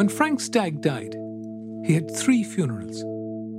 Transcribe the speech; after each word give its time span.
When 0.00 0.08
Frank 0.08 0.40
Stagg 0.40 0.80
died, 0.80 1.14
he 1.84 1.92
had 1.92 2.10
three 2.10 2.42
funerals. 2.42 3.04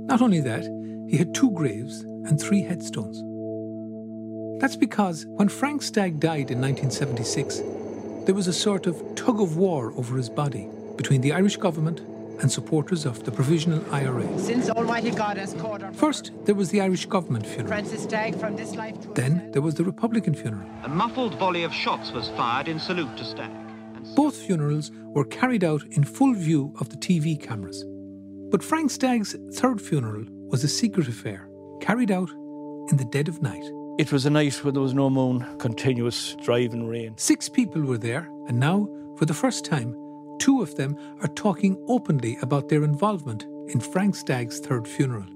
Not 0.08 0.20
only 0.20 0.40
that, 0.40 0.64
he 1.08 1.16
had 1.16 1.32
two 1.36 1.52
graves 1.52 2.00
and 2.00 2.36
three 2.40 2.62
headstones. 2.62 3.22
That's 4.60 4.74
because 4.74 5.24
when 5.36 5.48
Frank 5.48 5.82
Stagg 5.82 6.18
died 6.18 6.50
in 6.50 6.60
1976, 6.60 7.62
there 8.26 8.34
was 8.34 8.48
a 8.48 8.52
sort 8.52 8.88
of 8.88 9.14
tug 9.14 9.40
of 9.40 9.56
war 9.56 9.92
over 9.96 10.16
his 10.16 10.28
body 10.28 10.68
between 10.96 11.20
the 11.20 11.32
Irish 11.32 11.58
government 11.58 12.00
and 12.40 12.50
supporters 12.50 13.06
of 13.06 13.22
the 13.22 13.30
Provisional 13.30 13.80
IRA. 13.94 14.26
Since 14.40 14.68
Almighty 14.68 15.12
God 15.12 15.36
has 15.36 15.54
called 15.54 15.84
our 15.84 15.92
First, 15.92 16.32
there 16.44 16.56
was 16.56 16.70
the 16.70 16.80
Irish 16.80 17.06
government 17.06 17.46
funeral. 17.46 17.68
Francis 17.68 18.02
Stagg 18.02 18.34
from 18.34 18.56
this 18.56 18.74
life 18.74 19.00
to 19.02 19.08
Then 19.14 19.52
there 19.52 19.62
was 19.62 19.76
the 19.76 19.84
Republican 19.84 20.34
funeral. 20.34 20.68
A 20.82 20.88
muffled 20.88 21.38
volley 21.38 21.62
of 21.62 21.72
shots 21.72 22.10
was 22.10 22.30
fired 22.30 22.66
in 22.66 22.80
salute 22.80 23.16
to 23.18 23.24
Stagg. 23.24 23.61
Both 24.14 24.36
funerals 24.36 24.90
were 24.94 25.24
carried 25.24 25.64
out 25.64 25.82
in 25.90 26.04
full 26.04 26.34
view 26.34 26.74
of 26.80 26.88
the 26.88 26.96
TV 26.96 27.40
cameras. 27.40 27.84
But 28.50 28.62
Frank 28.62 28.90
Stagg's 28.90 29.36
third 29.54 29.80
funeral 29.80 30.24
was 30.50 30.64
a 30.64 30.68
secret 30.68 31.08
affair, 31.08 31.48
carried 31.80 32.10
out 32.10 32.30
in 32.90 32.96
the 32.96 33.08
dead 33.10 33.28
of 33.28 33.42
night. 33.42 33.64
It 33.98 34.12
was 34.12 34.26
a 34.26 34.30
night 34.30 34.54
when 34.64 34.74
there 34.74 34.82
was 34.82 34.94
no 34.94 35.08
moon, 35.08 35.46
continuous 35.58 36.34
driving 36.42 36.86
rain. 36.86 37.14
Six 37.16 37.48
people 37.48 37.82
were 37.82 37.98
there, 37.98 38.28
and 38.48 38.58
now, 38.58 38.88
for 39.16 39.26
the 39.26 39.34
first 39.34 39.64
time, 39.64 39.94
two 40.38 40.62
of 40.62 40.74
them 40.76 40.96
are 41.20 41.28
talking 41.28 41.82
openly 41.88 42.36
about 42.42 42.68
their 42.68 42.84
involvement 42.84 43.44
in 43.68 43.80
Frank 43.80 44.16
Stagg's 44.16 44.60
third 44.60 44.88
funeral. 44.88 45.26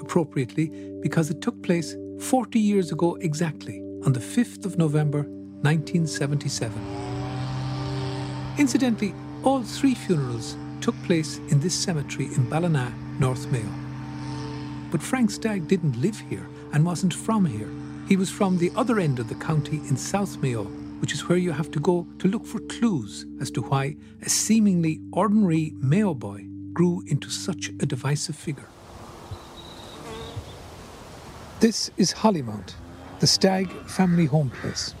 Appropriately, 0.00 0.70
because 1.02 1.30
it 1.30 1.40
took 1.40 1.62
place 1.62 1.94
40 2.20 2.58
years 2.58 2.92
ago 2.92 3.16
exactly, 3.16 3.80
on 4.04 4.12
the 4.12 4.20
5th 4.20 4.64
of 4.64 4.78
November 4.78 5.22
1977. 5.62 7.05
Incidentally, 8.58 9.14
all 9.44 9.62
three 9.62 9.94
funerals 9.94 10.56
took 10.80 10.94
place 11.02 11.38
in 11.48 11.60
this 11.60 11.74
cemetery 11.74 12.26
in 12.26 12.48
Ballina, 12.48 12.92
North 13.18 13.50
Mayo. 13.52 13.68
But 14.90 15.02
Frank 15.02 15.30
Stagg 15.30 15.68
didn't 15.68 16.00
live 16.00 16.18
here 16.30 16.46
and 16.72 16.84
wasn't 16.84 17.12
from 17.12 17.44
here. 17.44 17.70
He 18.08 18.16
was 18.16 18.30
from 18.30 18.56
the 18.56 18.72
other 18.74 18.98
end 18.98 19.18
of 19.18 19.28
the 19.28 19.34
county 19.34 19.76
in 19.88 19.96
South 19.96 20.38
Mayo, 20.38 20.64
which 21.00 21.12
is 21.12 21.28
where 21.28 21.36
you 21.36 21.52
have 21.52 21.70
to 21.72 21.80
go 21.80 22.06
to 22.18 22.28
look 22.28 22.46
for 22.46 22.60
clues 22.60 23.26
as 23.40 23.50
to 23.50 23.60
why 23.60 23.96
a 24.22 24.30
seemingly 24.30 25.00
ordinary 25.12 25.74
Mayo 25.76 26.14
boy 26.14 26.46
grew 26.72 27.02
into 27.08 27.28
such 27.28 27.68
a 27.80 27.86
divisive 27.86 28.36
figure. 28.36 28.68
This 31.60 31.90
is 31.96 32.12
Hollymount, 32.14 32.74
the 33.20 33.26
Stagg 33.26 33.70
family 33.86 34.26
home 34.26 34.50
place. 34.62 34.94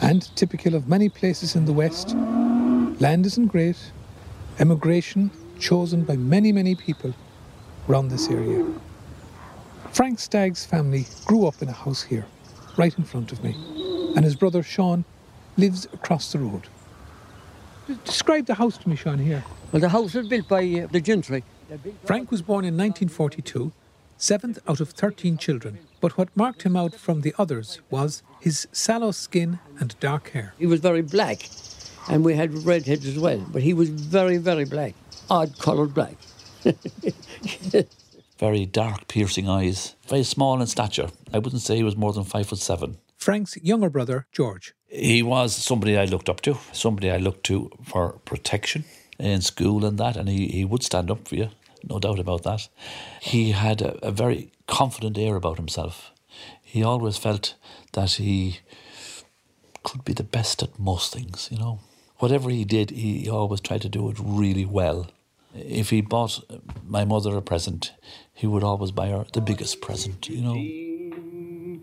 And 0.00 0.34
typical 0.36 0.74
of 0.74 0.88
many 0.88 1.08
places 1.08 1.54
in 1.56 1.64
the 1.64 1.72
West, 1.72 2.14
land 3.00 3.26
isn't 3.26 3.48
great, 3.48 3.76
emigration 4.58 5.30
chosen 5.58 6.02
by 6.04 6.16
many, 6.16 6.52
many 6.52 6.74
people 6.74 7.14
around 7.88 8.08
this 8.08 8.28
area. 8.28 8.64
Frank 9.92 10.18
Stagg's 10.18 10.64
family 10.64 11.06
grew 11.24 11.46
up 11.46 11.62
in 11.62 11.68
a 11.68 11.72
house 11.72 12.02
here, 12.02 12.26
right 12.76 12.96
in 12.96 13.04
front 13.04 13.32
of 13.32 13.42
me, 13.42 13.54
and 14.14 14.24
his 14.24 14.36
brother 14.36 14.62
Sean 14.62 15.04
lives 15.56 15.86
across 15.92 16.32
the 16.32 16.38
road. 16.38 16.68
Describe 18.04 18.46
the 18.46 18.54
house 18.54 18.76
to 18.78 18.88
me, 18.88 18.96
Sean, 18.96 19.18
here. 19.18 19.44
Well, 19.72 19.80
the 19.80 19.88
house 19.88 20.14
was 20.14 20.28
built 20.28 20.48
by 20.48 20.64
uh, 20.64 20.86
the 20.90 21.00
gentry. 21.00 21.44
Frank 22.04 22.30
was 22.30 22.42
born 22.42 22.64
in 22.64 22.74
1942, 22.76 23.72
seventh 24.16 24.58
out 24.68 24.80
of 24.80 24.90
13 24.90 25.36
children, 25.38 25.78
but 26.00 26.18
what 26.18 26.36
marked 26.36 26.62
him 26.62 26.76
out 26.76 26.94
from 26.94 27.20
the 27.20 27.34
others 27.38 27.80
was 27.90 28.22
his 28.40 28.66
sallow 28.72 29.12
skin 29.12 29.58
and 29.78 29.98
dark 30.00 30.30
hair. 30.30 30.54
He 30.58 30.66
was 30.66 30.80
very 30.80 31.02
black, 31.02 31.48
and 32.08 32.24
we 32.24 32.34
had 32.34 32.52
redheads 32.64 33.06
as 33.06 33.18
well, 33.18 33.44
but 33.52 33.62
he 33.62 33.74
was 33.74 33.88
very, 33.88 34.36
very 34.36 34.64
black. 34.64 34.94
Odd 35.28 35.58
coloured 35.58 35.94
black. 35.94 36.14
Very 38.38 38.66
dark, 38.66 39.08
piercing 39.08 39.48
eyes. 39.48 39.94
Very 40.08 40.22
small 40.22 40.60
in 40.60 40.66
stature. 40.66 41.08
I 41.32 41.38
wouldn't 41.38 41.62
say 41.62 41.76
he 41.76 41.82
was 41.82 41.96
more 41.96 42.12
than 42.12 42.24
five 42.24 42.46
foot 42.48 42.58
seven. 42.58 42.98
Frank's 43.16 43.56
younger 43.62 43.88
brother, 43.88 44.26
George. 44.30 44.74
He 44.88 45.22
was 45.22 45.56
somebody 45.56 45.96
I 45.96 46.04
looked 46.04 46.28
up 46.28 46.42
to, 46.42 46.58
somebody 46.72 47.10
I 47.10 47.16
looked 47.16 47.44
to 47.46 47.70
for 47.82 48.12
protection 48.24 48.84
in 49.18 49.40
school 49.40 49.86
and 49.86 49.98
that, 49.98 50.16
and 50.16 50.28
he, 50.28 50.48
he 50.48 50.64
would 50.66 50.82
stand 50.82 51.10
up 51.10 51.26
for 51.26 51.34
you, 51.36 51.48
no 51.88 51.98
doubt 51.98 52.18
about 52.18 52.42
that. 52.42 52.68
He 53.20 53.52
had 53.52 53.80
a, 53.80 54.06
a 54.06 54.10
very 54.10 54.52
confident 54.66 55.16
air 55.16 55.36
about 55.36 55.56
himself. 55.56 56.12
He 56.62 56.82
always 56.82 57.16
felt 57.16 57.54
that 57.94 58.12
he 58.12 58.60
could 59.82 60.04
be 60.04 60.12
the 60.12 60.24
best 60.24 60.62
at 60.62 60.78
most 60.78 61.12
things, 61.12 61.48
you 61.50 61.58
know. 61.58 61.80
Whatever 62.18 62.50
he 62.50 62.64
did, 62.64 62.90
he 62.90 63.28
always 63.28 63.60
tried 63.60 63.82
to 63.82 63.88
do 63.88 64.08
it 64.08 64.16
really 64.20 64.64
well. 64.64 65.08
If 65.54 65.90
he 65.90 66.00
bought 66.00 66.40
my 66.86 67.04
mother 67.04 67.36
a 67.36 67.42
present, 67.42 67.92
he 68.32 68.46
would 68.46 68.62
always 68.64 68.90
buy 68.90 69.08
her 69.08 69.24
the 69.32 69.40
biggest 69.40 69.80
present, 69.80 70.28
you 70.28 70.40
know. 70.42 71.80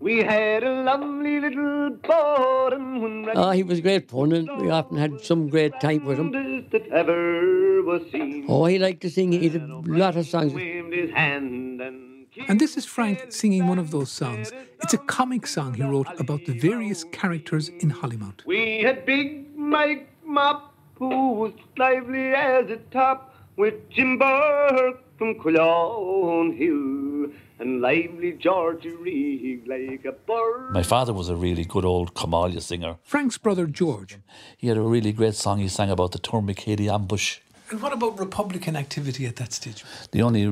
We 0.00 0.18
had 0.18 0.64
a 0.64 0.82
lovely 0.82 1.38
little 1.38 1.90
boat 1.90 2.72
and 2.72 3.00
when 3.02 3.28
Ah, 3.36 3.52
he 3.52 3.62
was 3.62 3.78
a 3.78 3.82
great 3.82 4.10
fun, 4.10 4.32
and 4.32 4.48
we 4.60 4.68
often 4.68 4.96
had 4.98 5.20
some 5.20 5.48
great 5.48 5.78
time 5.80 6.04
with 6.04 6.18
him. 6.18 6.32
that 6.72 6.88
ever 6.88 7.82
was 7.84 8.02
seen 8.10 8.46
Oh, 8.48 8.64
he 8.64 8.80
liked 8.80 9.00
to 9.02 9.10
sing. 9.10 9.30
He 9.30 9.48
had 9.48 9.62
a 9.62 9.82
lot 9.86 10.16
of 10.16 10.26
songs. 10.26 10.52
waved 10.54 10.92
his 10.92 11.10
hand 11.12 11.80
and 11.80 12.26
And 12.48 12.58
this 12.60 12.76
is 12.76 12.84
Frank 12.84 13.26
singing 13.30 13.68
one 13.68 13.78
of 13.78 13.92
those 13.92 14.10
songs. 14.10 14.50
It's 14.82 14.94
a 14.94 14.98
comic 14.98 15.46
song 15.46 15.74
he 15.74 15.82
wrote 15.84 16.08
about 16.18 16.46
the 16.46 16.58
various 16.58 17.04
characters 17.04 17.68
in 17.68 17.90
Hollymount. 17.90 18.44
We 18.44 18.80
had 18.82 19.04
Big 19.06 19.51
Mike 19.62 20.08
Mop, 20.24 20.74
who 20.96 21.32
was 21.32 21.52
lively 21.78 22.34
as 22.34 22.68
a 22.68 22.78
top, 22.90 23.34
with 23.56 23.88
Jim 23.90 24.18
Burke 24.18 25.02
from 25.16 25.38
Cullown 25.40 26.52
Hill, 26.52 27.32
and 27.60 27.80
lively 27.80 28.32
George 28.32 28.84
Reeg 28.84 29.66
like 29.68 30.04
a 30.04 30.12
bird. 30.12 30.72
My 30.72 30.82
father 30.82 31.12
was 31.12 31.28
a 31.28 31.36
really 31.36 31.64
good 31.64 31.84
old 31.84 32.12
come-all-ye 32.14 32.58
singer. 32.60 32.96
Frank's 33.04 33.38
brother 33.38 33.66
George. 33.66 34.18
He 34.56 34.66
had 34.66 34.76
a 34.76 34.82
really 34.82 35.12
great 35.12 35.36
song 35.36 35.58
he 35.58 35.68
sang 35.68 35.90
about 35.90 36.10
the 36.10 36.18
Tourmakeady 36.18 36.88
ambush. 36.92 37.38
And 37.72 37.80
what 37.80 37.94
about 37.94 38.20
Republican 38.20 38.76
activity 38.76 39.24
at 39.24 39.36
that 39.36 39.54
stage? 39.54 39.82
The 40.10 40.20
only 40.20 40.46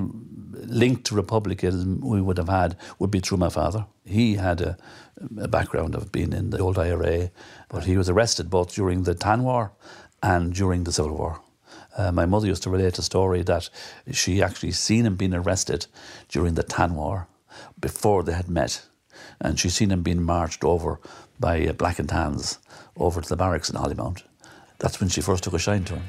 link 0.53 1.05
to 1.05 1.15
republicanism 1.15 2.01
we 2.01 2.23
would 2.23 2.39
have 2.39 2.49
had 2.49 2.79
would 2.99 3.11
be 3.11 3.21
through 3.21 3.37
my 3.37 3.51
father. 3.51 3.85
He 4.07 4.37
had 4.37 4.63
a, 4.63 4.79
a 5.39 5.47
background 5.47 5.95
of 5.95 6.11
being 6.13 6.33
in 6.33 6.49
the 6.49 6.61
old 6.61 6.79
IRA, 6.79 7.31
but 7.69 7.85
he 7.85 7.99
was 7.99 8.09
arrested 8.09 8.49
both 8.49 8.75
during 8.75 9.03
the 9.03 9.15
Tan 9.15 9.43
War 9.43 9.73
and 10.23 10.55
during 10.55 10.85
the 10.85 10.93
Civil 10.93 11.15
War. 11.15 11.43
Uh, 11.95 12.11
my 12.11 12.25
mother 12.25 12.47
used 12.47 12.63
to 12.63 12.71
relate 12.71 12.99
a 12.99 13.03
story 13.03 13.43
that 13.43 13.69
she 14.11 14.43
actually 14.43 14.73
seen 14.73 15.05
him 15.05 15.17
being 15.17 15.35
arrested 15.35 15.89
during 16.31 16.55
the 16.55 16.63
Tan 16.63 16.95
War 16.95 17.29
before 17.79 18.23
they 18.23 18.33
had 18.33 18.49
met. 18.49 18.87
And 19.43 19.61
she 19.61 19.69
seen 19.69 19.91
him 19.91 20.03
being 20.03 20.23
marched 20.23 20.65
over 20.65 21.01
by 21.39 21.67
uh, 21.67 21.75
black 21.75 21.99
and 21.99 22.09
tans 22.09 22.61
over 22.97 23.21
to 23.21 23.29
the 23.29 23.37
barracks 23.37 23.69
in 23.69 23.77
Hollymount. 23.77 24.23
That's 24.79 25.01
when 25.01 25.11
she 25.11 25.21
first 25.21 25.45
took 25.45 25.53
a 25.53 25.59
shine 25.59 25.85
to 25.85 25.97
him. 25.97 26.05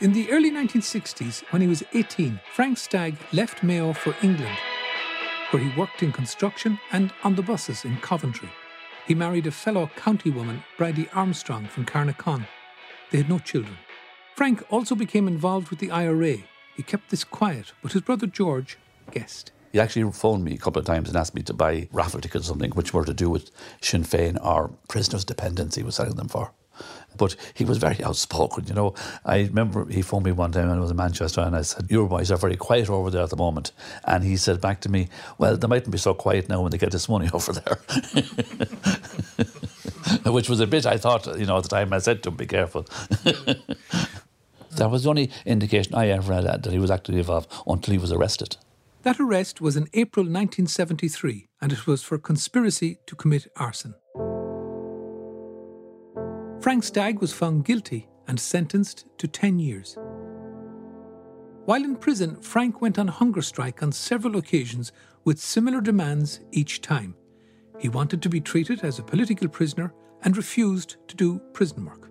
In 0.00 0.12
the 0.12 0.28
early 0.32 0.50
1960s, 0.50 1.44
when 1.50 1.62
he 1.62 1.68
was 1.68 1.84
18, 1.94 2.40
Frank 2.52 2.78
Stagg 2.78 3.16
left 3.32 3.62
Mayo 3.62 3.92
for 3.92 4.12
England, 4.22 4.58
where 5.50 5.62
he 5.62 5.78
worked 5.78 6.02
in 6.02 6.10
construction 6.10 6.80
and 6.90 7.12
on 7.22 7.36
the 7.36 7.42
buses 7.42 7.84
in 7.84 7.96
Coventry. 7.98 8.48
He 9.06 9.14
married 9.14 9.46
a 9.46 9.52
fellow 9.52 9.88
county 9.94 10.30
woman, 10.30 10.64
Bridie 10.76 11.08
Armstrong 11.14 11.66
from 11.66 11.84
Carnacon. 11.84 12.44
They 13.12 13.18
had 13.18 13.28
no 13.28 13.38
children. 13.38 13.76
Frank 14.34 14.64
also 14.68 14.96
became 14.96 15.28
involved 15.28 15.68
with 15.68 15.78
the 15.78 15.92
IRA. 15.92 16.38
He 16.74 16.82
kept 16.82 17.10
this 17.10 17.22
quiet, 17.22 17.72
but 17.80 17.92
his 17.92 18.02
brother 18.02 18.26
George 18.26 18.78
guessed. 19.12 19.52
He 19.72 19.78
actually 19.78 20.10
phoned 20.10 20.44
me 20.44 20.54
a 20.54 20.58
couple 20.58 20.80
of 20.80 20.86
times 20.86 21.08
and 21.08 21.16
asked 21.16 21.36
me 21.36 21.42
to 21.42 21.54
buy 21.54 21.88
raffle 21.92 22.20
tickets 22.20 22.46
or 22.46 22.48
something, 22.48 22.72
which 22.72 22.92
were 22.92 23.04
to 23.04 23.14
do 23.14 23.30
with 23.30 23.52
Sinn 23.80 24.02
Féin 24.02 24.44
or 24.44 24.72
prisoners' 24.88 25.24
dependents 25.24 25.76
he 25.76 25.84
was 25.84 25.94
selling 25.94 26.16
them 26.16 26.28
for. 26.28 26.52
But 27.16 27.36
he 27.54 27.64
was 27.64 27.78
very 27.78 28.02
outspoken, 28.02 28.66
you 28.66 28.74
know. 28.74 28.94
I 29.24 29.42
remember 29.42 29.86
he 29.86 30.02
phoned 30.02 30.24
me 30.24 30.32
one 30.32 30.52
time 30.52 30.68
when 30.68 30.78
I 30.78 30.80
was 30.80 30.90
in 30.90 30.96
Manchester 30.96 31.40
and 31.42 31.54
I 31.54 31.62
said, 31.62 31.90
Your 31.90 32.08
boys 32.08 32.30
are 32.30 32.36
very 32.36 32.56
quiet 32.56 32.90
over 32.90 33.10
there 33.10 33.22
at 33.22 33.30
the 33.30 33.36
moment. 33.36 33.72
And 34.04 34.24
he 34.24 34.36
said 34.36 34.60
back 34.60 34.80
to 34.82 34.88
me, 34.88 35.08
Well, 35.38 35.56
they 35.56 35.68
mightn't 35.68 35.92
be 35.92 35.98
so 35.98 36.14
quiet 36.14 36.48
now 36.48 36.62
when 36.62 36.70
they 36.70 36.78
get 36.78 36.90
this 36.90 37.08
money 37.08 37.30
over 37.34 37.52
there. 37.52 37.78
Which 40.32 40.48
was 40.48 40.60
a 40.60 40.66
bit, 40.66 40.86
I 40.86 40.96
thought, 40.96 41.38
you 41.38 41.46
know, 41.46 41.56
at 41.58 41.62
the 41.62 41.68
time 41.68 41.92
I 41.92 41.98
said 41.98 42.22
to 42.24 42.30
him, 42.30 42.36
Be 42.36 42.46
careful. 42.46 42.82
that 44.72 44.90
was 44.90 45.04
the 45.04 45.10
only 45.10 45.30
indication 45.46 45.94
I 45.94 46.08
ever 46.08 46.34
had 46.34 46.64
that 46.64 46.72
he 46.72 46.78
was 46.78 46.90
actively 46.90 47.20
involved 47.20 47.52
until 47.66 47.92
he 47.92 47.98
was 47.98 48.12
arrested. 48.12 48.56
That 49.02 49.20
arrest 49.20 49.60
was 49.60 49.76
in 49.76 49.88
April 49.92 50.24
1973, 50.24 51.48
and 51.60 51.72
it 51.72 51.86
was 51.86 52.02
for 52.02 52.16
conspiracy 52.18 52.96
to 53.06 53.14
commit 53.14 53.46
arson. 53.54 53.94
Frank 56.64 56.82
Stagg 56.82 57.20
was 57.20 57.30
found 57.30 57.66
guilty 57.66 58.08
and 58.26 58.40
sentenced 58.40 59.04
to 59.18 59.28
10 59.28 59.58
years. 59.58 59.98
While 61.66 61.84
in 61.84 61.94
prison, 61.94 62.40
Frank 62.40 62.80
went 62.80 62.98
on 62.98 63.06
hunger 63.06 63.42
strike 63.42 63.82
on 63.82 63.92
several 63.92 64.38
occasions 64.38 64.90
with 65.24 65.38
similar 65.38 65.82
demands 65.82 66.40
each 66.52 66.80
time. 66.80 67.16
He 67.78 67.90
wanted 67.90 68.22
to 68.22 68.30
be 68.30 68.40
treated 68.40 68.82
as 68.82 68.98
a 68.98 69.02
political 69.02 69.46
prisoner 69.46 69.92
and 70.22 70.38
refused 70.38 70.96
to 71.08 71.16
do 71.16 71.38
prison 71.52 71.84
work. 71.84 72.10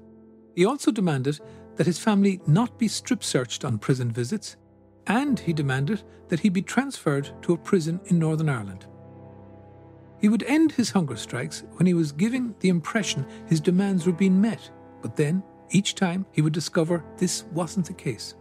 He 0.55 0.65
also 0.65 0.91
demanded 0.91 1.39
that 1.77 1.87
his 1.87 1.97
family 1.97 2.39
not 2.45 2.77
be 2.77 2.87
strip 2.87 3.23
searched 3.23 3.65
on 3.65 3.79
prison 3.79 4.11
visits, 4.11 4.57
and 5.07 5.39
he 5.39 5.53
demanded 5.53 6.03
that 6.27 6.41
he 6.41 6.49
be 6.49 6.61
transferred 6.61 7.31
to 7.41 7.53
a 7.53 7.57
prison 7.57 7.99
in 8.05 8.19
Northern 8.19 8.49
Ireland. 8.49 8.85
He 10.23 10.29
would 10.29 10.43
end 10.43 10.71
his 10.71 10.89
hunger 10.89 11.17
strikes 11.17 11.65
when 11.73 11.85
he 11.85 11.93
was 11.93 12.13
giving 12.13 12.55
the 12.61 12.69
impression 12.69 13.25
his 13.47 13.59
demands 13.59 14.05
were 14.05 14.13
being 14.13 14.39
met, 14.39 14.71
but 15.01 15.17
then, 15.17 15.43
each 15.71 15.95
time, 15.95 16.25
he 16.31 16.41
would 16.41 16.53
discover 16.53 17.03
this 17.17 17.43
wasn't 17.51 17.87
the 17.87 17.93
case. 17.93 18.35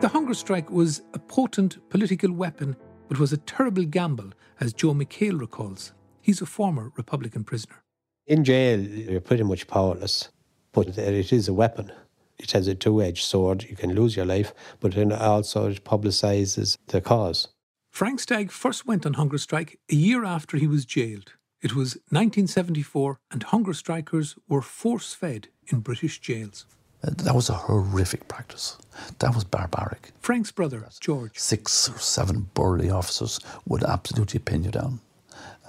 The 0.00 0.10
hunger 0.12 0.34
strike 0.34 0.70
was 0.70 1.02
a 1.14 1.20
potent 1.20 1.88
political 1.88 2.32
weapon, 2.32 2.74
but 3.06 3.20
was 3.20 3.32
a 3.32 3.36
terrible 3.36 3.84
gamble, 3.84 4.32
as 4.58 4.72
Joe 4.72 4.92
McHale 4.92 5.38
recalls. 5.38 5.92
He's 6.20 6.42
a 6.42 6.46
former 6.46 6.90
Republican 6.96 7.44
prisoner. 7.44 7.84
In 8.26 8.42
jail, 8.42 8.80
you're 8.80 9.20
pretty 9.20 9.44
much 9.44 9.68
powerless, 9.68 10.30
but 10.72 10.98
it 10.98 11.32
is 11.32 11.46
a 11.46 11.54
weapon. 11.54 11.92
It 12.38 12.50
has 12.50 12.66
a 12.66 12.74
two 12.74 13.00
edged 13.00 13.22
sword. 13.22 13.62
You 13.70 13.76
can 13.76 13.94
lose 13.94 14.16
your 14.16 14.26
life, 14.26 14.52
but 14.80 14.94
then 14.94 15.12
also 15.12 15.70
it 15.70 15.84
publicises 15.84 16.76
the 16.88 17.00
cause. 17.00 17.53
Frank 17.94 18.18
Stagg 18.18 18.50
first 18.50 18.86
went 18.88 19.06
on 19.06 19.14
hunger 19.14 19.38
strike 19.38 19.78
a 19.88 19.94
year 19.94 20.24
after 20.24 20.56
he 20.56 20.66
was 20.66 20.84
jailed. 20.84 21.34
It 21.62 21.76
was 21.76 21.94
1974, 22.10 23.20
and 23.30 23.44
hunger 23.44 23.72
strikers 23.72 24.34
were 24.48 24.62
force 24.62 25.14
fed 25.14 25.46
in 25.68 25.78
British 25.78 26.18
jails. 26.18 26.66
Uh, 27.04 27.10
That 27.18 27.36
was 27.36 27.48
a 27.48 27.54
horrific 27.54 28.26
practice. 28.26 28.76
That 29.20 29.32
was 29.36 29.44
barbaric. 29.44 30.10
Frank's 30.18 30.50
brother, 30.50 30.88
George, 30.98 31.38
Six 31.38 31.88
or 31.88 32.00
seven 32.00 32.50
burly 32.54 32.90
officers 32.90 33.38
would 33.64 33.84
absolutely 33.84 34.40
pin 34.40 34.64
you 34.64 34.72
down. 34.72 34.98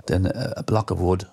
Then 0.08 0.26
a 0.26 0.54
a 0.58 0.64
block 0.64 0.90
of 0.92 1.00
wood 1.00 1.26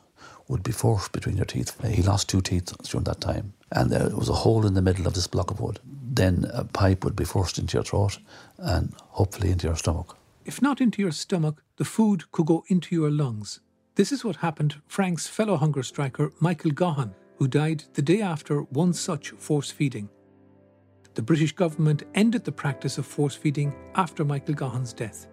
would 0.48 0.62
be 0.62 0.72
forced 0.72 1.12
between 1.12 1.36
your 1.38 1.46
teeth. 1.46 1.72
He 1.82 2.02
lost 2.02 2.28
two 2.28 2.42
teeth 2.42 2.70
during 2.82 3.04
that 3.04 3.20
time, 3.22 3.54
and 3.70 3.90
there 3.90 4.10
was 4.14 4.28
a 4.28 4.42
hole 4.44 4.66
in 4.66 4.74
the 4.74 4.82
middle 4.82 5.06
of 5.06 5.14
this 5.14 5.26
block 5.28 5.50
of 5.50 5.58
wood. 5.60 5.80
Then 6.16 6.44
a 6.52 6.64
pipe 6.64 7.02
would 7.02 7.16
be 7.16 7.24
forced 7.24 7.58
into 7.58 7.78
your 7.78 7.84
throat 7.84 8.18
and 8.58 8.92
hopefully 9.18 9.50
into 9.50 9.66
your 9.66 9.76
stomach. 9.76 10.18
If 10.44 10.60
not 10.60 10.80
into 10.80 11.00
your 11.00 11.12
stomach, 11.12 11.62
the 11.76 11.84
food 11.84 12.30
could 12.32 12.46
go 12.46 12.64
into 12.68 12.94
your 12.94 13.10
lungs. 13.10 13.60
This 13.94 14.10
is 14.10 14.24
what 14.24 14.36
happened 14.36 14.80
Frank's 14.86 15.28
fellow 15.28 15.56
hunger 15.56 15.82
striker, 15.82 16.32
Michael 16.40 16.72
Gaughan, 16.72 17.14
who 17.36 17.46
died 17.46 17.84
the 17.94 18.02
day 18.02 18.22
after 18.22 18.62
one 18.62 18.92
such 18.92 19.30
force 19.30 19.70
feeding. 19.70 20.08
The 21.14 21.22
British 21.22 21.52
government 21.52 22.04
ended 22.14 22.44
the 22.44 22.52
practice 22.52 22.98
of 22.98 23.06
force 23.06 23.34
feeding 23.34 23.74
after 23.94 24.24
Michael 24.24 24.54
Gaughan's 24.54 24.92
death. 24.92 25.28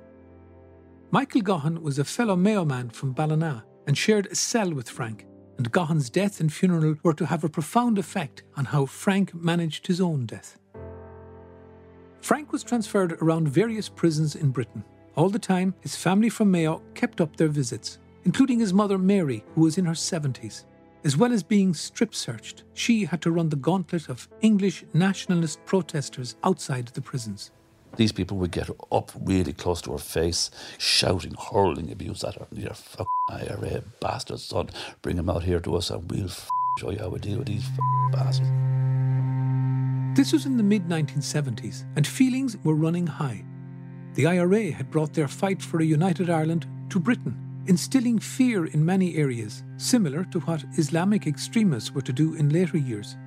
Michael 1.12 1.42
Gaughan 1.42 1.82
was 1.82 1.98
a 1.98 2.04
fellow 2.04 2.36
Mayo 2.36 2.66
man 2.66 2.90
from 2.90 3.14
Ballina 3.14 3.64
and 3.88 3.98
shared 3.98 4.28
a 4.28 4.36
cell 4.36 4.72
with 4.74 4.90
Frank, 4.90 5.26
and 5.58 5.72
Gaughan's 5.72 6.10
death 6.10 6.40
and 6.40 6.52
funeral 6.52 6.96
were 7.02 7.14
to 7.14 7.26
have 7.26 7.44
a 7.44 7.50
profound 7.50 7.98
effect 7.98 8.44
on 8.56 8.66
how 8.66 8.86
Frank 8.86 9.34
managed 9.34 9.88
his 9.88 10.00
own 10.00 10.26
death. 10.26 10.60
Frank 12.22 12.52
was 12.52 12.64
transferred 12.64 13.14
around 13.14 13.48
various 13.48 13.90
prisons 13.90 14.36
in 14.36 14.52
Britain. 14.52 14.84
All 15.16 15.30
the 15.30 15.40
time, 15.40 15.74
his 15.82 15.96
family 15.96 16.30
from 16.30 16.52
Mayo 16.52 16.82
kept 16.94 17.20
up 17.22 17.36
their 17.36 17.48
visits, 17.48 18.00
including 18.24 18.60
his 18.60 18.74
mother 18.74 18.98
Mary, 18.98 19.44
who 19.56 19.62
was 19.62 19.78
in 19.78 19.86
her 19.86 19.94
70s. 19.94 20.66
As 21.04 21.16
well 21.16 21.32
as 21.32 21.44
being 21.44 21.74
strip 21.74 22.14
searched, 22.14 22.64
she 22.74 23.06
had 23.06 23.22
to 23.22 23.32
run 23.32 23.50
the 23.50 23.56
gauntlet 23.56 24.10
of 24.10 24.28
English 24.42 24.84
nationalist 24.94 25.64
protesters 25.66 26.36
outside 26.44 26.88
the 26.88 27.02
prisons. 27.02 27.52
These 27.96 28.12
people 28.12 28.38
would 28.38 28.52
get 28.52 28.70
up 28.92 29.12
really 29.20 29.54
close 29.54 29.82
to 29.84 29.94
her 29.94 29.98
face, 29.98 30.52
shouting, 30.78 31.36
hurling 31.52 31.92
abuse 31.92 32.24
at 32.24 32.36
her. 32.36 32.48
You're 32.52 32.74
fucking 32.74 33.08
IRA 33.32 33.82
bastards, 34.00 34.44
son. 34.44 34.70
Bring 35.02 35.16
them 35.16 35.30
out 35.30 35.44
here 35.44 35.60
to 35.62 35.76
us 35.76 35.90
and 35.90 36.10
we'll 36.12 36.26
f- 36.26 36.50
show 36.80 36.92
you 36.92 37.00
how 37.00 37.10
we 37.10 37.20
deal 37.20 37.40
with 37.40 37.48
these 37.48 37.66
f- 37.66 38.12
bastards. 38.12 38.50
This 40.16 40.34
was 40.34 40.46
in 40.46 40.58
the 40.58 40.64
mid 40.64 40.88
1970s, 40.88 41.86
and 41.96 42.06
feelings 42.06 42.58
were 42.64 42.76
running 42.76 43.08
high. 43.08 43.44
The 44.16 44.26
IRA 44.26 44.72
had 44.72 44.90
brought 44.90 45.14
their 45.14 45.28
fight 45.28 45.62
for 45.62 45.80
a 45.80 45.86
united 45.86 46.30
Ireland 46.30 46.68
to 46.90 47.00
Britain, 47.00 47.38
instilling 47.68 48.20
fear 48.20 48.66
in 48.66 48.84
many 48.84 49.16
areas, 49.16 49.64
similar 49.78 50.24
to 50.26 50.40
what 50.42 50.66
Islamic 50.78 51.28
extremists 51.28 51.94
were 51.94 52.02
to 52.02 52.14
do 52.14 52.34
in 52.34 52.50
later 52.50 52.78
years. 52.78 53.18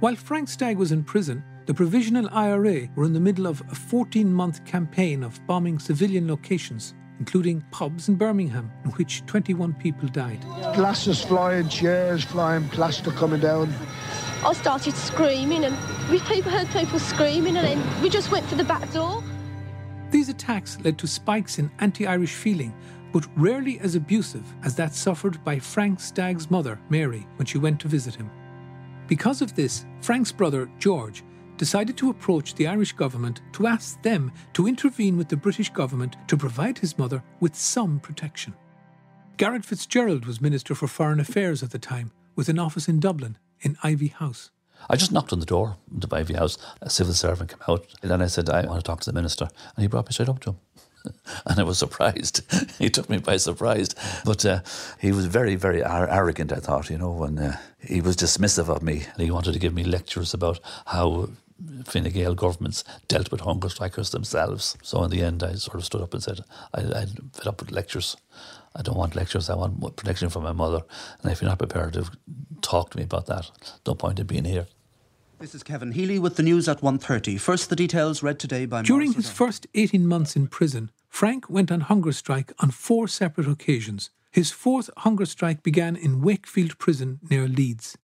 While 0.00 0.16
Frank 0.16 0.48
Stagg 0.48 0.76
was 0.76 0.92
in 0.92 1.04
prison, 1.04 1.42
the 1.66 1.74
Provisional 1.74 2.28
IRA 2.32 2.88
were 2.96 3.04
in 3.04 3.12
the 3.12 3.20
middle 3.20 3.46
of 3.46 3.62
a 3.70 3.74
14 3.74 4.32
month 4.32 4.64
campaign 4.64 5.22
of 5.22 5.44
bombing 5.46 5.78
civilian 5.78 6.28
locations, 6.28 6.94
including 7.18 7.62
pubs 7.70 8.08
in 8.08 8.16
Birmingham, 8.16 8.70
in 8.84 8.90
which 8.92 9.24
21 9.26 9.74
people 9.74 10.08
died. 10.08 10.40
Glasses 10.74 11.22
flying, 11.22 11.68
chairs 11.68 12.24
flying, 12.24 12.68
plaster 12.68 13.10
coming 13.10 13.40
down. 13.40 13.72
I 14.44 14.52
started 14.54 14.94
screaming, 14.94 15.64
and 15.64 15.76
we 16.10 16.18
people 16.20 16.50
heard 16.50 16.68
people 16.68 16.98
screaming, 16.98 17.56
and 17.56 17.66
then 17.66 18.02
we 18.02 18.08
just 18.08 18.30
went 18.30 18.46
for 18.46 18.54
the 18.54 18.64
back 18.64 18.90
door. 18.92 19.22
These 20.10 20.28
attacks 20.28 20.78
led 20.80 20.98
to 20.98 21.06
spikes 21.06 21.58
in 21.58 21.70
anti 21.78 22.06
Irish 22.06 22.34
feeling, 22.34 22.74
but 23.12 23.26
rarely 23.36 23.78
as 23.80 23.94
abusive 23.94 24.44
as 24.64 24.74
that 24.76 24.94
suffered 24.94 25.42
by 25.44 25.58
Frank 25.58 26.00
Stagg's 26.00 26.50
mother, 26.50 26.80
Mary, 26.88 27.26
when 27.36 27.46
she 27.46 27.58
went 27.58 27.80
to 27.80 27.88
visit 27.88 28.14
him. 28.14 28.30
Because 29.06 29.42
of 29.42 29.54
this, 29.54 29.86
Frank's 30.00 30.32
brother, 30.32 30.70
George, 30.78 31.24
decided 31.56 31.96
to 31.96 32.10
approach 32.10 32.54
the 32.54 32.66
Irish 32.66 32.92
government 32.92 33.42
to 33.52 33.66
ask 33.66 34.00
them 34.02 34.32
to 34.54 34.66
intervene 34.66 35.16
with 35.16 35.28
the 35.28 35.36
British 35.36 35.70
government 35.70 36.16
to 36.26 36.36
provide 36.36 36.78
his 36.78 36.96
mother 36.96 37.22
with 37.40 37.54
some 37.54 38.00
protection. 38.00 38.54
Garret 39.36 39.62
FitzGerald 39.62 40.26
was 40.26 40.40
Minister 40.40 40.74
for 40.74 40.86
Foreign 40.86 41.20
Affairs 41.20 41.62
at 41.62 41.70
the 41.70 41.78
time, 41.78 42.12
with 42.34 42.48
an 42.48 42.58
office 42.58 42.88
in 42.88 43.00
Dublin, 43.00 43.36
in 43.60 43.76
Ivy 43.82 44.08
House. 44.08 44.50
I 44.88 44.96
just 44.96 45.12
knocked 45.12 45.32
on 45.32 45.40
the 45.40 45.46
door 45.46 45.76
of 45.94 46.00
the 46.08 46.16
Ivy 46.16 46.34
House. 46.34 46.58
A 46.80 46.90
civil 46.90 47.14
servant 47.14 47.50
came 47.50 47.60
out, 47.68 47.86
and 48.02 48.10
then 48.10 48.22
I 48.22 48.26
said, 48.26 48.48
I 48.48 48.66
want 48.66 48.80
to 48.80 48.82
talk 48.82 49.00
to 49.00 49.10
the 49.10 49.14
minister. 49.14 49.48
And 49.76 49.82
he 49.82 49.88
brought 49.88 50.06
me 50.06 50.12
straight 50.12 50.28
up 50.28 50.40
to 50.40 50.50
him. 50.50 50.56
and 51.46 51.58
I 51.58 51.62
was 51.62 51.78
surprised. 51.78 52.42
he 52.78 52.90
took 52.90 53.08
me 53.08 53.18
by 53.18 53.36
surprise. 53.36 53.94
But 54.24 54.44
uh, 54.44 54.60
he 54.98 55.12
was 55.12 55.26
very, 55.26 55.54
very 55.54 55.82
ar- 55.82 56.08
arrogant, 56.08 56.52
I 56.52 56.56
thought, 56.56 56.90
you 56.90 56.98
know, 56.98 57.22
and 57.24 57.38
uh, 57.38 57.52
he 57.78 58.00
was 58.00 58.16
dismissive 58.16 58.68
of 58.68 58.82
me. 58.82 59.04
And 59.14 59.22
he 59.22 59.30
wanted 59.30 59.52
to 59.52 59.58
give 59.58 59.74
me 59.74 59.84
lectures 59.84 60.34
about 60.34 60.60
how 60.86 61.30
Fine 61.84 62.10
Gael 62.10 62.34
governments 62.34 62.84
dealt 63.08 63.30
with 63.30 63.42
hunger 63.42 63.68
strikers 63.68 64.10
themselves. 64.10 64.78
So 64.82 65.02
in 65.04 65.10
the 65.10 65.22
end, 65.22 65.42
I 65.42 65.54
sort 65.54 65.76
of 65.76 65.84
stood 65.84 66.00
up 66.00 66.14
and 66.14 66.22
said, 66.22 66.40
I, 66.74 66.80
I'm 66.80 67.30
fed 67.34 67.46
up 67.46 67.60
with 67.60 67.70
lectures. 67.70 68.16
I 68.74 68.82
don't 68.82 68.96
want 68.96 69.16
lectures. 69.16 69.50
I 69.50 69.56
want 69.56 69.96
protection 69.96 70.30
from 70.30 70.44
my 70.44 70.52
mother. 70.52 70.82
And 71.22 71.32
if 71.32 71.42
you're 71.42 71.50
not 71.50 71.58
prepared 71.58 71.94
to 71.94 72.10
talk 72.62 72.90
to 72.90 72.98
me 72.98 73.04
about 73.04 73.26
that, 73.26 73.50
no 73.86 73.94
point 73.94 74.18
in 74.18 74.26
being 74.26 74.44
here. 74.44 74.66
This 75.38 75.54
is 75.54 75.62
Kevin 75.62 75.92
Healy 75.92 76.18
with 76.18 76.36
the 76.36 76.42
news 76.42 76.68
at 76.68 76.82
1.30. 76.82 77.40
First, 77.40 77.70
the 77.70 77.76
details 77.76 78.22
read 78.22 78.38
today 78.38 78.66
by 78.66 78.82
During 78.82 79.10
Maurice 79.10 79.26
his 79.26 79.30
first 79.30 79.66
18 79.74 80.06
months 80.06 80.36
in 80.36 80.48
prison, 80.48 80.90
Frank 81.08 81.48
went 81.48 81.72
on 81.72 81.80
hunger 81.80 82.12
strike 82.12 82.52
on 82.58 82.70
four 82.70 83.08
separate 83.08 83.48
occasions. 83.48 84.10
His 84.30 84.52
fourth 84.52 84.90
hunger 84.98 85.24
strike 85.24 85.62
began 85.62 85.96
in 85.96 86.20
Wakefield 86.20 86.78
Prison 86.78 87.20
near 87.30 87.48
Leeds. 87.48 87.96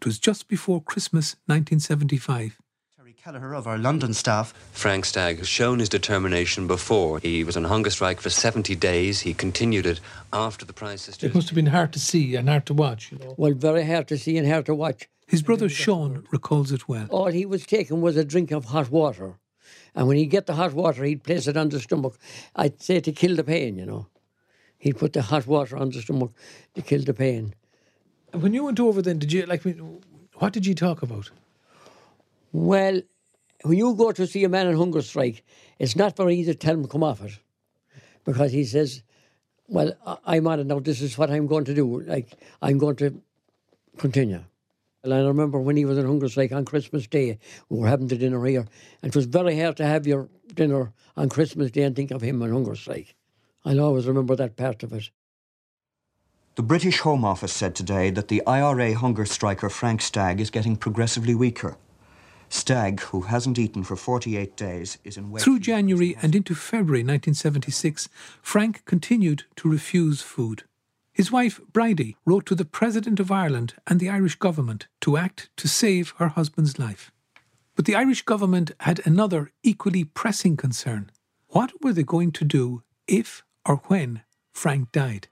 It 0.00 0.06
was 0.06 0.18
just 0.18 0.46
before 0.46 0.80
Christmas 0.80 1.34
1975. 1.46 2.58
Terry 3.26 3.40
Kelleher 3.40 3.54
of 3.56 3.66
our 3.66 3.76
London 3.76 4.14
staff. 4.14 4.54
Frank 4.70 5.04
Stagg 5.04 5.38
has 5.38 5.48
shown 5.48 5.80
his 5.80 5.88
determination 5.88 6.68
before. 6.68 7.18
He 7.18 7.42
was 7.42 7.56
on 7.56 7.64
hunger 7.64 7.90
strike 7.90 8.20
for 8.20 8.30
70 8.30 8.76
days. 8.76 9.22
He 9.22 9.34
continued 9.34 9.84
it 9.84 9.98
after 10.32 10.64
the 10.64 10.72
Price 10.72 11.02
Sisters. 11.02 11.30
It 11.30 11.34
must 11.34 11.48
have 11.48 11.56
been 11.56 11.66
hard 11.66 11.92
to 11.94 11.98
see 11.98 12.36
and 12.36 12.48
hard 12.48 12.66
to 12.66 12.74
watch. 12.74 13.10
You 13.10 13.18
know. 13.18 13.34
Well, 13.36 13.52
very 13.52 13.84
hard 13.84 14.06
to 14.08 14.16
see 14.16 14.38
and 14.38 14.48
hard 14.48 14.66
to 14.66 14.76
watch. 14.76 15.08
His 15.26 15.42
brother 15.42 15.68
Sean 15.68 16.24
recalls 16.30 16.70
it 16.70 16.88
well. 16.88 17.08
All 17.10 17.26
he 17.26 17.44
was 17.44 17.66
taking 17.66 18.00
was 18.00 18.16
a 18.16 18.24
drink 18.24 18.52
of 18.52 18.66
hot 18.66 18.92
water. 18.92 19.40
And 19.96 20.06
when 20.06 20.18
he'd 20.18 20.26
get 20.26 20.46
the 20.46 20.54
hot 20.54 20.72
water, 20.72 21.02
he'd 21.02 21.24
place 21.24 21.48
it 21.48 21.56
on 21.56 21.70
the 21.70 21.80
stomach. 21.80 22.16
I'd 22.54 22.80
say 22.80 23.00
to 23.00 23.10
kill 23.10 23.34
the 23.34 23.42
pain, 23.42 23.76
you 23.76 23.86
know. 23.86 24.06
He'd 24.78 24.98
put 24.98 25.14
the 25.14 25.22
hot 25.22 25.48
water 25.48 25.76
on 25.76 25.90
the 25.90 26.00
stomach 26.00 26.30
to 26.76 26.82
kill 26.82 27.02
the 27.02 27.14
pain. 27.14 27.54
When 28.30 28.54
you 28.54 28.62
went 28.62 28.78
over 28.78 29.02
then, 29.02 29.18
did 29.18 29.32
you, 29.32 29.46
like, 29.46 29.64
what 30.34 30.52
did 30.52 30.64
you 30.64 30.76
talk 30.76 31.02
about? 31.02 31.32
Well, 32.52 33.02
when 33.62 33.78
you 33.78 33.94
go 33.94 34.12
to 34.12 34.26
see 34.26 34.44
a 34.44 34.48
man 34.48 34.66
on 34.66 34.74
hunger 34.74 35.02
strike, 35.02 35.44
it's 35.78 35.96
not 35.96 36.16
very 36.16 36.36
easy 36.36 36.52
to 36.52 36.58
tell 36.58 36.74
him 36.74 36.82
to 36.82 36.88
come 36.88 37.02
off 37.02 37.22
it. 37.22 37.38
Because 38.24 38.52
he 38.52 38.64
says, 38.64 39.02
well, 39.68 39.92
I'm 40.24 40.46
on 40.46 40.60
it 40.60 40.66
now, 40.66 40.80
this 40.80 41.00
is 41.00 41.16
what 41.16 41.30
I'm 41.30 41.46
going 41.46 41.64
to 41.64 41.74
do. 41.74 42.00
Like, 42.00 42.32
I'm 42.62 42.78
going 42.78 42.96
to 42.96 43.20
continue. 43.96 44.42
And 45.02 45.14
I 45.14 45.20
remember 45.20 45.60
when 45.60 45.76
he 45.76 45.84
was 45.84 45.98
on 45.98 46.04
hunger 46.04 46.28
strike 46.28 46.52
on 46.52 46.64
Christmas 46.64 47.06
Day, 47.06 47.38
we 47.68 47.78
were 47.78 47.88
having 47.88 48.08
the 48.08 48.16
dinner 48.16 48.44
here, 48.44 48.66
and 49.02 49.10
it 49.10 49.14
was 49.14 49.26
very 49.26 49.58
hard 49.58 49.76
to 49.76 49.86
have 49.86 50.06
your 50.06 50.28
dinner 50.52 50.92
on 51.16 51.28
Christmas 51.28 51.70
Day 51.70 51.82
and 51.82 51.94
think 51.94 52.10
of 52.10 52.22
him 52.22 52.42
on 52.42 52.50
hunger 52.50 52.74
strike. 52.74 53.14
I'll 53.64 53.80
always 53.80 54.06
remember 54.06 54.34
that 54.36 54.56
part 54.56 54.82
of 54.82 54.92
it. 54.92 55.10
The 56.56 56.62
British 56.62 57.00
Home 57.00 57.24
Office 57.24 57.52
said 57.52 57.74
today 57.74 58.10
that 58.10 58.28
the 58.28 58.44
IRA 58.46 58.94
hunger 58.94 59.26
striker 59.26 59.68
Frank 59.68 60.00
Stagg 60.00 60.40
is 60.40 60.50
getting 60.50 60.76
progressively 60.76 61.34
weaker. 61.34 61.76
Stagg, 62.48 63.00
who 63.00 63.22
hasn't 63.22 63.58
eaten 63.58 63.82
for 63.82 63.96
48 63.96 64.56
days, 64.56 64.98
is 65.04 65.16
in 65.16 65.36
Through 65.36 65.60
January 65.60 66.16
and 66.22 66.34
into 66.34 66.54
February 66.54 67.00
1976, 67.00 68.08
Frank 68.42 68.84
continued 68.84 69.44
to 69.56 69.70
refuse 69.70 70.22
food. 70.22 70.64
His 71.12 71.32
wife, 71.32 71.60
Bridie, 71.72 72.16
wrote 72.24 72.46
to 72.46 72.54
the 72.54 72.64
President 72.64 73.20
of 73.20 73.32
Ireland 73.32 73.74
and 73.86 73.98
the 73.98 74.10
Irish 74.10 74.36
government 74.36 74.86
to 75.00 75.16
act 75.16 75.48
to 75.56 75.68
save 75.68 76.14
her 76.18 76.28
husband's 76.28 76.78
life. 76.78 77.10
But 77.74 77.84
the 77.84 77.96
Irish 77.96 78.22
government 78.22 78.72
had 78.80 79.00
another 79.06 79.50
equally 79.62 80.04
pressing 80.04 80.56
concern. 80.56 81.10
What 81.48 81.72
were 81.82 81.92
they 81.92 82.02
going 82.02 82.32
to 82.32 82.44
do 82.44 82.82
if 83.06 83.42
or 83.64 83.76
when 83.86 84.22
Frank 84.52 84.92
died? 84.92 85.28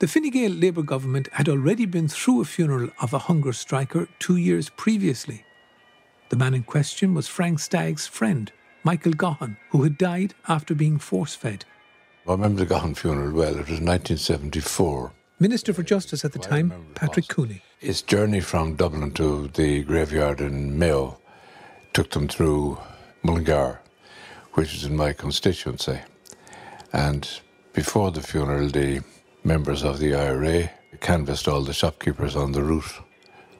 The 0.00 0.08
Fine 0.08 0.30
Gael 0.30 0.50
Labour 0.50 0.82
government 0.82 1.28
had 1.32 1.48
already 1.48 1.86
been 1.86 2.08
through 2.08 2.40
a 2.40 2.44
funeral 2.44 2.90
of 3.00 3.12
a 3.14 3.20
hunger 3.20 3.52
striker 3.52 4.08
two 4.18 4.36
years 4.36 4.68
previously. 4.70 5.44
The 6.30 6.36
man 6.36 6.54
in 6.54 6.62
question 6.62 7.14
was 7.14 7.28
Frank 7.28 7.58
Stagg's 7.58 8.06
friend, 8.06 8.50
Michael 8.82 9.12
Gaughan, 9.12 9.56
who 9.70 9.82
had 9.82 9.98
died 9.98 10.34
after 10.48 10.74
being 10.74 10.98
force 10.98 11.34
fed. 11.34 11.64
I 12.26 12.32
remember 12.32 12.64
the 12.64 12.74
Gaughan 12.74 12.96
funeral 12.96 13.32
well. 13.32 13.50
It 13.52 13.68
was 13.68 13.80
1974. 13.80 15.12
Minister 15.38 15.74
for 15.74 15.82
Justice 15.82 16.24
at 16.24 16.32
the 16.32 16.38
time, 16.38 16.72
Patrick 16.94 17.28
Cooney. 17.28 17.62
His 17.78 18.00
journey 18.00 18.40
from 18.40 18.76
Dublin 18.76 19.10
to 19.12 19.48
the 19.48 19.82
graveyard 19.82 20.40
in 20.40 20.78
Mayo 20.78 21.18
took 21.92 22.10
them 22.10 22.28
through 22.28 22.78
Mullingar, 23.22 23.80
which 24.54 24.74
is 24.74 24.84
in 24.84 24.96
my 24.96 25.12
constituency. 25.12 25.98
And 26.92 27.28
before 27.74 28.10
the 28.10 28.22
funeral, 28.22 28.68
the 28.68 29.02
members 29.42 29.82
of 29.82 29.98
the 29.98 30.14
IRA 30.14 30.70
canvassed 31.00 31.48
all 31.48 31.62
the 31.62 31.74
shopkeepers 31.74 32.36
on 32.36 32.52
the 32.52 32.62
route 32.62 33.02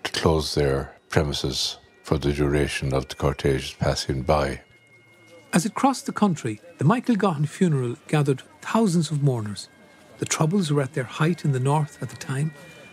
to 0.04 0.12
close 0.12 0.54
their 0.54 0.94
premises 1.10 1.76
for 2.04 2.18
the 2.18 2.32
duration 2.32 2.94
of 2.94 3.08
the 3.08 3.14
cortege 3.14 3.76
passing 3.78 4.22
by. 4.22 4.60
As 5.54 5.64
it 5.64 5.74
crossed 5.74 6.06
the 6.06 6.12
country, 6.12 6.60
the 6.78 6.84
Michael 6.84 7.16
Gaughan 7.16 7.48
funeral 7.48 7.96
gathered 8.08 8.42
thousands 8.60 9.10
of 9.10 9.22
mourners. 9.22 9.68
The 10.18 10.26
Troubles 10.26 10.70
were 10.70 10.82
at 10.82 10.92
their 10.92 11.04
height 11.04 11.44
in 11.44 11.52
the 11.52 11.60
north 11.60 12.00
at 12.02 12.10
the 12.10 12.16
time, 12.16 12.52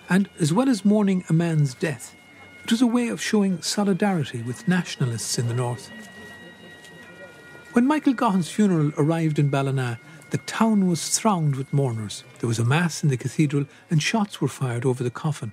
and 0.10 0.30
as 0.40 0.54
well 0.54 0.70
as 0.70 0.86
mourning 0.86 1.26
a 1.28 1.34
man's 1.34 1.74
death, 1.74 2.16
it 2.64 2.72
was 2.72 2.82
a 2.82 2.88
way 2.88 3.10
of 3.10 3.22
showing 3.22 3.62
solidarity 3.62 4.42
with 4.44 4.68
nationalists 4.68 5.38
in 5.38 5.48
the 5.48 5.54
north. 5.54 5.92
When 7.74 7.88
Michael 7.88 8.14
Gaughan's 8.14 8.50
funeral 8.50 8.92
arrived 8.98 9.40
in 9.40 9.50
Ballina, 9.50 10.00
the 10.30 10.38
town 10.40 10.88
was 10.88 11.10
thronged 11.10 11.56
with 11.56 11.74
mourners. 11.74 12.24
There 12.40 12.48
was 12.48 12.60
a 12.60 12.66
mass 12.66 13.04
in 13.04 13.10
the 13.10 13.18
cathedral, 13.18 13.66
and 13.90 14.02
shots 14.02 14.40
were 14.40 14.48
fired 14.48 14.86
over 14.86 15.04
the 15.04 15.12
coffin. 15.12 15.52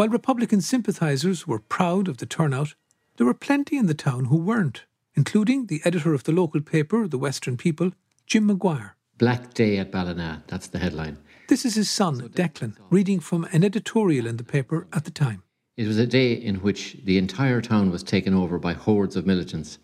While 0.00 0.08
Republican 0.08 0.62
sympathisers 0.62 1.46
were 1.46 1.58
proud 1.58 2.08
of 2.08 2.16
the 2.16 2.24
turnout, 2.24 2.74
there 3.18 3.26
were 3.26 3.34
plenty 3.34 3.76
in 3.76 3.84
the 3.84 3.92
town 3.92 4.24
who 4.24 4.38
weren't 4.38 4.86
including 5.14 5.66
the 5.66 5.82
editor 5.84 6.14
of 6.14 6.24
the 6.24 6.32
local 6.32 6.62
paper, 6.62 7.06
The 7.06 7.18
Western 7.18 7.58
People, 7.58 7.90
Jim 8.24 8.46
Maguire. 8.46 8.96
Black 9.18 9.52
Day 9.52 9.76
at 9.76 9.92
Ballina, 9.92 10.42
that's 10.46 10.68
the 10.68 10.78
headline. 10.78 11.18
This 11.48 11.66
is 11.66 11.74
his 11.74 11.90
son, 11.90 12.30
Declan, 12.30 12.78
reading 12.88 13.20
from 13.20 13.44
an 13.52 13.62
editorial 13.62 14.26
in 14.26 14.38
the 14.38 14.42
paper 14.42 14.86
at 14.90 15.04
the 15.04 15.10
time. 15.10 15.42
It 15.76 15.86
was 15.86 15.98
a 15.98 16.06
day 16.06 16.32
in 16.32 16.62
which 16.62 16.96
the 17.04 17.18
entire 17.18 17.60
town 17.60 17.90
was 17.90 18.02
taken 18.02 18.32
over 18.32 18.58
by 18.58 18.72
hordes 18.72 19.16
of 19.16 19.26
militants 19.26 19.78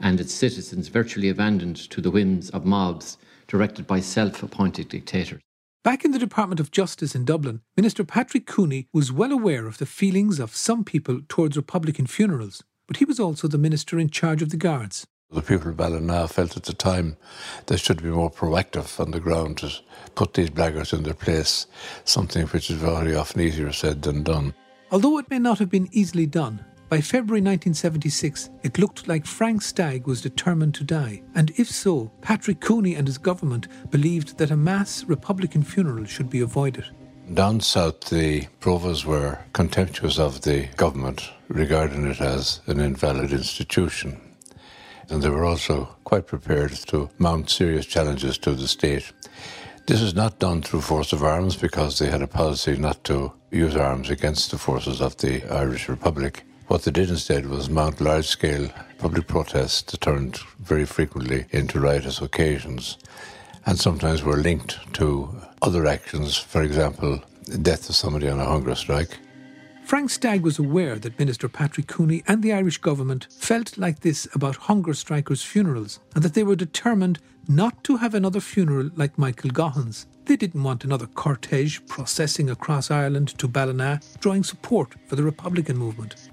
and 0.00 0.18
its 0.18 0.34
citizens 0.34 0.88
virtually 0.88 1.28
abandoned 1.28 1.76
to 1.76 2.00
the 2.00 2.10
whims 2.10 2.50
of 2.50 2.64
mobs 2.64 3.18
directed 3.46 3.86
by 3.86 4.00
self 4.00 4.42
appointed 4.42 4.88
dictators. 4.88 5.40
Back 5.82 6.04
in 6.04 6.10
the 6.10 6.18
Department 6.18 6.60
of 6.60 6.70
Justice 6.70 7.14
in 7.14 7.24
Dublin, 7.24 7.62
Minister 7.76 8.04
Patrick 8.04 8.46
Cooney 8.46 8.88
was 8.92 9.10
well 9.12 9.32
aware 9.32 9.66
of 9.66 9.78
the 9.78 9.86
feelings 9.86 10.38
of 10.38 10.54
some 10.54 10.84
people 10.84 11.20
towards 11.28 11.56
Republican 11.56 12.06
funerals 12.06 12.62
but 12.90 12.96
he 12.96 13.04
was 13.04 13.20
also 13.20 13.46
the 13.46 13.56
minister 13.56 14.00
in 14.00 14.10
charge 14.10 14.42
of 14.42 14.50
the 14.50 14.56
guards. 14.56 15.06
The 15.30 15.42
people 15.42 15.68
of 15.68 15.76
Ballina 15.76 16.26
felt 16.26 16.56
at 16.56 16.64
the 16.64 16.72
time 16.72 17.16
they 17.66 17.76
should 17.76 18.02
be 18.02 18.08
more 18.08 18.32
proactive 18.32 18.98
on 18.98 19.12
the 19.12 19.20
ground 19.20 19.58
to 19.58 19.70
put 20.16 20.34
these 20.34 20.50
blackguards 20.50 20.92
in 20.92 21.04
their 21.04 21.14
place, 21.14 21.68
something 22.04 22.48
which 22.48 22.68
is 22.68 22.78
very 22.78 23.14
often 23.14 23.42
easier 23.42 23.70
said 23.70 24.02
than 24.02 24.24
done. 24.24 24.54
Although 24.90 25.18
it 25.18 25.30
may 25.30 25.38
not 25.38 25.60
have 25.60 25.70
been 25.70 25.88
easily 25.92 26.26
done, 26.26 26.64
by 26.90 27.00
February 27.00 27.40
1976, 27.40 28.50
it 28.64 28.76
looked 28.76 29.06
like 29.06 29.24
Frank 29.24 29.62
Stagg 29.62 30.08
was 30.08 30.20
determined 30.20 30.74
to 30.74 30.82
die, 30.82 31.22
and 31.36 31.52
if 31.56 31.70
so, 31.70 32.10
Patrick 32.20 32.60
Cooney 32.60 32.96
and 32.96 33.06
his 33.06 33.16
government 33.16 33.68
believed 33.90 34.38
that 34.38 34.50
a 34.50 34.56
mass 34.56 35.04
Republican 35.04 35.62
funeral 35.62 36.04
should 36.04 36.28
be 36.28 36.40
avoided. 36.40 36.86
Down 37.32 37.60
south, 37.60 38.00
the 38.10 38.48
provos 38.60 39.04
were 39.04 39.38
contemptuous 39.52 40.18
of 40.18 40.40
the 40.42 40.66
government, 40.76 41.30
regarding 41.46 42.08
it 42.08 42.20
as 42.20 42.60
an 42.66 42.80
invalid 42.80 43.32
institution. 43.32 44.20
And 45.08 45.22
they 45.22 45.30
were 45.30 45.44
also 45.44 45.96
quite 46.02 46.26
prepared 46.26 46.72
to 46.88 47.08
mount 47.18 47.50
serious 47.50 47.86
challenges 47.86 48.36
to 48.38 48.50
the 48.50 48.66
state. 48.66 49.12
This 49.86 50.02
was 50.02 50.16
not 50.16 50.40
done 50.40 50.60
through 50.60 50.80
force 50.80 51.12
of 51.12 51.22
arms 51.22 51.54
because 51.54 52.00
they 52.00 52.10
had 52.10 52.22
a 52.22 52.26
policy 52.26 52.76
not 52.76 53.04
to 53.04 53.32
use 53.52 53.76
arms 53.76 54.10
against 54.10 54.50
the 54.50 54.58
forces 54.58 55.00
of 55.00 55.16
the 55.18 55.44
Irish 55.44 55.88
Republic. 55.88 56.42
What 56.70 56.84
they 56.84 56.92
did 56.92 57.10
instead 57.10 57.46
was 57.46 57.68
mount 57.68 58.00
large 58.00 58.28
scale 58.28 58.70
public 58.98 59.26
protests 59.26 59.82
that 59.90 60.00
turned 60.00 60.38
very 60.60 60.84
frequently 60.84 61.46
into 61.50 61.80
riotous 61.80 62.20
occasions 62.20 62.96
and 63.66 63.76
sometimes 63.76 64.22
were 64.22 64.36
linked 64.36 64.78
to 64.94 65.34
other 65.62 65.84
actions, 65.88 66.36
for 66.36 66.62
example, 66.62 67.24
the 67.42 67.58
death 67.58 67.88
of 67.88 67.96
somebody 67.96 68.28
on 68.28 68.38
a 68.38 68.44
hunger 68.44 68.76
strike. 68.76 69.18
Frank 69.82 70.10
Stagg 70.10 70.42
was 70.42 70.60
aware 70.60 70.94
that 71.00 71.18
Minister 71.18 71.48
Patrick 71.48 71.88
Cooney 71.88 72.22
and 72.28 72.40
the 72.40 72.52
Irish 72.52 72.78
government 72.78 73.26
felt 73.32 73.76
like 73.76 73.98
this 73.98 74.28
about 74.32 74.54
hunger 74.54 74.94
strikers' 74.94 75.42
funerals 75.42 75.98
and 76.14 76.22
that 76.22 76.34
they 76.34 76.44
were 76.44 76.54
determined 76.54 77.18
not 77.48 77.82
to 77.82 77.96
have 77.96 78.14
another 78.14 78.38
funeral 78.38 78.90
like 78.94 79.18
Michael 79.18 79.50
Gaughan's. 79.50 80.06
They 80.26 80.36
didn't 80.36 80.62
want 80.62 80.84
another 80.84 81.06
cortege 81.06 81.84
processing 81.88 82.48
across 82.48 82.92
Ireland 82.92 83.36
to 83.38 83.48
Ballina, 83.48 84.00
drawing 84.20 84.44
support 84.44 84.94
for 85.08 85.16
the 85.16 85.24
Republican 85.24 85.76
movement. 85.76 86.29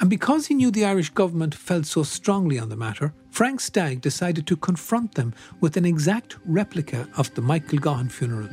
And 0.00 0.08
because 0.08 0.46
he 0.46 0.54
knew 0.54 0.70
the 0.70 0.86
Irish 0.86 1.10
government 1.10 1.54
felt 1.54 1.84
so 1.84 2.02
strongly 2.02 2.58
on 2.58 2.70
the 2.70 2.76
matter, 2.76 3.12
Frank 3.30 3.60
Stagg 3.60 4.00
decided 4.00 4.46
to 4.46 4.56
confront 4.56 5.14
them 5.14 5.34
with 5.60 5.76
an 5.76 5.84
exact 5.84 6.38
replica 6.46 7.06
of 7.18 7.32
the 7.34 7.42
Michael 7.42 7.78
Gaughan 7.78 8.10
funeral. 8.10 8.48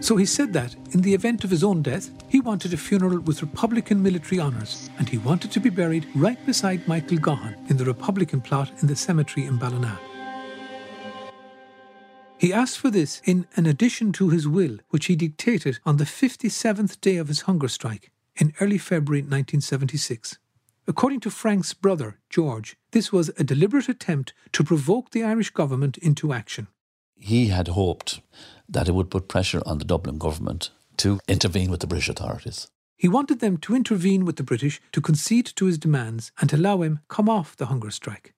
So 0.00 0.16
he 0.16 0.24
said 0.24 0.54
that, 0.54 0.74
in 0.92 1.02
the 1.02 1.12
event 1.12 1.44
of 1.44 1.50
his 1.50 1.62
own 1.62 1.82
death, 1.82 2.10
he 2.28 2.40
wanted 2.40 2.72
a 2.72 2.78
funeral 2.78 3.20
with 3.20 3.42
Republican 3.42 4.02
military 4.02 4.40
honours, 4.40 4.88
and 4.98 5.06
he 5.06 5.18
wanted 5.18 5.50
to 5.52 5.60
be 5.60 5.70
buried 5.70 6.06
right 6.14 6.44
beside 6.46 6.88
Michael 6.88 7.18
Gaughan 7.18 7.54
in 7.68 7.76
the 7.76 7.84
Republican 7.84 8.40
plot 8.40 8.70
in 8.80 8.88
the 8.88 8.96
cemetery 8.96 9.44
in 9.44 9.58
Ballina. 9.58 9.98
He 12.38 12.52
asked 12.52 12.78
for 12.78 12.90
this 12.90 13.20
in 13.24 13.46
an 13.56 13.66
addition 13.66 14.12
to 14.12 14.30
his 14.30 14.48
will, 14.48 14.78
which 14.90 15.06
he 15.06 15.16
dictated 15.16 15.80
on 15.84 15.96
the 15.96 16.04
57th 16.04 17.00
day 17.00 17.16
of 17.16 17.28
his 17.28 17.42
hunger 17.42 17.68
strike 17.68 18.12
in 18.38 18.54
early 18.60 18.78
February 18.78 19.22
1976. 19.22 20.38
According 20.86 21.20
to 21.20 21.30
Frank's 21.30 21.74
brother, 21.74 22.18
George, 22.30 22.76
this 22.92 23.12
was 23.12 23.30
a 23.36 23.44
deliberate 23.44 23.88
attempt 23.88 24.32
to 24.52 24.64
provoke 24.64 25.10
the 25.10 25.22
Irish 25.22 25.50
government 25.50 25.98
into 25.98 26.32
action. 26.32 26.68
He 27.14 27.48
had 27.48 27.68
hoped 27.68 28.20
that 28.68 28.88
it 28.88 28.94
would 28.94 29.10
put 29.10 29.28
pressure 29.28 29.62
on 29.66 29.78
the 29.78 29.84
Dublin 29.84 30.18
government 30.18 30.70
to 30.98 31.20
intervene 31.28 31.70
with 31.70 31.80
the 31.80 31.86
British 31.86 32.08
authorities. 32.08 32.68
He 32.96 33.08
wanted 33.08 33.40
them 33.40 33.58
to 33.58 33.76
intervene 33.76 34.24
with 34.24 34.36
the 34.36 34.42
British 34.42 34.80
to 34.92 35.00
concede 35.00 35.46
to 35.56 35.66
his 35.66 35.78
demands 35.78 36.32
and 36.40 36.52
allow 36.52 36.82
him 36.82 37.00
come 37.08 37.28
off 37.28 37.56
the 37.56 37.66
hunger 37.66 37.90
strike. 37.90 38.34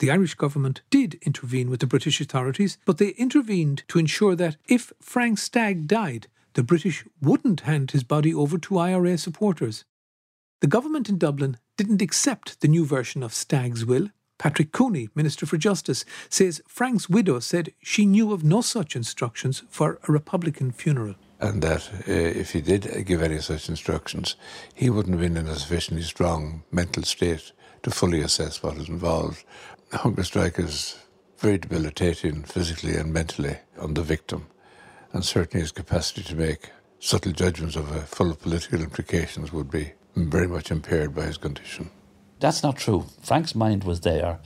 The 0.00 0.10
Irish 0.10 0.34
government 0.34 0.82
did 0.90 1.18
intervene 1.22 1.70
with 1.70 1.80
the 1.80 1.86
British 1.86 2.20
authorities, 2.20 2.78
but 2.84 2.98
they 2.98 3.10
intervened 3.10 3.84
to 3.88 3.98
ensure 3.98 4.34
that 4.34 4.56
if 4.66 4.92
Frank 5.00 5.38
Stagg 5.38 5.86
died, 5.86 6.26
the 6.54 6.62
British 6.62 7.04
wouldn't 7.20 7.60
hand 7.60 7.90
his 7.90 8.04
body 8.04 8.34
over 8.34 8.58
to 8.58 8.78
IRA 8.78 9.18
supporters. 9.18 9.84
The 10.60 10.66
government 10.66 11.08
in 11.08 11.18
Dublin 11.18 11.58
didn't 11.76 12.02
accept 12.02 12.60
the 12.60 12.68
new 12.68 12.84
version 12.84 13.22
of 13.22 13.34
Stagg's 13.34 13.84
will 13.84 14.08
Patrick 14.38 14.72
Cooney, 14.72 15.08
Minister 15.14 15.46
for 15.46 15.56
Justice, 15.56 16.04
says 16.28 16.62
Frank's 16.66 17.08
widow 17.08 17.38
said 17.38 17.72
she 17.80 18.04
knew 18.04 18.32
of 18.32 18.44
no 18.44 18.60
such 18.60 18.96
instructions 18.96 19.62
for 19.68 19.98
a 20.08 20.12
Republican 20.12 20.72
funeral. 20.72 21.14
And 21.40 21.62
that 21.62 21.88
uh, 22.08 22.12
if 22.12 22.52
he 22.52 22.60
did 22.60 23.06
give 23.06 23.22
any 23.22 23.40
such 23.40 23.68
instructions, 23.68 24.36
he 24.74 24.90
wouldn't 24.90 25.14
have 25.14 25.20
been 25.20 25.36
in 25.36 25.48
a 25.48 25.56
sufficiently 25.56 26.04
strong 26.04 26.62
mental 26.70 27.02
state 27.02 27.52
to 27.82 27.90
fully 27.90 28.20
assess 28.20 28.62
what 28.62 28.76
is 28.76 28.88
involved. 28.88 29.44
Hunger 29.92 30.24
strike 30.24 30.58
is 30.58 30.98
very 31.38 31.58
debilitating 31.58 32.42
physically 32.42 32.96
and 32.96 33.12
mentally 33.12 33.58
on 33.78 33.94
the 33.94 34.02
victim, 34.02 34.46
and 35.14 35.24
certainly 35.24 35.62
his 35.62 35.72
capacity 35.72 36.22
to 36.24 36.34
make 36.34 36.70
subtle 36.98 37.32
judgments 37.32 37.76
of 37.76 37.90
a 37.90 38.00
full 38.00 38.30
of 38.30 38.42
political 38.42 38.82
implications 38.82 39.52
would 39.52 39.70
be 39.70 39.92
very 40.16 40.48
much 40.48 40.70
impaired 40.70 41.14
by 41.14 41.22
his 41.22 41.38
condition. 41.38 41.90
That's 42.40 42.62
not 42.62 42.76
true. 42.76 43.06
Frank's 43.22 43.54
mind 43.54 43.84
was 43.84 44.00
there, 44.00 44.40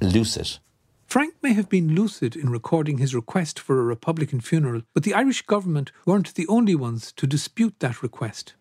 lucid. 0.00 0.58
Frank 1.06 1.34
may 1.42 1.52
have 1.52 1.68
been 1.68 1.94
lucid 1.94 2.34
in 2.34 2.50
recording 2.50 2.98
his 2.98 3.14
request 3.14 3.58
for 3.60 3.78
a 3.78 3.84
Republican 3.84 4.40
funeral, 4.40 4.82
but 4.94 5.02
the 5.02 5.14
Irish 5.14 5.42
government 5.42 5.92
weren't 6.04 6.34
the 6.34 6.48
only 6.48 6.74
ones 6.74 7.12
to 7.12 7.26
dispute 7.26 7.74
that 7.80 8.02
request. 8.02 8.54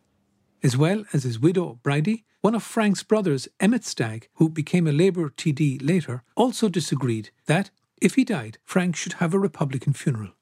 As 0.61 0.77
well 0.77 1.05
as 1.13 1.23
his 1.23 1.39
widow, 1.39 1.79
Bridie, 1.83 2.25
one 2.41 2.55
of 2.55 2.63
Frank's 2.63 3.03
brothers, 3.03 3.47
Emmet 3.59 3.83
Stagg, 3.83 4.29
who 4.35 4.49
became 4.49 4.87
a 4.87 4.91
Labour 4.91 5.29
TD 5.29 5.79
later, 5.81 6.23
also 6.35 6.69
disagreed 6.69 7.31
that, 7.47 7.71
if 8.01 8.15
he 8.15 8.23
died, 8.23 8.57
Frank 8.63 8.95
should 8.95 9.13
have 9.13 9.33
a 9.33 9.39
Republican 9.39 9.93
funeral. 9.93 10.34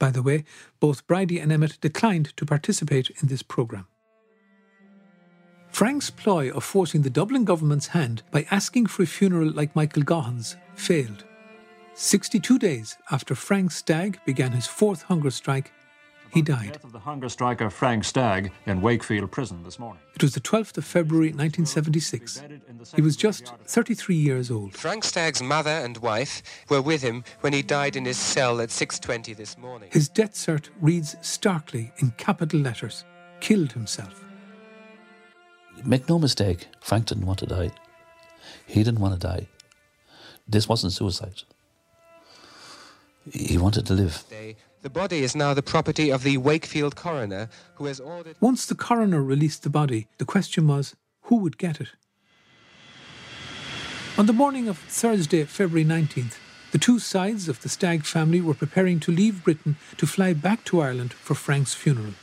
By 0.00 0.10
the 0.10 0.22
way, 0.22 0.44
both 0.80 1.06
Bridie 1.06 1.38
and 1.38 1.52
Emmet 1.52 1.78
declined 1.80 2.36
to 2.36 2.46
participate 2.46 3.10
in 3.20 3.28
this 3.28 3.42
programme. 3.42 3.86
Frank's 5.68 6.10
ploy 6.10 6.50
of 6.50 6.64
forcing 6.64 7.02
the 7.02 7.10
Dublin 7.10 7.44
government's 7.44 7.88
hand 7.88 8.22
by 8.32 8.46
asking 8.50 8.86
for 8.86 9.04
a 9.04 9.06
funeral 9.06 9.50
like 9.52 9.76
Michael 9.76 10.02
Gaughan's 10.02 10.56
failed. 10.74 11.24
62 11.94 12.58
days 12.58 12.96
after 13.10 13.34
Frank 13.34 13.70
Stagg 13.70 14.18
began 14.24 14.52
his 14.52 14.66
fourth 14.66 15.02
hunger 15.02 15.30
strike, 15.30 15.70
he 16.32 16.42
died. 16.42 16.72
Death 16.72 16.84
of 16.84 16.92
the 16.92 16.98
hunger 16.98 17.28
striker 17.28 17.70
Frank 17.70 18.04
Stagg 18.04 18.52
in 18.66 18.80
Wakefield 18.80 19.30
Prison 19.30 19.62
this 19.62 19.78
morning. 19.78 20.02
It 20.14 20.22
was 20.22 20.34
the 20.34 20.40
12th 20.40 20.78
of 20.78 20.84
February 20.84 21.28
1976. 21.28 22.42
He 22.94 23.02
was 23.02 23.16
just 23.16 23.52
33 23.64 24.14
years 24.14 24.50
old. 24.50 24.74
Frank 24.74 25.04
Stagg's 25.04 25.42
mother 25.42 25.70
and 25.70 25.96
wife 25.98 26.42
were 26.68 26.82
with 26.82 27.02
him 27.02 27.24
when 27.40 27.52
he 27.52 27.62
died 27.62 27.96
in 27.96 28.04
his 28.04 28.16
cell 28.16 28.60
at 28.60 28.70
6:20 28.70 29.34
this 29.34 29.58
morning. 29.58 29.88
His 29.92 30.08
death 30.08 30.34
cert 30.34 30.68
reads 30.80 31.16
starkly 31.20 31.92
in 31.98 32.12
capital 32.12 32.60
letters, 32.60 33.04
killed 33.40 33.72
himself. 33.72 34.24
Make 35.84 36.08
no 36.08 36.18
mistake, 36.18 36.68
Frank 36.80 37.06
didn't 37.06 37.26
want 37.26 37.38
to 37.40 37.46
die. 37.46 37.70
He 38.66 38.82
didn't 38.82 39.00
want 39.00 39.20
to 39.20 39.26
die. 39.26 39.48
This 40.46 40.68
wasn't 40.68 40.92
suicide. 40.92 41.42
He 43.32 43.56
wanted 43.58 43.86
to 43.86 43.94
live. 43.94 44.24
The 44.82 44.88
body 44.88 45.18
is 45.18 45.36
now 45.36 45.52
the 45.52 45.62
property 45.62 46.10
of 46.10 46.22
the 46.22 46.38
Wakefield 46.38 46.96
coroner, 46.96 47.50
who 47.74 47.84
has 47.84 48.00
ordered. 48.00 48.36
Once 48.40 48.64
the 48.64 48.74
coroner 48.74 49.22
released 49.22 49.62
the 49.62 49.68
body, 49.68 50.08
the 50.16 50.24
question 50.24 50.66
was 50.66 50.96
who 51.24 51.36
would 51.36 51.58
get 51.58 51.82
it? 51.82 51.88
On 54.16 54.24
the 54.24 54.32
morning 54.32 54.68
of 54.68 54.78
Thursday, 54.78 55.44
February 55.44 55.84
19th, 55.84 56.38
the 56.72 56.78
two 56.78 56.98
sides 56.98 57.46
of 57.46 57.60
the 57.60 57.68
Stagg 57.68 58.04
family 58.04 58.40
were 58.40 58.54
preparing 58.54 59.00
to 59.00 59.12
leave 59.12 59.44
Britain 59.44 59.76
to 59.98 60.06
fly 60.06 60.32
back 60.32 60.64
to 60.64 60.80
Ireland 60.80 61.12
for 61.12 61.34
Frank's 61.34 61.74
funeral. 61.74 62.14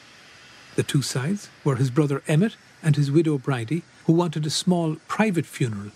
The 0.76 0.84
two 0.84 1.04
sides 1.04 1.50
were 1.64 1.76
his 1.76 1.92
brother 1.92 2.24
Emmet 2.28 2.56
and 2.82 2.96
his 2.96 3.12
widow 3.12 3.38
Bridie, 3.38 3.84
who 4.08 4.14
wanted 4.14 4.48
a 4.48 4.50
small 4.50 4.96
private 5.08 5.46
funeral. 5.46 5.92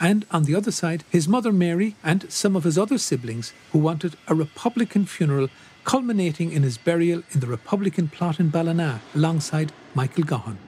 And 0.00 0.26
on 0.30 0.44
the 0.44 0.54
other 0.54 0.70
side, 0.70 1.02
his 1.10 1.26
mother 1.26 1.50
Mary 1.52 1.96
and 2.04 2.30
some 2.30 2.54
of 2.54 2.62
his 2.62 2.78
other 2.78 2.98
siblings, 2.98 3.52
who 3.72 3.80
wanted 3.80 4.16
a 4.28 4.34
Republican 4.34 5.06
funeral 5.06 5.48
culminating 5.88 6.52
in 6.52 6.62
his 6.62 6.76
burial 6.76 7.22
in 7.30 7.40
the 7.40 7.46
Republican 7.46 8.08
plot 8.08 8.38
in 8.38 8.50
Ballina 8.50 9.00
alongside 9.14 9.72
Michael 9.94 10.22
Gaughan. 10.22 10.58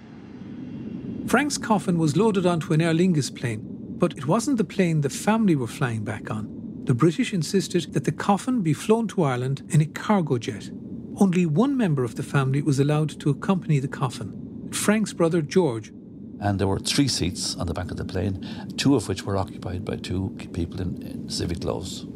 Frank's 1.28 1.58
coffin 1.58 1.98
was 1.98 2.16
loaded 2.16 2.46
onto 2.46 2.72
an 2.72 2.80
Aer 2.80 2.94
Lingus 2.94 3.28
plane, 3.28 3.60
but 3.98 4.16
it 4.16 4.26
wasn't 4.26 4.56
the 4.56 4.64
plane 4.64 5.02
the 5.02 5.10
family 5.10 5.54
were 5.54 5.66
flying 5.66 6.04
back 6.04 6.30
on. 6.30 6.48
The 6.84 6.94
British 6.94 7.34
insisted 7.34 7.92
that 7.92 8.04
the 8.04 8.12
coffin 8.12 8.62
be 8.62 8.72
flown 8.72 9.08
to 9.08 9.22
Ireland 9.22 9.62
in 9.68 9.82
a 9.82 9.86
cargo 9.86 10.38
jet. 10.38 10.70
Only 11.16 11.44
one 11.44 11.76
member 11.76 12.02
of 12.02 12.14
the 12.14 12.22
family 12.22 12.62
was 12.62 12.80
allowed 12.80 13.20
to 13.20 13.28
accompany 13.28 13.78
the 13.78 13.88
coffin 13.88 14.70
Frank's 14.72 15.12
brother 15.12 15.42
George. 15.42 15.92
And 16.40 16.58
there 16.58 16.66
were 16.66 16.78
three 16.78 17.08
seats 17.08 17.56
on 17.56 17.66
the 17.66 17.74
back 17.74 17.90
of 17.90 17.98
the 17.98 18.06
plane, 18.06 18.74
two 18.78 18.96
of 18.96 19.06
which 19.06 19.24
were 19.24 19.36
occupied 19.36 19.84
by 19.84 19.96
two 19.96 20.34
people 20.54 20.80
in, 20.80 21.02
in 21.02 21.28
civic 21.28 21.60
clothes. 21.60 22.06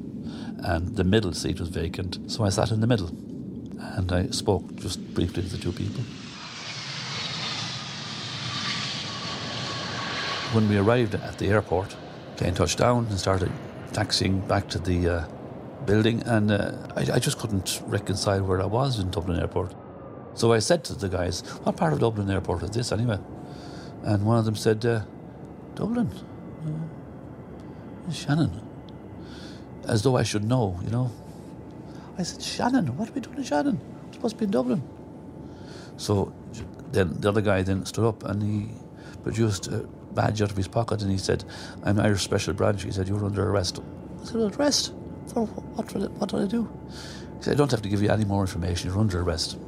And 0.58 0.96
the 0.96 1.04
middle 1.04 1.32
seat 1.32 1.60
was 1.60 1.68
vacant, 1.68 2.30
so 2.30 2.44
I 2.44 2.48
sat 2.48 2.70
in 2.70 2.80
the 2.80 2.86
middle 2.86 3.10
and 3.96 4.10
I 4.12 4.26
spoke 4.28 4.74
just 4.76 5.14
briefly 5.14 5.42
to 5.42 5.48
the 5.48 5.58
two 5.58 5.72
people. 5.72 6.02
When 10.52 10.68
we 10.68 10.78
arrived 10.78 11.14
at 11.14 11.38
the 11.38 11.48
airport, 11.48 11.96
plane 12.36 12.54
touched 12.54 12.78
down 12.78 13.06
and 13.06 13.18
started 13.18 13.50
taxiing 13.92 14.40
back 14.40 14.68
to 14.70 14.78
the 14.78 15.08
uh, 15.08 15.24
building, 15.86 16.22
and 16.22 16.50
uh, 16.50 16.72
I, 16.96 17.00
I, 17.14 17.18
just 17.18 17.38
couldn't 17.38 17.82
reconcile 17.86 18.42
where 18.42 18.60
I 18.60 18.66
was 18.66 18.98
in 18.98 19.10
Dublin 19.10 19.38
Airport. 19.38 19.74
So 20.34 20.52
I 20.52 20.58
said 20.58 20.84
to 20.84 20.94
the 20.94 21.08
guys, 21.08 21.42
"What 21.62 21.76
part 21.76 21.92
of 21.92 22.00
Dublin 22.00 22.30
Airport 22.30 22.62
is 22.62 22.70
this, 22.70 22.92
anyway?" 22.92 23.18
And 24.02 24.24
one 24.24 24.38
of 24.38 24.44
them 24.44 24.56
said, 24.56 24.84
uh, 24.86 25.02
"Dublin, 25.74 26.10
uh, 26.66 28.12
Shannon." 28.12 28.63
As 29.86 30.02
though 30.02 30.16
I 30.16 30.22
should 30.22 30.44
know, 30.44 30.78
you 30.84 30.90
know. 30.90 31.10
I 32.18 32.22
said, 32.22 32.42
"Shannon, 32.42 32.96
what 32.96 33.10
are 33.10 33.12
we 33.12 33.20
doing 33.20 33.38
in 33.38 33.44
Shannon? 33.44 33.80
It's 34.08 34.16
supposed 34.16 34.36
to 34.36 34.38
be 34.38 34.44
in 34.44 34.50
Dublin." 34.50 34.82
So 35.96 36.32
then 36.92 37.20
the 37.20 37.28
other 37.28 37.40
guy 37.40 37.62
then 37.62 37.84
stood 37.86 38.06
up 38.06 38.24
and 38.24 38.42
he 38.42 38.74
produced 39.22 39.66
a 39.68 39.86
badge 40.14 40.40
out 40.42 40.50
of 40.50 40.56
his 40.56 40.68
pocket 40.68 41.02
and 41.02 41.10
he 41.10 41.18
said, 41.18 41.44
I'm 41.82 41.98
Irish 42.00 42.22
Special 42.22 42.54
Branch. 42.54 42.82
He 42.82 42.90
said, 42.90 43.08
You're 43.08 43.24
under 43.24 43.48
arrest. 43.50 43.80
I 44.22 44.24
said, 44.24 44.36
Arrest? 44.36 44.92
For 45.32 45.46
what, 45.46 45.92
what, 45.94 46.10
what 46.12 46.28
did 46.30 46.40
I 46.42 46.46
do? 46.46 46.70
He 47.38 47.44
said, 47.44 47.54
I 47.54 47.56
don't 47.56 47.70
have 47.70 47.82
to 47.82 47.88
give 47.88 48.02
you 48.02 48.10
any 48.10 48.24
more 48.24 48.42
information. 48.42 48.90
You're 48.90 49.00
under 49.00 49.20
arrest. 49.20 49.58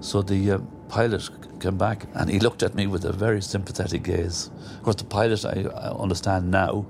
So 0.00 0.22
the 0.22 0.52
uh, 0.52 0.58
pilot 0.88 1.28
came 1.60 1.76
back 1.76 2.06
and 2.14 2.30
he 2.30 2.38
looked 2.38 2.62
at 2.62 2.74
me 2.74 2.86
with 2.86 3.04
a 3.04 3.12
very 3.12 3.42
sympathetic 3.42 4.04
gaze. 4.04 4.50
Of 4.76 4.82
course, 4.82 4.96
the 4.96 5.04
pilot, 5.04 5.44
I, 5.44 5.62
I 5.62 5.90
understand 5.90 6.50
now, 6.50 6.86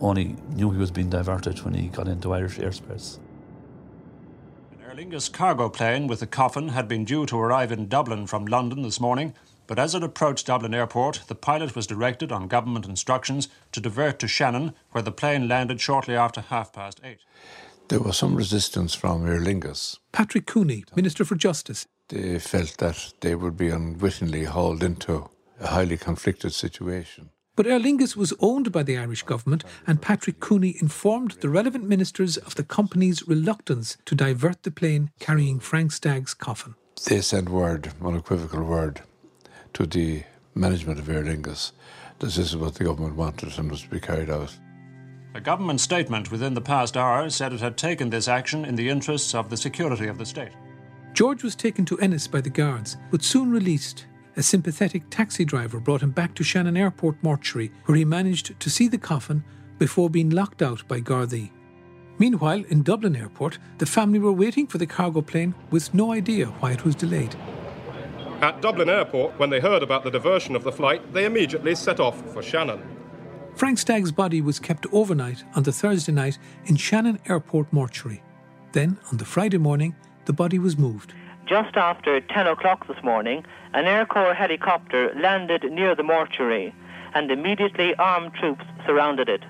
only 0.00 0.36
knew 0.50 0.70
he 0.70 0.78
was 0.78 0.90
being 0.90 1.10
diverted 1.10 1.62
when 1.64 1.74
he 1.74 1.88
got 1.88 2.08
into 2.08 2.32
Irish 2.32 2.58
airspace. 2.58 3.18
An 4.72 4.78
Aer 4.84 4.94
Lingus 4.94 5.32
cargo 5.32 5.68
plane 5.68 6.06
with 6.06 6.20
the 6.20 6.26
coffin 6.26 6.70
had 6.70 6.88
been 6.88 7.04
due 7.04 7.26
to 7.26 7.38
arrive 7.38 7.72
in 7.72 7.88
Dublin 7.88 8.26
from 8.26 8.46
London 8.46 8.82
this 8.82 9.00
morning, 9.00 9.34
but 9.66 9.78
as 9.78 9.94
it 9.94 10.02
approached 10.02 10.46
Dublin 10.46 10.74
Airport, 10.74 11.22
the 11.26 11.34
pilot 11.34 11.74
was 11.74 11.86
directed 11.86 12.30
on 12.30 12.48
government 12.48 12.86
instructions 12.86 13.48
to 13.72 13.80
divert 13.80 14.18
to 14.20 14.28
Shannon, 14.28 14.74
where 14.92 15.02
the 15.02 15.12
plane 15.12 15.48
landed 15.48 15.80
shortly 15.80 16.14
after 16.14 16.40
half 16.40 16.72
past 16.72 17.00
eight. 17.02 17.18
There 17.88 18.00
was 18.00 18.16
some 18.16 18.34
resistance 18.34 18.94
from 18.94 19.26
Aer 19.26 19.40
Lingus. 19.40 19.98
Patrick 20.12 20.46
Cooney, 20.46 20.84
Minister 20.94 21.24
for 21.24 21.36
Justice. 21.36 21.86
They 22.08 22.38
felt 22.38 22.78
that 22.78 23.14
they 23.20 23.34
would 23.34 23.56
be 23.56 23.68
unwittingly 23.68 24.44
hauled 24.44 24.82
into 24.82 25.30
a 25.60 25.68
highly 25.68 25.96
conflicted 25.96 26.52
situation. 26.52 27.30
But 27.56 27.66
Aer 27.66 27.80
Lingus 27.80 28.14
was 28.14 28.34
owned 28.38 28.70
by 28.70 28.82
the 28.82 28.98
Irish 28.98 29.22
government, 29.22 29.64
and 29.86 30.02
Patrick 30.02 30.40
Cooney 30.40 30.76
informed 30.80 31.32
the 31.40 31.48
relevant 31.48 31.84
ministers 31.84 32.36
of 32.36 32.54
the 32.54 32.62
company's 32.62 33.26
reluctance 33.26 33.96
to 34.04 34.14
divert 34.14 34.62
the 34.62 34.70
plane 34.70 35.10
carrying 35.18 35.58
Frank 35.58 35.92
Stagg's 35.92 36.34
coffin. 36.34 36.74
They 37.06 37.22
sent 37.22 37.48
word, 37.48 37.92
unequivocal 38.04 38.62
word, 38.62 39.00
to 39.72 39.86
the 39.86 40.24
management 40.54 40.98
of 40.98 41.08
Aer 41.08 41.24
Lingus 41.24 41.72
that 42.18 42.26
this 42.26 42.38
is 42.38 42.56
what 42.56 42.74
the 42.74 42.84
government 42.84 43.16
wanted 43.16 43.58
and 43.58 43.70
was 43.70 43.82
to 43.82 43.88
be 43.88 44.00
carried 44.00 44.30
out. 44.30 44.54
A 45.34 45.40
government 45.40 45.80
statement 45.80 46.30
within 46.30 46.54
the 46.54 46.60
past 46.60 46.96
hour 46.96 47.28
said 47.28 47.52
it 47.52 47.60
had 47.60 47.76
taken 47.76 48.08
this 48.08 48.28
action 48.28 48.64
in 48.64 48.74
the 48.74 48.88
interests 48.88 49.34
of 49.34 49.50
the 49.50 49.56
security 49.56 50.06
of 50.06 50.18
the 50.18 50.24
state. 50.24 50.52
George 51.12 51.42
was 51.42 51.54
taken 51.54 51.84
to 51.86 51.98
Ennis 52.00 52.26
by 52.26 52.40
the 52.40 52.50
guards, 52.50 52.96
but 53.10 53.22
soon 53.22 53.50
released. 53.50 54.06
A 54.38 54.42
sympathetic 54.42 55.08
taxi 55.08 55.46
driver 55.46 55.80
brought 55.80 56.02
him 56.02 56.10
back 56.10 56.34
to 56.34 56.44
Shannon 56.44 56.76
Airport 56.76 57.16
mortuary, 57.22 57.72
where 57.86 57.96
he 57.96 58.04
managed 58.04 58.60
to 58.60 58.68
see 58.68 58.86
the 58.86 58.98
coffin 58.98 59.42
before 59.78 60.10
being 60.10 60.28
locked 60.28 60.60
out 60.60 60.86
by 60.86 61.00
Gardaí. 61.00 61.50
Meanwhile, 62.18 62.64
in 62.68 62.82
Dublin 62.82 63.16
Airport, 63.16 63.58
the 63.78 63.86
family 63.86 64.18
were 64.18 64.32
waiting 64.32 64.66
for 64.66 64.76
the 64.76 64.86
cargo 64.86 65.22
plane 65.22 65.54
with 65.70 65.94
no 65.94 66.12
idea 66.12 66.46
why 66.60 66.72
it 66.72 66.84
was 66.84 66.94
delayed. 66.94 67.34
At 68.42 68.60
Dublin 68.60 68.90
Airport, 68.90 69.38
when 69.38 69.48
they 69.48 69.60
heard 69.60 69.82
about 69.82 70.04
the 70.04 70.10
diversion 70.10 70.54
of 70.54 70.64
the 70.64 70.72
flight, 70.72 71.14
they 71.14 71.24
immediately 71.24 71.74
set 71.74 71.98
off 71.98 72.20
for 72.32 72.42
Shannon. 72.42 72.82
Frank 73.54 73.78
Stagg's 73.78 74.12
body 74.12 74.42
was 74.42 74.60
kept 74.60 74.86
overnight 74.92 75.44
on 75.54 75.62
the 75.62 75.72
Thursday 75.72 76.12
night 76.12 76.38
in 76.66 76.76
Shannon 76.76 77.18
Airport 77.26 77.72
mortuary. 77.72 78.22
Then, 78.72 78.98
on 79.10 79.16
the 79.16 79.24
Friday 79.24 79.56
morning, 79.56 79.96
the 80.26 80.34
body 80.34 80.58
was 80.58 80.76
moved. 80.76 81.14
Just 81.46 81.76
after 81.76 82.20
10 82.20 82.48
o'clock 82.48 82.88
this 82.88 83.00
morning, 83.04 83.44
an 83.72 83.86
Air 83.86 84.04
Corps 84.04 84.34
helicopter 84.34 85.12
landed 85.14 85.62
near 85.70 85.94
the 85.94 86.02
mortuary, 86.02 86.74
and 87.14 87.30
immediately 87.30 87.94
armed 87.94 88.34
troops 88.34 88.64
surrounded 88.84 89.28
it. 89.28 89.44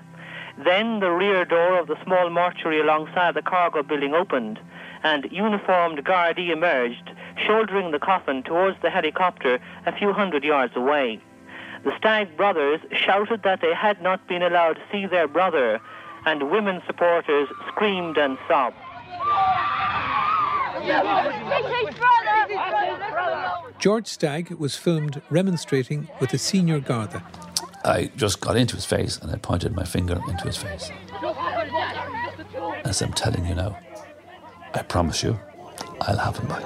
Then 0.63 0.99
the 0.99 1.09
rear 1.09 1.43
door 1.43 1.79
of 1.79 1.87
the 1.87 1.97
small 2.03 2.29
mortuary 2.29 2.81
alongside 2.81 3.33
the 3.33 3.41
cargo 3.41 3.81
building 3.81 4.13
opened, 4.13 4.59
and 5.01 5.27
uniformed 5.31 6.05
Gardaí 6.05 6.51
emerged, 6.51 7.09
shouldering 7.35 7.89
the 7.89 7.99
coffin 7.99 8.43
towards 8.43 8.79
the 8.83 8.91
helicopter 8.91 9.57
a 9.87 9.91
few 9.91 10.13
hundred 10.13 10.43
yards 10.43 10.75
away. 10.75 11.19
The 11.83 11.97
Stagg 11.97 12.37
brothers 12.37 12.79
shouted 12.91 13.41
that 13.41 13.61
they 13.61 13.73
had 13.73 14.03
not 14.03 14.27
been 14.27 14.43
allowed 14.43 14.73
to 14.73 14.83
see 14.91 15.07
their 15.07 15.27
brother, 15.27 15.81
and 16.27 16.51
women 16.51 16.83
supporters 16.85 17.49
screamed 17.69 18.17
and 18.19 18.37
sobbed. 18.47 18.75
George 23.79 24.07
Stagg 24.07 24.51
was 24.51 24.75
filmed 24.75 25.21
remonstrating 25.29 26.09
with 26.19 26.33
a 26.33 26.37
senior 26.37 26.79
Garda. 26.79 27.23
I 27.83 28.11
just 28.15 28.41
got 28.41 28.57
into 28.57 28.75
his 28.75 28.85
face 28.85 29.17
and 29.17 29.31
I 29.31 29.37
pointed 29.37 29.75
my 29.75 29.83
finger 29.83 30.19
into 30.27 30.45
his 30.45 30.57
face. 30.57 30.89
As 32.83 33.01
I'm 33.01 33.13
telling 33.13 33.45
you 33.45 33.55
now, 33.55 33.77
I 34.73 34.81
promise 34.81 35.23
you, 35.23 35.39
I'll 36.01 36.17
have 36.17 36.37
him 36.37 36.47
back. 36.47 36.63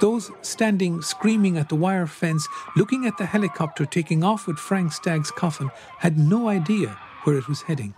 Those 0.00 0.30
standing 0.42 1.02
screaming 1.02 1.58
at 1.58 1.68
the 1.68 1.74
wire 1.74 2.06
fence, 2.06 2.46
looking 2.76 3.06
at 3.06 3.18
the 3.18 3.26
helicopter 3.26 3.84
taking 3.84 4.22
off 4.22 4.46
with 4.46 4.58
Frank 4.58 4.92
Stagg's 4.92 5.32
coffin, 5.32 5.70
had 5.98 6.16
no 6.16 6.48
idea 6.48 6.96
where 7.24 7.36
it 7.36 7.48
was 7.48 7.62
heading. 7.62 7.94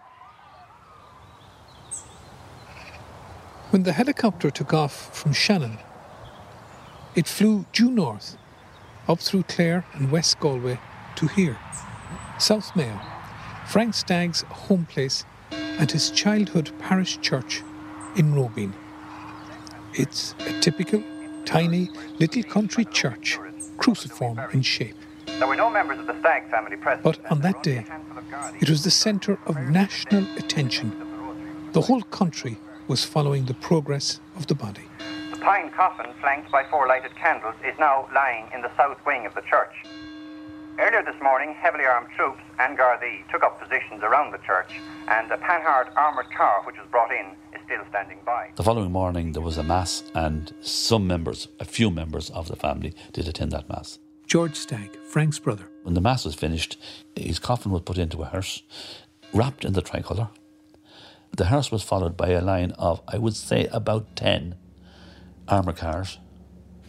When 3.70 3.84
the 3.84 3.92
helicopter 3.92 4.50
took 4.50 4.74
off 4.74 5.16
from 5.16 5.32
Shannon, 5.32 5.78
it 7.14 7.28
flew 7.28 7.66
due 7.72 7.92
north, 7.92 8.36
up 9.06 9.20
through 9.20 9.44
Clare 9.44 9.86
and 9.92 10.10
West 10.10 10.40
Galway 10.40 10.80
to 11.14 11.28
here, 11.28 11.56
South 12.40 12.74
Mayo, 12.74 13.00
Frank 13.68 13.94
Stagg's 13.94 14.42
home 14.42 14.86
place 14.86 15.24
and 15.52 15.88
his 15.88 16.10
childhood 16.10 16.72
parish 16.80 17.20
church 17.20 17.62
in 18.16 18.34
Robeen. 18.34 18.72
It's 19.94 20.34
a 20.40 20.60
typical, 20.60 21.04
tiny, 21.44 21.90
little 22.18 22.42
country 22.42 22.86
church, 22.86 23.38
cruciform 23.76 24.40
in 24.52 24.62
shape. 24.62 24.96
There 25.26 25.46
were 25.46 25.54
no 25.54 25.70
members 25.70 26.00
of 26.00 26.08
the 26.08 26.18
Stagg 26.18 26.50
family 26.50 26.76
present. 26.76 27.04
But 27.04 27.24
on 27.30 27.40
that 27.42 27.62
day, 27.62 27.84
it 28.60 28.68
was 28.68 28.82
the 28.82 28.90
centre 28.90 29.38
of 29.46 29.56
national 29.58 30.26
attention. 30.36 30.90
The 31.70 31.82
whole 31.82 32.02
country 32.02 32.58
was 32.90 33.04
following 33.04 33.44
the 33.44 33.54
progress 33.54 34.18
of 34.34 34.48
the 34.48 34.54
body. 34.56 34.82
The 35.30 35.38
pine 35.38 35.70
coffin, 35.70 36.12
flanked 36.20 36.50
by 36.50 36.64
four 36.68 36.88
lighted 36.88 37.14
candles, 37.14 37.54
is 37.64 37.78
now 37.78 38.08
lying 38.12 38.48
in 38.52 38.62
the 38.62 38.76
south 38.76 38.98
wing 39.06 39.26
of 39.26 39.34
the 39.36 39.42
church. 39.42 39.70
Earlier 40.76 41.04
this 41.04 41.14
morning, 41.22 41.54
heavily 41.54 41.84
armed 41.84 42.08
troops 42.16 42.42
and 42.58 42.76
Gardaí 42.76 43.30
took 43.30 43.44
up 43.44 43.62
positions 43.62 44.02
around 44.02 44.32
the 44.32 44.38
church, 44.38 44.72
and 45.06 45.30
a 45.30 45.38
Panhard 45.38 45.90
armoured 45.94 46.34
car, 46.36 46.64
which 46.64 46.78
was 46.78 46.88
brought 46.90 47.12
in, 47.12 47.26
is 47.54 47.60
still 47.64 47.84
standing 47.90 48.18
by. 48.26 48.50
The 48.56 48.64
following 48.64 48.90
morning, 48.90 49.34
there 49.34 49.42
was 49.42 49.56
a 49.56 49.62
mass, 49.62 50.02
and 50.16 50.52
some 50.60 51.06
members, 51.06 51.46
a 51.60 51.64
few 51.64 51.92
members 51.92 52.28
of 52.30 52.48
the 52.48 52.56
family, 52.56 52.92
did 53.12 53.28
attend 53.28 53.52
that 53.52 53.68
mass. 53.68 54.00
George 54.26 54.56
Stagg, 54.56 54.96
Frank's 55.04 55.38
brother. 55.38 55.68
When 55.84 55.94
the 55.94 56.00
mass 56.00 56.24
was 56.24 56.34
finished, 56.34 56.76
his 57.14 57.38
coffin 57.38 57.70
was 57.70 57.82
put 57.82 57.98
into 57.98 58.22
a 58.22 58.26
hearse, 58.26 58.64
wrapped 59.32 59.64
in 59.64 59.74
the 59.74 59.80
tricolour, 59.80 60.30
the 61.32 61.46
hearse 61.46 61.70
was 61.70 61.82
followed 61.82 62.16
by 62.16 62.30
a 62.30 62.40
line 62.40 62.72
of, 62.72 63.00
I 63.08 63.18
would 63.18 63.36
say, 63.36 63.66
about 63.72 64.16
10 64.16 64.54
armour 65.48 65.72
cars 65.72 66.18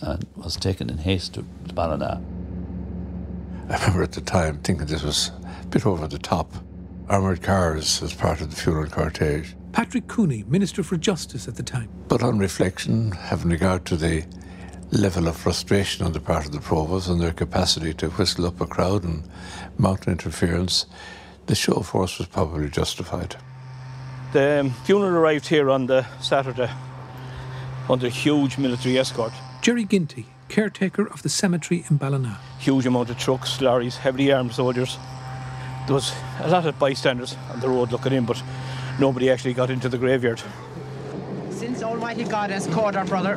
and 0.02 0.26
was 0.36 0.56
taken 0.56 0.90
in 0.90 1.00
haste 1.00 1.36
to, 1.36 1.46
to 1.68 1.74
Ballina. 1.74 2.22
I 3.70 3.76
remember 3.76 4.04
at 4.04 4.14
the 4.14 4.22
time 4.22 4.58
thinking 4.60 4.88
this 4.88 5.04
was 5.04 5.32
a 5.64 5.68
bit 5.68 5.86
over 5.86 6.08
the 6.08 6.20
top. 6.20 6.52
Armoured 7.08 7.42
cars 7.42 8.02
as 8.02 8.14
part 8.14 8.42
of 8.42 8.50
the 8.50 8.56
funeral 8.56 8.88
cortege. 8.88 9.54
Patrick 9.72 10.08
Cooney, 10.08 10.44
Minister 10.48 10.84
for 10.84 10.98
Justice 10.98 11.48
at 11.48 11.56
the 11.56 11.64
time. 11.64 11.90
But 12.08 12.24
on 12.24 12.38
reflection, 12.40 13.12
having 13.12 13.52
regard 13.52 13.86
to 13.86 13.96
the 13.96 14.26
level 14.92 15.28
of 15.28 15.38
frustration 15.38 16.06
on 16.06 16.12
the 16.12 16.20
part 16.20 16.46
of 16.46 16.52
the 16.52 16.60
provos 16.60 17.10
and 17.10 17.22
their 17.22 17.32
capacity 17.32 17.94
to 17.94 18.10
whistle 18.10 18.46
up 18.46 18.60
a 18.60 18.66
crowd 18.66 19.04
and 19.04 19.24
mount 19.78 20.08
interference, 20.08 20.86
the 21.46 21.56
show 21.56 21.74
of 21.74 21.88
force 21.88 22.18
was 22.18 22.28
probably 22.28 22.70
justified. 22.70 23.38
The 24.34 24.72
funeral 24.86 25.18
arrived 25.18 25.48
here 25.48 25.70
on 25.70 25.88
the 25.88 26.06
Saturday 26.22 26.72
under 27.90 28.08
huge 28.08 28.58
military 28.58 28.98
escort. 28.98 29.34
Jerry 29.62 29.84
Ginty, 29.84 30.26
caretaker 30.48 31.06
of 31.08 31.22
the 31.22 31.28
cemetery 31.28 31.84
in 31.90 31.98
Ballina. 31.98 32.40
Huge 32.58 32.86
amount 32.86 33.10
of 33.10 33.18
trucks, 33.18 33.60
lorries, 33.60 33.98
heavily 33.98 34.32
armed 34.32 34.54
soldiers. 34.54 34.98
There 35.86 35.96
was 35.96 36.14
a 36.40 36.48
lot 36.48 36.66
of 36.66 36.80
bystanders 36.80 37.36
on 37.52 37.60
the 37.60 37.68
road 37.68 37.92
looking 37.92 38.14
in, 38.14 38.26
but 38.26 38.42
nobody 39.02 39.30
actually 39.30 39.54
got 39.54 39.70
into 39.70 39.90
the 39.90 39.98
graveyard. 39.98 40.42
Since 41.50 41.84
Almighty 41.84 42.24
God 42.24 42.52
has 42.52 42.68
called 42.68 42.96
our 42.96 43.06
brother, 43.06 43.36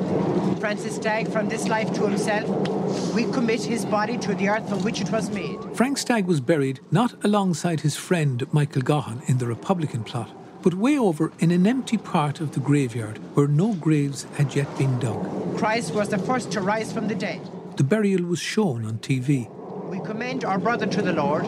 Francis 0.60 0.94
Stagg, 0.94 1.28
from 1.28 1.48
this 1.48 1.66
life 1.66 1.92
to 1.94 2.06
himself, 2.06 3.12
we 3.12 3.24
commit 3.32 3.64
his 3.64 3.84
body 3.84 4.16
to 4.18 4.32
the 4.36 4.48
earth 4.48 4.68
from 4.68 4.80
which 4.84 5.00
it 5.00 5.10
was 5.10 5.28
made. 5.30 5.58
Frank 5.74 5.98
Stagg 5.98 6.26
was 6.26 6.40
buried 6.40 6.78
not 6.92 7.24
alongside 7.24 7.80
his 7.80 7.96
friend 7.96 8.46
Michael 8.52 8.82
Gaughan 8.82 9.28
in 9.28 9.38
the 9.38 9.46
Republican 9.46 10.04
plot, 10.04 10.30
but 10.64 10.72
way 10.72 10.98
over 10.98 11.30
in 11.40 11.50
an 11.50 11.66
empty 11.66 11.98
part 11.98 12.40
of 12.40 12.52
the 12.52 12.60
graveyard 12.60 13.18
where 13.34 13.46
no 13.46 13.74
graves 13.74 14.26
had 14.36 14.54
yet 14.54 14.78
been 14.78 14.98
dug. 14.98 15.58
Christ 15.58 15.92
was 15.92 16.08
the 16.08 16.16
first 16.16 16.50
to 16.52 16.62
rise 16.62 16.90
from 16.90 17.06
the 17.06 17.14
dead. 17.14 17.42
The 17.76 17.84
burial 17.84 18.24
was 18.24 18.38
shown 18.38 18.86
on 18.86 18.96
TV. 18.98 19.50
We 19.90 20.00
commend 20.00 20.42
our 20.42 20.58
brother 20.58 20.86
to 20.86 21.02
the 21.02 21.12
Lord. 21.12 21.44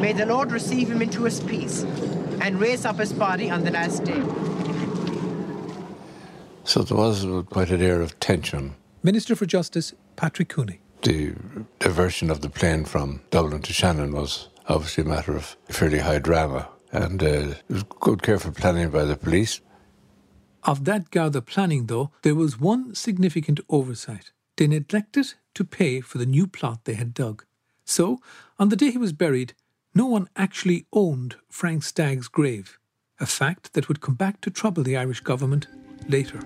May 0.00 0.14
the 0.14 0.24
Lord 0.24 0.50
receive 0.50 0.90
him 0.90 1.02
into 1.02 1.24
his 1.24 1.40
peace 1.40 1.82
and 2.40 2.58
raise 2.58 2.86
up 2.86 2.96
his 2.96 3.12
body 3.12 3.50
on 3.50 3.64
the 3.64 3.70
last 3.70 4.04
day. 4.04 4.22
So 6.64 6.80
there 6.82 6.96
was 6.96 7.26
quite 7.50 7.70
an 7.70 7.82
air 7.82 8.00
of 8.00 8.18
tension. 8.18 8.76
Minister 9.02 9.36
for 9.36 9.44
Justice, 9.44 9.92
Patrick 10.16 10.48
Cooney. 10.48 10.80
The 11.02 11.34
diversion 11.80 12.30
of 12.30 12.40
the 12.40 12.48
plane 12.48 12.86
from 12.86 13.20
Dublin 13.30 13.60
to 13.60 13.74
Shannon 13.74 14.12
was 14.12 14.48
obviously 14.68 15.04
a 15.04 15.06
matter 15.06 15.36
of 15.36 15.56
fairly 15.68 15.98
high 15.98 16.18
drama 16.18 16.68
and 16.92 17.22
uh, 17.22 17.26
it 17.26 17.62
was 17.68 17.82
good, 17.82 18.22
careful 18.22 18.52
planning 18.52 18.90
by 18.90 19.04
the 19.04 19.16
police. 19.16 19.60
Of 20.64 20.84
that 20.84 21.10
Garda 21.10 21.42
planning, 21.42 21.86
though, 21.86 22.10
there 22.22 22.34
was 22.34 22.60
one 22.60 22.94
significant 22.94 23.60
oversight. 23.68 24.32
They 24.56 24.66
neglected 24.66 25.34
to 25.54 25.64
pay 25.64 26.00
for 26.00 26.18
the 26.18 26.26
new 26.26 26.46
plot 26.46 26.84
they 26.84 26.94
had 26.94 27.14
dug. 27.14 27.44
So, 27.84 28.18
on 28.58 28.68
the 28.68 28.76
day 28.76 28.90
he 28.90 28.98
was 28.98 29.12
buried, 29.12 29.54
no 29.94 30.06
one 30.06 30.28
actually 30.36 30.86
owned 30.92 31.36
Frank 31.48 31.82
Stagg's 31.82 32.28
grave, 32.28 32.78
a 33.18 33.26
fact 33.26 33.72
that 33.72 33.88
would 33.88 34.00
come 34.00 34.14
back 34.14 34.40
to 34.42 34.50
trouble 34.50 34.82
the 34.82 34.96
Irish 34.96 35.20
government 35.20 35.66
later. 36.08 36.40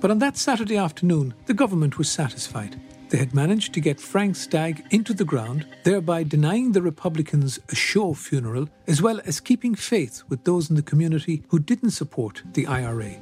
But 0.00 0.10
on 0.10 0.18
that 0.18 0.36
Saturday 0.36 0.76
afternoon, 0.76 1.34
the 1.46 1.54
government 1.54 1.96
was 1.98 2.10
satisfied. 2.10 2.78
They 3.14 3.20
had 3.20 3.32
managed 3.32 3.72
to 3.74 3.80
get 3.80 4.00
Frank 4.00 4.34
Stagg 4.34 4.84
into 4.90 5.14
the 5.14 5.24
ground, 5.24 5.66
thereby 5.84 6.24
denying 6.24 6.72
the 6.72 6.82
Republicans 6.82 7.60
a 7.68 7.74
show 7.76 8.12
funeral, 8.12 8.68
as 8.88 9.00
well 9.00 9.20
as 9.24 9.38
keeping 9.38 9.76
faith 9.76 10.24
with 10.28 10.42
those 10.42 10.68
in 10.68 10.74
the 10.74 10.82
community 10.82 11.44
who 11.50 11.60
didn't 11.60 11.92
support 11.92 12.42
the 12.54 12.66
IRA. 12.66 13.14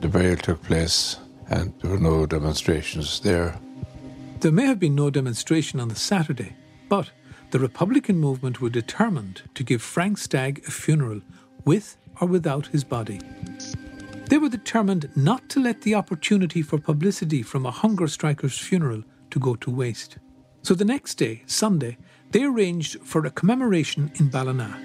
The 0.00 0.08
burial 0.08 0.36
took 0.36 0.64
place, 0.64 1.18
and 1.48 1.72
there 1.80 1.92
were 1.92 2.00
no 2.00 2.26
demonstrations 2.26 3.20
there. 3.20 3.56
There 4.40 4.50
may 4.50 4.66
have 4.66 4.80
been 4.80 4.96
no 4.96 5.10
demonstration 5.10 5.78
on 5.78 5.90
the 5.90 5.94
Saturday, 5.94 6.56
but 6.88 7.12
the 7.52 7.60
Republican 7.60 8.18
movement 8.18 8.60
were 8.60 8.68
determined 8.68 9.42
to 9.54 9.62
give 9.62 9.80
Frank 9.80 10.18
Stagg 10.18 10.64
a 10.66 10.72
funeral, 10.72 11.20
with 11.64 11.96
or 12.20 12.26
without 12.26 12.66
his 12.66 12.82
body. 12.82 13.20
They 14.28 14.38
were 14.38 14.48
determined 14.48 15.10
not 15.14 15.48
to 15.50 15.60
let 15.60 15.82
the 15.82 15.94
opportunity 15.94 16.62
for 16.62 16.78
publicity 16.78 17.42
from 17.42 17.66
a 17.66 17.70
hunger 17.70 18.08
striker's 18.08 18.58
funeral 18.58 19.02
to 19.30 19.38
go 19.38 19.54
to 19.56 19.70
waste. 19.70 20.18
So 20.62 20.74
the 20.74 20.84
next 20.84 21.16
day, 21.16 21.42
Sunday, 21.46 21.98
they 22.30 22.44
arranged 22.44 23.00
for 23.02 23.26
a 23.26 23.30
commemoration 23.30 24.10
in 24.14 24.30
Ballina. 24.30 24.80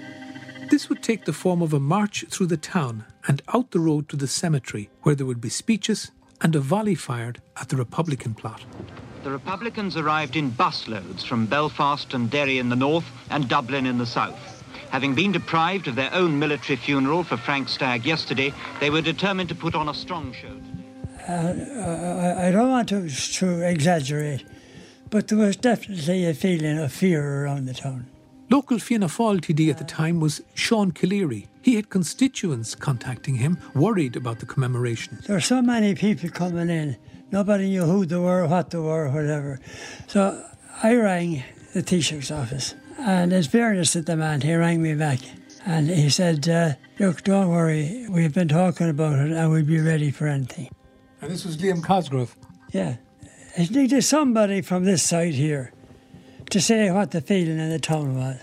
This 0.70 0.88
would 0.88 1.02
take 1.02 1.24
the 1.24 1.32
form 1.32 1.62
of 1.62 1.72
a 1.72 1.80
march 1.80 2.24
through 2.28 2.46
the 2.46 2.56
town 2.56 3.04
and 3.26 3.42
out 3.52 3.70
the 3.70 3.80
road 3.80 4.08
to 4.10 4.16
the 4.16 4.28
cemetery, 4.28 4.90
where 5.02 5.14
there 5.14 5.26
would 5.26 5.40
be 5.40 5.48
speeches 5.48 6.12
and 6.42 6.54
a 6.54 6.60
volley 6.60 6.94
fired 6.94 7.40
at 7.60 7.70
the 7.70 7.76
Republican 7.76 8.34
plot. 8.34 8.62
The 9.24 9.30
Republicans 9.30 9.96
arrived 9.96 10.36
in 10.36 10.50
busloads 10.50 11.26
from 11.26 11.46
Belfast 11.46 12.14
and 12.14 12.30
Derry 12.30 12.58
in 12.58 12.68
the 12.68 12.76
north 12.76 13.04
and 13.30 13.48
Dublin 13.48 13.86
in 13.86 13.98
the 13.98 14.06
south. 14.06 14.59
Having 14.90 15.14
been 15.14 15.32
deprived 15.32 15.86
of 15.86 15.94
their 15.94 16.12
own 16.12 16.38
military 16.38 16.76
funeral 16.76 17.22
for 17.22 17.36
Frank 17.36 17.68
Stagg 17.68 18.04
yesterday, 18.04 18.52
they 18.80 18.90
were 18.90 19.00
determined 19.00 19.48
to 19.48 19.54
put 19.54 19.76
on 19.76 19.88
a 19.88 19.94
strong 19.94 20.32
show. 20.32 20.60
Uh, 21.28 22.34
I 22.38 22.50
don't 22.50 22.70
want 22.70 22.88
to, 22.88 23.08
to 23.08 23.62
exaggerate, 23.62 24.44
but 25.08 25.28
there 25.28 25.38
was 25.38 25.56
definitely 25.56 26.26
a 26.26 26.34
feeling 26.34 26.78
of 26.78 26.92
fear 26.92 27.44
around 27.44 27.66
the 27.66 27.74
town. 27.74 28.06
Local 28.48 28.80
Fianna 28.80 29.06
Fáil 29.06 29.40
TD 29.40 29.70
at 29.70 29.78
the 29.78 29.84
time 29.84 30.18
was 30.18 30.42
Sean 30.54 30.90
Calleary. 30.90 31.46
He 31.62 31.76
had 31.76 31.88
constituents 31.88 32.74
contacting 32.74 33.36
him, 33.36 33.58
worried 33.76 34.16
about 34.16 34.40
the 34.40 34.46
commemoration. 34.46 35.20
There 35.24 35.36
were 35.36 35.40
so 35.40 35.62
many 35.62 35.94
people 35.94 36.30
coming 36.30 36.68
in. 36.68 36.96
Nobody 37.30 37.68
knew 37.68 37.84
who 37.84 38.06
they 38.06 38.16
were, 38.16 38.44
what 38.48 38.70
they 38.70 38.78
were, 38.78 39.08
whatever. 39.08 39.60
So 40.08 40.44
I 40.82 40.96
rang 40.96 41.44
the 41.74 41.82
Taoiseach's 41.82 42.32
office 42.32 42.74
and 43.00 43.32
in 43.32 43.42
fairness 43.42 43.92
to 43.92 44.02
the 44.02 44.16
man, 44.16 44.40
he 44.40 44.54
rang 44.54 44.82
me 44.82 44.94
back 44.94 45.20
and 45.66 45.88
he 45.88 46.10
said, 46.10 46.48
uh, 46.48 46.74
Look, 46.98 47.24
don't 47.24 47.48
worry, 47.48 48.06
we've 48.10 48.34
been 48.34 48.48
talking 48.48 48.88
about 48.88 49.18
it 49.18 49.32
and 49.32 49.50
we'll 49.50 49.64
be 49.64 49.80
ready 49.80 50.10
for 50.10 50.26
anything. 50.26 50.68
And 51.22 51.30
this 51.30 51.44
was 51.44 51.56
Liam 51.56 51.82
Cosgrave? 51.82 52.34
Yeah. 52.72 52.96
It 53.56 53.70
needed 53.70 54.02
somebody 54.02 54.62
from 54.62 54.84
this 54.84 55.02
side 55.02 55.34
here 55.34 55.72
to 56.50 56.60
say 56.60 56.90
what 56.90 57.10
the 57.10 57.20
feeling 57.20 57.58
in 57.58 57.70
the 57.70 57.78
town 57.78 58.16
was. 58.16 58.38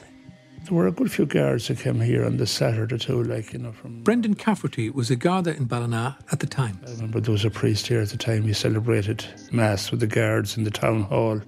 There 0.63 0.75
were 0.75 0.87
a 0.87 0.91
good 0.91 1.11
few 1.11 1.25
guards 1.25 1.67
that 1.67 1.79
came 1.79 2.01
here 2.01 2.25
on 2.25 2.37
the 2.37 2.45
Saturday 2.45 2.97
too, 2.97 3.23
like, 3.23 3.53
you 3.53 3.59
know, 3.59 3.71
from... 3.71 4.03
Brendan 4.03 4.33
Cafferty 4.33 4.89
was 4.89 5.09
a 5.09 5.15
Garda 5.15 5.55
in 5.55 5.65
Ballina 5.65 6.17
at 6.31 6.41
the 6.41 6.47
time. 6.47 6.79
I 6.85 6.91
remember 6.91 7.21
there 7.21 7.31
was 7.31 7.45
a 7.45 7.49
priest 7.49 7.87
here 7.87 8.01
at 8.01 8.09
the 8.09 8.17
time. 8.17 8.43
He 8.43 8.53
celebrated 8.53 9.23
Mass 9.51 9.91
with 9.91 10.01
the 10.01 10.07
guards 10.07 10.57
in 10.57 10.65
the 10.65 10.71
town 10.71 11.03
hall. 11.03 11.39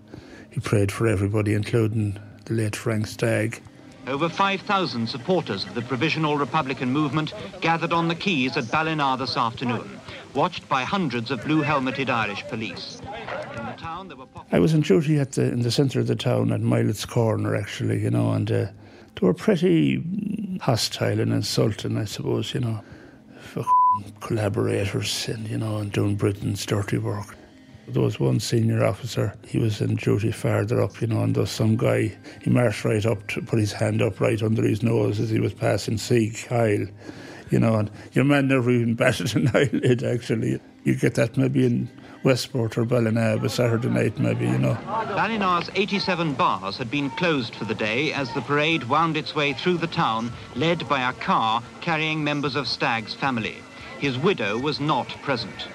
He 0.52 0.62
prayed 0.62 0.92
for 0.92 1.06
everybody, 1.06 1.54
including 1.54 2.18
the 2.50 2.56
late 2.56 2.76
Frank 2.76 3.08
Stagg. 3.08 3.62
Over 4.08 4.28
5,000 4.28 5.08
supporters 5.08 5.66
of 5.66 5.76
the 5.76 5.82
Provisional 5.84 6.38
Republican 6.38 6.92
movement 6.92 7.34
gathered 7.62 7.94
on 7.94 8.08
the 8.08 8.16
quays 8.16 8.58
at 8.58 8.72
Ballina 8.72 9.16
this 9.18 9.38
afternoon, 9.38 10.00
watched 10.34 10.68
by 10.68 10.84
hundreds 10.84 11.30
of 11.32 11.44
blue-helmeted 11.44 12.10
Irish 12.10 12.44
police. 12.48 13.02
I 14.52 14.60
was 14.60 14.74
on 14.74 14.82
duty 14.82 15.20
at 15.20 15.34
the, 15.34 15.44
in 15.44 15.62
the 15.62 15.72
centre 15.72 16.00
of 16.00 16.08
the 16.08 16.16
town 16.16 16.52
at 16.52 16.62
Milet's 16.62 17.06
Corner, 17.06 17.56
actually, 17.56 18.02
you 18.02 18.10
know, 18.10 18.32
and 18.32 18.52
uh, 18.52 18.66
They 19.16 19.28
were 19.28 19.34
pretty 19.34 20.04
hostile 20.62 21.20
and 21.20 21.32
insulting, 21.32 21.98
I 21.98 22.06
suppose, 22.06 22.54
you 22.54 22.62
know. 22.62 22.82
For 23.42 23.64
collaborators 24.22 25.28
and, 25.28 25.48
you 25.48 25.58
know, 25.58 25.78
and 25.78 25.92
doing 25.92 26.16
Britain's 26.16 26.66
dirty 26.66 26.98
work. 26.98 27.36
There 27.92 28.04
was 28.04 28.20
one 28.20 28.40
senior 28.40 28.86
officer, 28.86 29.34
he 29.48 29.58
was 29.58 29.82
in 29.82 29.96
duty 29.96 30.32
farther 30.32 30.80
up, 30.80 31.02
you 31.02 31.08
know, 31.08 31.24
and 31.24 31.34
there 31.34 31.42
was 31.42 31.50
some 31.50 31.76
guy, 31.76 32.16
he 32.42 32.52
marched 32.52 32.86
right 32.86 33.04
up 33.04 33.28
to 33.30 33.42
put 33.42 33.58
his 33.58 33.74
hand 33.74 34.04
up 34.04 34.22
right 34.22 34.42
under 34.44 34.62
his 34.62 34.84
nose 34.84 35.20
as 35.20 35.32
he 35.32 35.40
was 35.40 35.56
passing 35.56 35.98
Sieg 35.98 36.38
Heil, 36.48 36.86
you 37.50 37.60
know, 37.60 37.78
and 37.78 37.90
your 38.14 38.26
man 38.26 38.48
never 38.48 38.70
even 38.70 38.94
batted 38.94 39.36
an 39.36 39.48
eyelid, 39.56 40.04
actually. 40.04 40.60
You 40.84 40.96
get 40.96 41.16
that 41.16 41.36
maybe 41.36 41.66
in 41.66 41.90
Westport 42.24 42.78
or 42.78 42.86
Ballina, 42.86 43.44
a 43.44 43.50
Saturday 43.50 43.90
night 43.90 44.20
maybe, 44.20 44.46
you 44.46 44.60
know. 44.60 44.76
Ballina's 44.86 45.72
87 45.74 46.34
bars 46.34 46.78
had 46.78 46.92
been 46.92 47.10
closed 47.12 47.56
for 47.56 47.66
the 47.66 47.74
day 47.74 48.14
as 48.14 48.32
the 48.34 48.42
parade 48.42 48.84
wound 48.84 49.18
its 49.18 49.34
way 49.34 49.54
through 49.54 49.78
the 49.78 49.88
town, 49.88 50.32
led 50.56 50.88
by 50.88 51.10
a 51.10 51.14
car 51.14 51.64
carrying 51.82 52.24
members 52.24 52.56
of 52.56 52.68
Stagg's 52.68 53.16
family. 53.16 53.58
His 53.98 54.18
widow 54.18 54.60
was 54.60 54.80
not 54.80 55.08
present. 55.24 55.68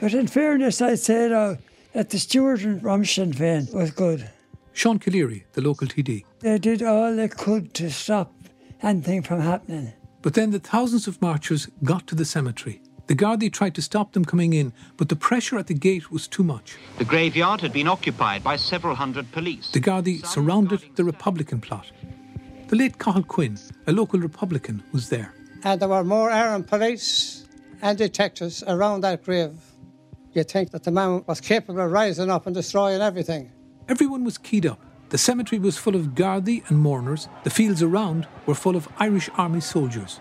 But 0.00 0.14
in 0.14 0.26
fairness, 0.26 0.80
I'd 0.80 0.98
say 0.98 1.28
though, 1.28 1.58
that 1.92 2.10
the 2.10 2.18
steward 2.18 2.62
and 2.62 2.80
Sinn 3.06 3.32
Féin 3.32 3.72
was 3.74 3.90
good. 3.90 4.30
Sean 4.72 4.98
Calleary, 4.98 5.44
the 5.52 5.60
local 5.60 5.86
TD. 5.86 6.24
They 6.40 6.58
did 6.58 6.82
all 6.82 7.14
they 7.14 7.28
could 7.28 7.74
to 7.74 7.90
stop 7.90 8.32
anything 8.82 9.22
from 9.22 9.40
happening. 9.40 9.92
But 10.22 10.34
then 10.34 10.50
the 10.50 10.58
thousands 10.58 11.06
of 11.06 11.20
marchers 11.20 11.68
got 11.84 12.06
to 12.06 12.14
the 12.14 12.24
cemetery. 12.24 12.80
The 13.08 13.16
Gardaí 13.16 13.52
tried 13.52 13.74
to 13.74 13.82
stop 13.82 14.12
them 14.12 14.24
coming 14.24 14.52
in, 14.52 14.72
but 14.96 15.08
the 15.08 15.16
pressure 15.16 15.58
at 15.58 15.66
the 15.66 15.74
gate 15.74 16.12
was 16.12 16.28
too 16.28 16.44
much. 16.44 16.76
The 16.98 17.04
graveyard 17.04 17.60
had 17.60 17.72
been 17.72 17.88
occupied 17.88 18.44
by 18.44 18.56
several 18.56 18.94
hundred 18.94 19.30
police. 19.32 19.70
The 19.72 19.80
Gardaí 19.80 20.24
surrounded 20.24 20.82
the 20.94 21.04
Republican 21.04 21.60
plot. 21.60 21.90
The 22.68 22.76
late 22.76 22.98
Cathal 22.98 23.24
Quinn, 23.24 23.58
a 23.86 23.92
local 23.92 24.20
Republican, 24.20 24.82
was 24.92 25.08
there. 25.08 25.34
And 25.64 25.80
there 25.80 25.88
were 25.88 26.04
more 26.04 26.30
armed 26.30 26.68
police 26.68 27.44
and 27.82 27.98
detectives 27.98 28.62
around 28.62 29.00
that 29.00 29.24
grave. 29.24 29.58
You'd 30.32 30.48
think 30.48 30.70
that 30.70 30.84
the 30.84 30.92
man 30.92 31.24
was 31.26 31.40
capable 31.40 31.80
of 31.80 31.90
rising 31.90 32.30
up 32.30 32.46
and 32.46 32.54
destroying 32.54 33.00
everything. 33.00 33.50
Everyone 33.88 34.24
was 34.24 34.38
keyed 34.38 34.66
up. 34.66 34.80
The 35.08 35.18
cemetery 35.18 35.58
was 35.58 35.76
full 35.76 35.96
of 35.96 36.14
Gardaí 36.14 36.68
and 36.68 36.78
mourners. 36.78 37.28
The 37.42 37.50
fields 37.50 37.82
around 37.82 38.28
were 38.46 38.54
full 38.54 38.76
of 38.76 38.88
Irish 38.98 39.28
Army 39.34 39.60
soldiers. 39.60 40.20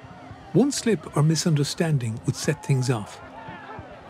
One 0.53 0.71
slip 0.71 1.15
or 1.15 1.21
misunderstanding 1.21 2.19
would 2.25 2.35
set 2.35 2.65
things 2.65 2.89
off. 2.89 3.21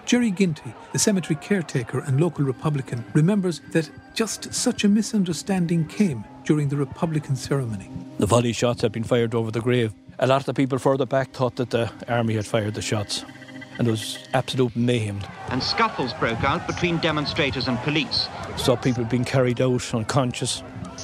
Jerry 0.05 0.31
Ginty, 0.31 0.73
the 0.93 0.99
cemetery 0.99 1.35
caretaker 1.35 1.99
and 1.99 2.19
local 2.19 2.45
Republican, 2.45 3.03
remembers 3.13 3.59
that 3.73 3.91
just 4.15 4.53
such 4.53 4.85
a 4.85 4.87
misunderstanding 4.87 5.85
came 5.85 6.23
during 6.45 6.69
the 6.69 6.77
Republican 6.77 7.35
ceremony. 7.35 7.91
The 8.17 8.25
volley 8.25 8.53
shots 8.53 8.81
had 8.81 8.93
been 8.93 9.03
fired 9.03 9.35
over 9.35 9.51
the 9.51 9.61
grave. 9.61 9.93
A 10.17 10.27
lot 10.27 10.41
of 10.41 10.45
the 10.45 10.53
people 10.53 10.79
further 10.79 11.05
back 11.05 11.31
thought 11.31 11.57
that 11.57 11.71
the 11.71 11.91
army 12.07 12.35
had 12.35 12.45
fired 12.45 12.73
the 12.73 12.81
shots. 12.81 13.25
And 13.79 13.87
there 13.87 13.93
was 13.93 14.19
absolute 14.33 14.75
mayhem. 14.75 15.21
And 15.47 15.63
scuffles 15.63 16.13
broke 16.13 16.43
out 16.43 16.67
between 16.67 16.97
demonstrators 16.97 17.69
and 17.69 17.79
police. 17.79 18.27
Saw 18.57 18.75
people 18.75 19.05
being 19.05 19.23
carried 19.23 19.61
out 19.61 19.93
unconscious, 19.93 20.61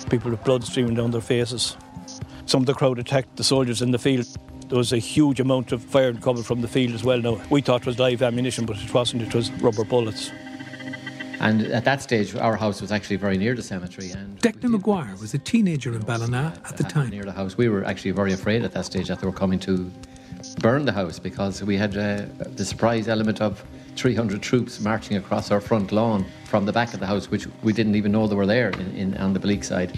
people 0.10 0.30
with 0.30 0.44
blood 0.44 0.66
streaming 0.66 0.94
down 0.94 1.12
their 1.12 1.22
faces. 1.22 1.78
Some 2.46 2.62
of 2.62 2.68
the 2.68 2.74
crowd 2.74 3.00
attacked 3.00 3.38
the 3.38 3.46
soldiers 3.46 3.82
in 3.82 3.92
the 3.92 3.98
field. 3.98 4.28
There 4.68 4.78
was 4.78 4.92
a 4.92 4.98
huge 4.98 5.40
amount 5.40 5.72
of 5.72 5.82
fire 5.82 6.14
coming 6.14 6.44
from 6.44 6.62
the 6.62 6.68
field 6.68 6.94
as 6.94 7.04
well. 7.04 7.22
Now, 7.22 7.42
we 7.50 7.62
thought 7.62 7.82
it 7.82 7.88
was 7.88 7.98
live 7.98 8.22
ammunition, 8.22 8.66
but 8.66 8.78
it 8.78 8.94
wasn't. 8.94 9.22
It 9.22 9.34
was 9.34 9.52
rubber 9.54 9.86
bullets. 9.86 10.32
And 11.40 11.62
at 11.62 11.86
that 11.86 12.02
stage, 12.02 12.36
our 12.36 12.58
house 12.58 12.82
was 12.82 12.92
actually 12.92 13.18
very 13.18 13.38
near 13.38 13.56
the 13.56 13.64
cemetery. 13.64 14.12
And 14.12 14.38
Declan 14.42 14.72
Maguire 14.72 15.16
was 15.22 15.34
a 15.34 15.38
teenager 15.38 15.94
in 15.94 16.02
Ballina 16.02 16.60
at 16.66 16.76
the 16.76 16.84
time. 16.84 17.10
Near 17.10 17.24
the 17.24 17.32
house, 17.32 17.56
we 17.58 17.70
were 17.70 17.86
actually 17.86 18.12
very 18.12 18.34
afraid 18.34 18.64
at 18.64 18.74
that 18.74 18.86
stage 18.86 19.08
that 19.08 19.22
they 19.22 19.28
were 19.28 19.34
coming 19.34 19.60
to 19.60 19.90
burn 20.56 20.86
the 20.86 20.92
house 20.92 21.18
because 21.20 21.64
we 21.64 21.78
had 21.78 21.98
uh, 21.98 22.26
the 22.56 22.66
surprise 22.66 23.08
element 23.08 23.42
of 23.42 23.64
300 23.96 24.42
troops 24.42 24.80
marching 24.80 25.18
across 25.18 25.52
our 25.52 25.62
front 25.62 25.92
lawn 25.92 26.26
from 26.46 26.66
the 26.66 26.74
back 26.74 26.94
of 26.94 27.00
the 27.00 27.08
house, 27.08 27.32
which 27.32 27.48
we 27.64 27.74
didn't 27.74 27.96
even 27.96 28.12
know 28.12 28.28
they 28.28 28.36
were 28.36 28.46
there 28.46 28.70
in, 28.70 28.96
in, 28.96 29.18
on 29.18 29.34
the 29.34 29.40
Bleak 29.40 29.64
side. 29.64 29.98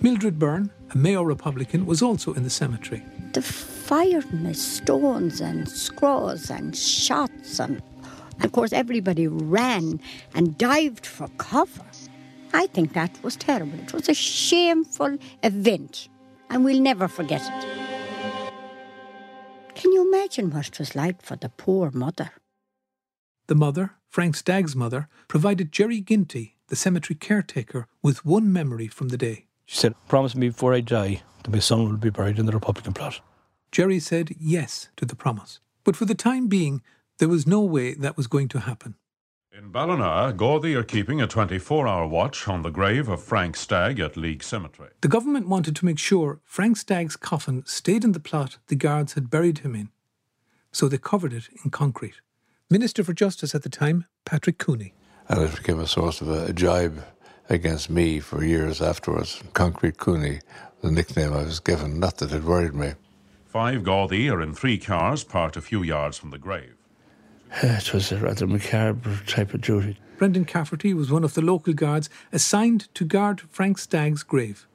Mildred 0.00 0.38
Byrne, 0.38 0.70
a 0.90 0.98
Mayo 0.98 1.22
Republican, 1.22 1.86
was 1.86 2.02
also 2.02 2.32
in 2.34 2.42
the 2.42 2.50
cemetery. 2.50 3.02
The 3.32 3.42
firing 3.42 4.46
of 4.46 4.56
stones 4.56 5.40
and 5.40 5.68
screws 5.68 6.50
and 6.50 6.76
shots, 6.76 7.60
and 7.60 7.80
of 8.42 8.52
course, 8.52 8.72
everybody 8.72 9.28
ran 9.28 10.00
and 10.34 10.58
dived 10.58 11.06
for 11.06 11.28
cover. 11.38 11.84
I 12.52 12.66
think 12.66 12.92
that 12.94 13.22
was 13.22 13.36
terrible. 13.36 13.78
It 13.78 13.92
was 13.92 14.08
a 14.08 14.14
shameful 14.14 15.16
event, 15.42 16.08
and 16.50 16.64
we'll 16.64 16.80
never 16.80 17.08
forget 17.08 17.42
it. 17.42 17.81
Can 19.74 19.92
you 19.92 20.06
imagine 20.06 20.50
what 20.50 20.68
it 20.68 20.78
was 20.78 20.94
like 20.94 21.22
for 21.22 21.36
the 21.36 21.48
poor 21.48 21.90
mother? 21.90 22.30
The 23.46 23.54
mother, 23.54 23.92
Frank 24.08 24.36
Stagg's 24.36 24.76
mother, 24.76 25.08
provided 25.28 25.72
Jerry 25.72 26.00
Ginty, 26.00 26.56
the 26.68 26.76
cemetery 26.76 27.16
caretaker, 27.16 27.86
with 28.02 28.24
one 28.24 28.52
memory 28.52 28.88
from 28.88 29.08
the 29.08 29.16
day. 29.16 29.46
She 29.66 29.76
said, 29.76 29.94
Promise 30.08 30.36
me 30.36 30.48
before 30.48 30.74
I 30.74 30.80
die 30.80 31.22
that 31.42 31.50
my 31.50 31.58
son 31.58 31.84
will 31.84 31.96
be 31.96 32.10
buried 32.10 32.38
in 32.38 32.46
the 32.46 32.52
Republican 32.52 32.92
plot. 32.92 33.20
Jerry 33.70 33.98
said 33.98 34.34
yes 34.38 34.88
to 34.96 35.04
the 35.04 35.16
promise. 35.16 35.60
But 35.84 35.96
for 35.96 36.04
the 36.04 36.14
time 36.14 36.46
being, 36.46 36.82
there 37.18 37.28
was 37.28 37.46
no 37.46 37.60
way 37.60 37.94
that 37.94 38.16
was 38.16 38.26
going 38.26 38.48
to 38.48 38.60
happen. 38.60 38.96
In 39.54 39.68
Ballina, 39.68 40.32
Gardaí 40.34 40.74
are 40.74 40.82
keeping 40.82 41.20
a 41.20 41.26
24 41.26 41.86
hour 41.86 42.06
watch 42.06 42.48
on 42.48 42.62
the 42.62 42.70
grave 42.70 43.06
of 43.10 43.22
Frank 43.22 43.54
Stagg 43.54 44.00
at 44.00 44.16
Leigue 44.16 44.42
Cemetery. 44.42 44.88
The 45.02 45.08
government 45.08 45.46
wanted 45.46 45.76
to 45.76 45.84
make 45.84 45.98
sure 45.98 46.40
Frank 46.42 46.78
Stagg's 46.78 47.16
coffin 47.16 47.62
stayed 47.66 48.02
in 48.02 48.12
the 48.12 48.20
plot 48.20 48.56
the 48.68 48.76
guards 48.76 49.12
had 49.12 49.28
buried 49.28 49.58
him 49.58 49.74
in, 49.74 49.90
so 50.72 50.88
they 50.88 50.96
covered 50.96 51.34
it 51.34 51.50
in 51.62 51.70
concrete. 51.70 52.22
Minister 52.70 53.04
for 53.04 53.12
Justice 53.12 53.54
at 53.54 53.62
the 53.62 53.68
time, 53.68 54.06
Patrick 54.24 54.56
Cooney. 54.56 54.94
And 55.28 55.42
it 55.42 55.54
became 55.54 55.80
a 55.80 55.86
source 55.86 56.22
of 56.22 56.30
a, 56.30 56.46
a 56.46 56.54
jibe 56.54 57.04
against 57.50 57.90
me 57.90 58.20
for 58.20 58.42
years 58.42 58.80
afterwards. 58.80 59.42
Concrete 59.52 59.98
Cooney, 59.98 60.40
the 60.80 60.90
nickname 60.90 61.34
I 61.34 61.42
was 61.42 61.60
given, 61.60 62.00
not 62.00 62.16
that 62.18 62.32
it 62.32 62.42
worried 62.42 62.74
me. 62.74 62.94
Five 63.44 63.82
Gardaí 63.82 64.32
are 64.32 64.40
in 64.40 64.54
three 64.54 64.78
cars 64.78 65.24
parked 65.24 65.58
a 65.58 65.60
few 65.60 65.82
yards 65.82 66.16
from 66.16 66.30
the 66.30 66.38
grave. 66.38 66.76
It 67.60 67.92
was 67.92 68.10
a 68.12 68.18
rather 68.18 68.46
macabre 68.46 69.20
type 69.26 69.52
of 69.52 69.60
duty. 69.60 69.98
Brendan 70.16 70.44
Cafferty 70.44 70.94
was 70.94 71.10
one 71.10 71.24
of 71.24 71.34
the 71.34 71.42
local 71.42 71.74
guards 71.74 72.08
assigned 72.32 72.92
to 72.94 73.04
guard 73.04 73.40
Frank 73.50 73.78
Stagg's 73.78 74.22
grave. 74.22 74.66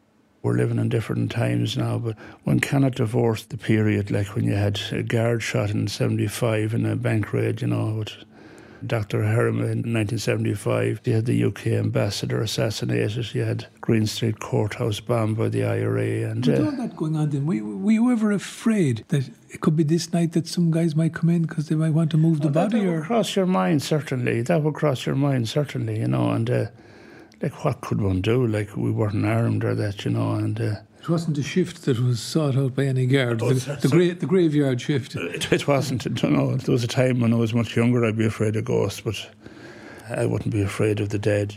We're 0.43 0.57
living 0.57 0.77
in 0.77 0.89
different 0.89 1.31
times 1.31 1.75
now, 1.75 1.97
but 1.97 2.15
one 2.43 2.59
cannot 2.59 2.95
divorce 2.95 3.43
the 3.43 3.57
period 3.57 4.11
like 4.11 4.35
when 4.35 4.45
you 4.45 4.53
had 4.53 4.79
a 4.91 5.03
guard 5.03 5.41
shot 5.41 5.71
in 5.71 5.87
75 5.87 6.73
in 6.73 6.85
a 6.85 6.95
bank 6.95 7.33
raid, 7.33 7.61
you 7.61 7.67
know, 7.67 8.03
Dr. 8.88 9.21
Herrema 9.23 9.71
in 9.71 9.93
1975. 9.93 11.02
You 11.06 11.13
had 11.13 11.26
the 11.26 11.43
UK 11.43 11.67
ambassador 11.67 12.41
assassinated. 12.41 13.34
You 13.34 13.43
had 13.43 13.67
Green 13.82 14.08
Street 14.08 14.39
Courthouse 14.39 15.00
bombed 15.00 15.38
by 15.38 15.50
the 15.50 15.63
IRA. 15.63 16.30
And 16.30 16.45
With 16.45 16.60
uh, 16.60 16.65
all 16.65 16.71
that 16.71 16.95
going 16.95 17.15
on, 17.15 17.30
then, 17.30 17.45
were, 17.45 17.63
were 17.63 17.91
you 17.91 18.12
ever 18.12 18.32
afraid 18.32 19.06
that 19.10 19.30
it 19.50 19.62
could 19.62 19.76
be 19.76 19.84
this 19.84 20.12
night 20.13 20.34
that 20.34 20.47
some 20.47 20.71
guys 20.71 20.95
might 20.95 21.13
come 21.13 21.30
in 21.30 21.43
because 21.43 21.67
they 21.69 21.76
might 21.76 21.91
want 21.91 22.12
to 22.12 22.17
move 22.17 22.41
the 22.41 22.50
that, 22.50 22.71
body? 22.71 22.80
that 22.86 22.88
Or 22.91 22.95
would 22.97 23.06
cross 23.06 23.36
your 23.36 23.45
mind, 23.45 23.84
certainly. 23.84 24.41
That 24.41 24.63
would 24.63 24.73
cross 24.73 25.06
your 25.06 25.15
mind, 25.15 25.50
certainly, 25.50 26.00
you 26.00 26.08
know. 26.08 26.32
And 26.32 26.50
uh, 26.50 26.65
like, 27.41 27.63
what 27.63 27.82
could 27.82 28.02
one 28.02 28.21
do? 28.21 28.45
Like, 28.47 28.76
we 28.76 28.91
weren't 28.91 29.26
armed 29.26 29.63
or 29.63 29.76
that, 29.76 30.06
you 30.06 30.12
know. 30.12 30.34
And 30.34 30.60
uh, 30.60 30.76
it 31.08 31.12
wasn't 31.12 31.38
a 31.38 31.43
shift 31.43 31.86
that 31.86 32.02
was 32.02 32.20
sought 32.20 32.58
out 32.58 32.76
by 32.76 32.84
any 32.84 33.06
guard. 33.06 33.41
Oh, 33.41 33.54
the, 33.54 33.62
that's 33.62 33.84
the, 33.84 33.88
gra- 33.88 34.13
the 34.13 34.26
graveyard 34.26 34.82
shift. 34.82 35.15
Uh, 35.15 35.22
it, 35.28 35.54
it 35.54 35.65
wasn't. 35.65 36.06
I 36.06 36.10
don't 36.10 36.34
know. 36.34 36.54
There 36.58 36.74
was 36.74 36.84
a 36.84 36.88
time 36.88 37.22
when 37.22 37.32
I 37.32 37.38
was 37.38 37.54
much 37.54 37.78
younger, 37.78 38.04
I'd 38.04 38.17
be 38.17 38.26
afraid 38.26 38.58
of 38.58 38.65
ghosts, 38.65 39.00
but 39.00 39.15
I 40.10 40.26
wouldn't 40.26 40.54
be 40.54 40.62
afraid 40.62 41.00
of 41.00 41.08
the 41.08 41.17
dead. 41.17 41.56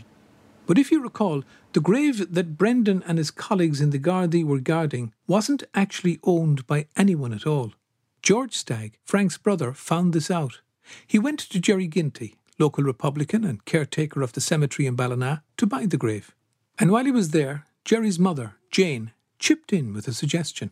But 0.67 0.77
if 0.77 0.89
you 0.89 1.03
recall, 1.03 1.43
the 1.73 1.81
grave 1.81 2.33
that 2.33 2.57
Brendan 2.57 3.03
and 3.05 3.17
his 3.17 3.29
colleagues 3.29 3.81
in 3.81 3.89
the 3.89 3.99
Gardaí 3.99 4.45
were 4.45 4.61
guarding 4.61 5.11
wasn't 5.27 5.63
actually 5.75 6.21
owned 6.23 6.65
by 6.65 6.87
anyone 6.95 7.33
at 7.33 7.45
all. 7.45 7.73
George 8.21 8.53
Stagg, 8.53 8.97
Frank's 9.03 9.37
brother, 9.37 9.73
found 9.73 10.13
this 10.13 10.31
out. 10.31 10.61
He 11.05 11.19
went 11.19 11.39
to 11.39 11.59
Jerry 11.59 11.89
Ginty, 11.89 12.35
local 12.57 12.85
Republican 12.85 13.43
and 13.43 13.65
caretaker 13.65 14.21
of 14.21 14.31
the 14.31 14.39
cemetery 14.39 14.85
in 14.85 14.95
Ballina, 14.95 15.43
to 15.57 15.65
buy 15.67 15.87
the 15.87 15.97
grave. 15.97 16.33
And 16.79 16.89
while 16.89 17.03
he 17.03 17.11
was 17.11 17.31
there, 17.31 17.65
Jerry's 17.83 18.17
mother, 18.17 18.55
Jane, 18.69 19.11
chipped 19.41 19.73
in 19.73 19.93
with 19.93 20.07
a 20.07 20.13
suggestion. 20.13 20.71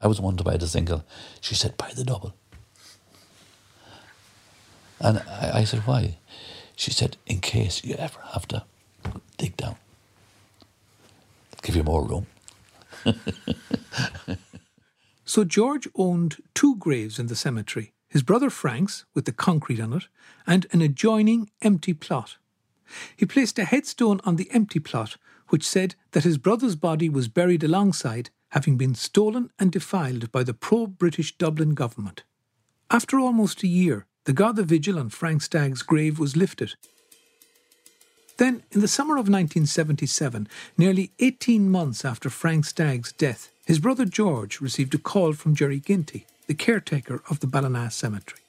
I 0.00 0.06
was 0.06 0.20
one 0.20 0.36
to 0.36 0.44
buy 0.44 0.58
the 0.58 0.68
single. 0.68 1.04
She 1.40 1.54
said, 1.54 1.76
buy 1.76 1.92
the 1.96 2.04
double. 2.04 2.34
And 5.00 5.20
I, 5.20 5.60
I 5.60 5.64
said, 5.64 5.86
why? 5.86 6.18
She 6.76 6.90
said, 6.90 7.16
in 7.26 7.40
case 7.40 7.82
you 7.84 7.94
ever 7.94 8.20
have 8.32 8.46
to 8.48 8.64
dig 9.38 9.56
down. 9.56 9.76
Give 11.62 11.76
you 11.76 11.82
more 11.82 12.04
room. 12.04 12.26
So 15.28 15.44
George 15.44 15.86
owned 15.94 16.42
two 16.54 16.76
graves 16.76 17.18
in 17.18 17.26
the 17.26 17.36
cemetery 17.36 17.92
his 18.08 18.22
brother 18.22 18.48
Frank's, 18.48 19.04
with 19.14 19.26
the 19.26 19.32
concrete 19.32 19.78
on 19.78 19.92
it, 19.92 20.08
and 20.46 20.66
an 20.72 20.80
adjoining 20.80 21.50
empty 21.60 21.92
plot. 21.92 22.38
He 23.14 23.26
placed 23.26 23.58
a 23.58 23.64
headstone 23.64 24.22
on 24.24 24.36
the 24.36 24.50
empty 24.50 24.80
plot 24.80 25.18
which 25.48 25.66
said 25.66 25.94
that 26.12 26.24
his 26.24 26.38
brother's 26.38 26.76
body 26.76 27.08
was 27.08 27.28
buried 27.28 27.62
alongside 27.62 28.30
having 28.50 28.76
been 28.76 28.94
stolen 28.94 29.50
and 29.58 29.70
defiled 29.70 30.32
by 30.32 30.42
the 30.42 30.54
pro 30.54 30.86
British 30.86 31.36
Dublin 31.36 31.74
government. 31.74 32.22
After 32.90 33.18
almost 33.18 33.62
a 33.62 33.68
year, 33.68 34.06
the 34.24 34.32
Garda 34.32 34.62
vigil 34.62 34.98
on 34.98 35.10
Frank 35.10 35.42
Stagg's 35.42 35.82
grave 35.82 36.18
was 36.18 36.36
lifted. 36.36 36.74
Then, 38.38 38.62
in 38.70 38.80
the 38.80 38.88
summer 38.88 39.14
of 39.14 39.28
1977, 39.28 40.48
nearly 40.76 41.10
18 41.18 41.68
months 41.70 42.04
after 42.04 42.30
Frank 42.30 42.64
Stagg's 42.64 43.12
death, 43.12 43.50
his 43.66 43.80
brother 43.80 44.04
George 44.04 44.60
received 44.60 44.94
a 44.94 44.98
call 44.98 45.32
from 45.32 45.54
Jerry 45.54 45.80
Ginty, 45.80 46.24
the 46.46 46.54
caretaker 46.54 47.22
of 47.28 47.40
the 47.40 47.46
Ballina 47.46 47.90
Cemetery. 47.90 48.40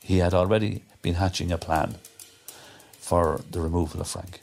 He 0.00 0.18
had 0.18 0.34
already 0.34 0.82
been 1.02 1.14
hatching 1.14 1.52
a 1.52 1.58
plan 1.58 1.96
for 2.98 3.40
the 3.50 3.60
removal 3.60 4.00
of 4.00 4.08
Frank. 4.08 4.40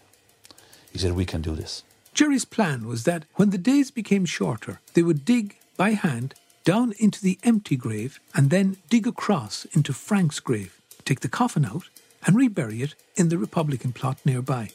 He 0.95 0.99
said, 0.99 1.11
We 1.11 1.25
can 1.25 1.41
do 1.41 1.55
this. 1.55 1.83
Jerry's 2.13 2.45
plan 2.45 2.87
was 2.87 3.03
that 3.03 3.25
when 3.33 3.49
the 3.49 3.57
days 3.57 3.91
became 3.91 4.23
shorter, 4.23 4.79
they 4.93 5.03
would 5.03 5.25
dig 5.25 5.57
by 5.75 5.89
hand 5.89 6.35
down 6.63 6.93
into 6.97 7.21
the 7.21 7.37
empty 7.43 7.75
grave 7.75 8.21
and 8.33 8.49
then 8.49 8.77
dig 8.89 9.05
across 9.05 9.65
into 9.73 9.91
Frank's 9.91 10.39
grave, 10.39 10.79
take 11.03 11.19
the 11.19 11.27
coffin 11.27 11.65
out, 11.65 11.89
and 12.25 12.37
rebury 12.37 12.81
it 12.81 12.95
in 13.17 13.27
the 13.27 13.37
Republican 13.37 13.91
plot 13.91 14.19
nearby. 14.23 14.69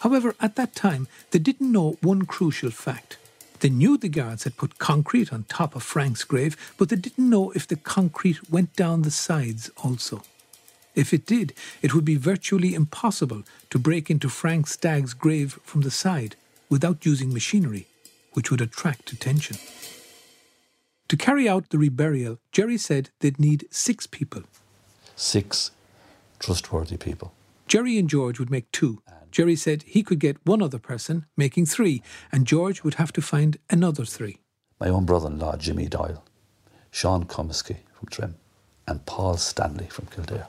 However, 0.00 0.34
at 0.40 0.56
that 0.56 0.74
time, 0.74 1.06
they 1.30 1.38
didn't 1.38 1.70
know 1.70 1.98
one 2.02 2.26
crucial 2.26 2.72
fact. 2.72 3.16
They 3.60 3.70
knew 3.70 3.96
the 3.96 4.08
guards 4.08 4.42
had 4.42 4.56
put 4.56 4.80
concrete 4.80 5.32
on 5.32 5.44
top 5.44 5.76
of 5.76 5.84
Frank's 5.84 6.24
grave, 6.24 6.56
but 6.76 6.88
they 6.88 6.96
didn't 6.96 7.30
know 7.30 7.52
if 7.52 7.64
the 7.68 7.76
concrete 7.76 8.50
went 8.50 8.74
down 8.74 9.02
the 9.02 9.12
sides 9.12 9.70
also. 9.84 10.24
If 10.98 11.14
it 11.14 11.26
did, 11.26 11.54
it 11.80 11.94
would 11.94 12.04
be 12.04 12.16
virtually 12.16 12.74
impossible 12.74 13.44
to 13.70 13.78
break 13.78 14.10
into 14.10 14.28
Frank 14.28 14.66
Stagg's 14.66 15.14
grave 15.14 15.60
from 15.62 15.82
the 15.82 15.92
side 15.92 16.34
without 16.68 17.06
using 17.06 17.32
machinery, 17.32 17.86
which 18.32 18.50
would 18.50 18.60
attract 18.60 19.12
attention. 19.12 19.58
To 21.06 21.16
carry 21.16 21.48
out 21.48 21.70
the 21.70 21.78
reburial, 21.78 22.38
Jerry 22.50 22.76
said 22.76 23.10
they'd 23.20 23.38
need 23.38 23.68
six 23.70 24.08
people. 24.08 24.42
Six 25.14 25.70
trustworthy 26.40 26.96
people. 26.96 27.32
Jerry 27.68 27.96
and 27.96 28.10
George 28.10 28.40
would 28.40 28.50
make 28.50 28.70
two. 28.72 29.00
Jerry 29.30 29.54
said 29.54 29.84
he 29.84 30.02
could 30.02 30.18
get 30.18 30.44
one 30.44 30.60
other 30.60 30.80
person, 30.80 31.26
making 31.36 31.66
three, 31.66 32.02
and 32.32 32.44
George 32.44 32.82
would 32.82 32.94
have 32.94 33.12
to 33.12 33.22
find 33.22 33.56
another 33.70 34.04
three. 34.04 34.40
My 34.80 34.88
own 34.88 35.04
brother 35.04 35.28
in 35.28 35.38
law, 35.38 35.56
Jimmy 35.56 35.86
Doyle, 35.86 36.24
Sean 36.90 37.24
Comiskey 37.24 37.76
from 37.92 38.08
Trim, 38.08 38.34
and 38.88 39.06
Paul 39.06 39.36
Stanley 39.36 39.86
from 39.86 40.06
Kildare. 40.06 40.48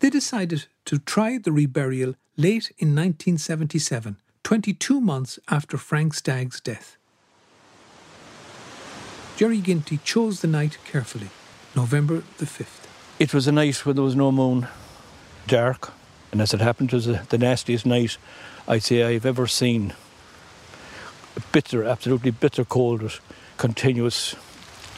They 0.00 0.10
decided 0.10 0.66
to 0.84 0.98
try 0.98 1.38
the 1.38 1.50
reburial 1.50 2.16
late 2.36 2.70
in 2.78 2.94
1977, 2.94 4.16
22 4.42 5.00
months 5.00 5.38
after 5.48 5.78
Frank 5.78 6.12
Stagg's 6.14 6.60
death. 6.60 6.96
Jerry 9.36 9.60
Ginty 9.60 9.98
chose 9.98 10.40
the 10.40 10.48
night 10.48 10.78
carefully, 10.84 11.30
November 11.74 12.22
the 12.38 12.46
5th. 12.46 12.86
It 13.18 13.32
was 13.32 13.46
a 13.46 13.52
night 13.52 13.86
when 13.86 13.96
there 13.96 14.04
was 14.04 14.16
no 14.16 14.30
moon, 14.30 14.68
dark, 15.46 15.92
and 16.30 16.40
as 16.40 16.52
it 16.52 16.60
happened, 16.60 16.90
it 16.92 16.96
was 16.96 17.06
the 17.06 17.38
nastiest 17.38 17.86
night 17.86 18.18
I'd 18.68 18.82
say 18.82 19.02
I've 19.02 19.26
ever 19.26 19.46
seen. 19.46 19.94
Bitter, 21.52 21.84
absolutely 21.84 22.30
bitter 22.30 22.64
cold 22.64 23.02
with 23.02 23.20
continuous 23.56 24.34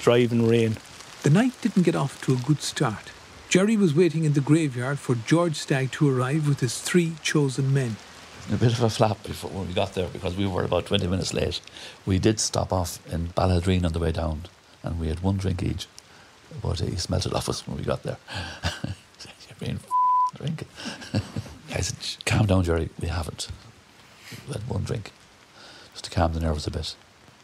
driving 0.00 0.46
rain. 0.46 0.76
The 1.22 1.30
night 1.30 1.52
didn't 1.60 1.82
get 1.82 1.96
off 1.96 2.20
to 2.22 2.32
a 2.32 2.36
good 2.36 2.62
start. 2.62 3.10
Jerry 3.48 3.78
was 3.78 3.94
waiting 3.94 4.24
in 4.24 4.34
the 4.34 4.42
graveyard 4.42 4.98
for 4.98 5.14
George 5.14 5.56
Stagg 5.56 5.90
to 5.92 6.06
arrive 6.06 6.46
with 6.46 6.60
his 6.60 6.78
three 6.78 7.14
chosen 7.22 7.72
men. 7.72 7.96
A 8.52 8.56
bit 8.56 8.72
of 8.72 8.82
a 8.82 8.90
flap 8.90 9.22
before 9.22 9.50
when 9.50 9.66
we 9.66 9.72
got 9.72 9.94
there 9.94 10.08
because 10.08 10.36
we 10.36 10.46
were 10.46 10.64
about 10.64 10.84
20 10.84 11.06
minutes 11.06 11.32
late. 11.32 11.62
We 12.04 12.18
did 12.18 12.40
stop 12.40 12.74
off 12.74 13.00
in 13.10 13.28
Balladreen 13.28 13.86
on 13.86 13.92
the 13.92 14.00
way 14.00 14.12
down 14.12 14.42
and 14.82 15.00
we 15.00 15.08
had 15.08 15.20
one 15.20 15.38
drink 15.38 15.62
each. 15.62 15.86
But 16.60 16.80
he 16.80 16.96
smelt 16.96 17.24
it 17.24 17.32
off 17.32 17.48
us 17.48 17.66
when 17.66 17.78
we 17.78 17.84
got 17.84 18.02
there. 18.02 18.18
You're 18.84 19.58
being 19.58 19.80
drink. 20.34 20.64
I 21.74 21.80
said, 21.80 22.24
calm 22.26 22.44
down, 22.44 22.64
Jerry. 22.64 22.90
We 23.00 23.08
haven't. 23.08 23.48
We 24.46 24.52
had 24.52 24.68
one 24.68 24.84
drink 24.84 25.10
just 25.92 26.04
to 26.04 26.10
calm 26.10 26.34
the 26.34 26.40
nerves 26.40 26.66
a 26.66 26.70
bit. 26.70 26.96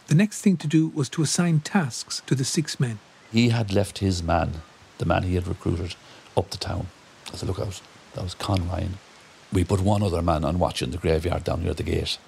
The 0.08 0.14
next 0.14 0.42
thing 0.42 0.58
to 0.58 0.66
do 0.66 0.88
was 0.88 1.08
to 1.10 1.22
assign 1.22 1.60
tasks 1.60 2.20
to 2.26 2.34
the 2.34 2.44
six 2.44 2.78
men. 2.78 2.98
He 3.32 3.48
had 3.48 3.72
left 3.72 3.98
his 3.98 4.22
man, 4.22 4.62
the 4.98 5.06
man 5.06 5.24
he 5.24 5.34
had 5.34 5.46
recruited, 5.46 5.94
up 6.36 6.50
the 6.50 6.56
town 6.56 6.88
as 7.32 7.42
a 7.42 7.46
lookout. 7.46 7.80
That 8.14 8.24
was 8.24 8.34
Con 8.34 8.68
Ryan. 8.68 8.98
We 9.52 9.64
put 9.64 9.80
one 9.80 10.02
other 10.02 10.22
man 10.22 10.44
on 10.44 10.58
watch 10.58 10.82
in 10.82 10.90
the 10.90 10.98
graveyard 10.98 11.44
down 11.44 11.62
near 11.62 11.74
the 11.74 11.82
gate, 11.82 12.18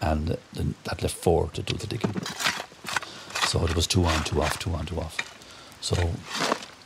and 0.00 0.36
then 0.52 0.74
that 0.84 1.02
left 1.02 1.16
four 1.16 1.48
to 1.50 1.62
do 1.62 1.76
the 1.76 1.86
digging. 1.86 2.14
So 3.46 3.64
it 3.64 3.76
was 3.76 3.86
two 3.86 4.04
on, 4.04 4.24
two 4.24 4.42
off, 4.42 4.58
two 4.58 4.72
on, 4.72 4.86
two 4.86 4.98
off. 4.98 5.16
So 5.80 6.10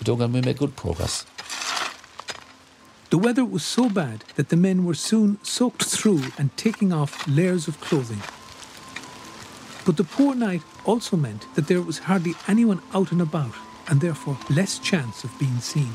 and 0.07 0.33
we 0.33 0.41
made 0.41 0.59
good 0.59 0.75
progress. 0.75 1.27
The 3.11 3.19
weather 3.19 3.45
was 3.45 3.63
so 3.63 3.89
bad 3.89 4.25
that 4.37 4.49
the 4.49 4.57
men 4.57 4.85
were 4.85 4.95
soon 4.95 5.39
soaked 5.43 5.85
through 5.85 6.23
and 6.39 6.57
taking 6.57 6.93
off 6.93 7.27
layers 7.29 7.69
of 7.69 7.81
clothing. 7.81 8.23
But 9.85 9.97
the 9.97 10.05
poor 10.05 10.35
night 10.35 10.63
also 10.85 11.17
meant 11.17 11.47
that 11.55 11.67
there 11.67 11.83
was 11.83 11.99
hardly 12.01 12.35
anyone 12.47 12.81
out 12.95 13.13
and 13.13 13.21
about, 13.21 13.55
and 13.89 14.01
therefore 14.01 14.39
less 14.51 14.79
chance 14.79 15.25
of 15.25 15.39
being 15.39 15.59
seen. 15.59 15.93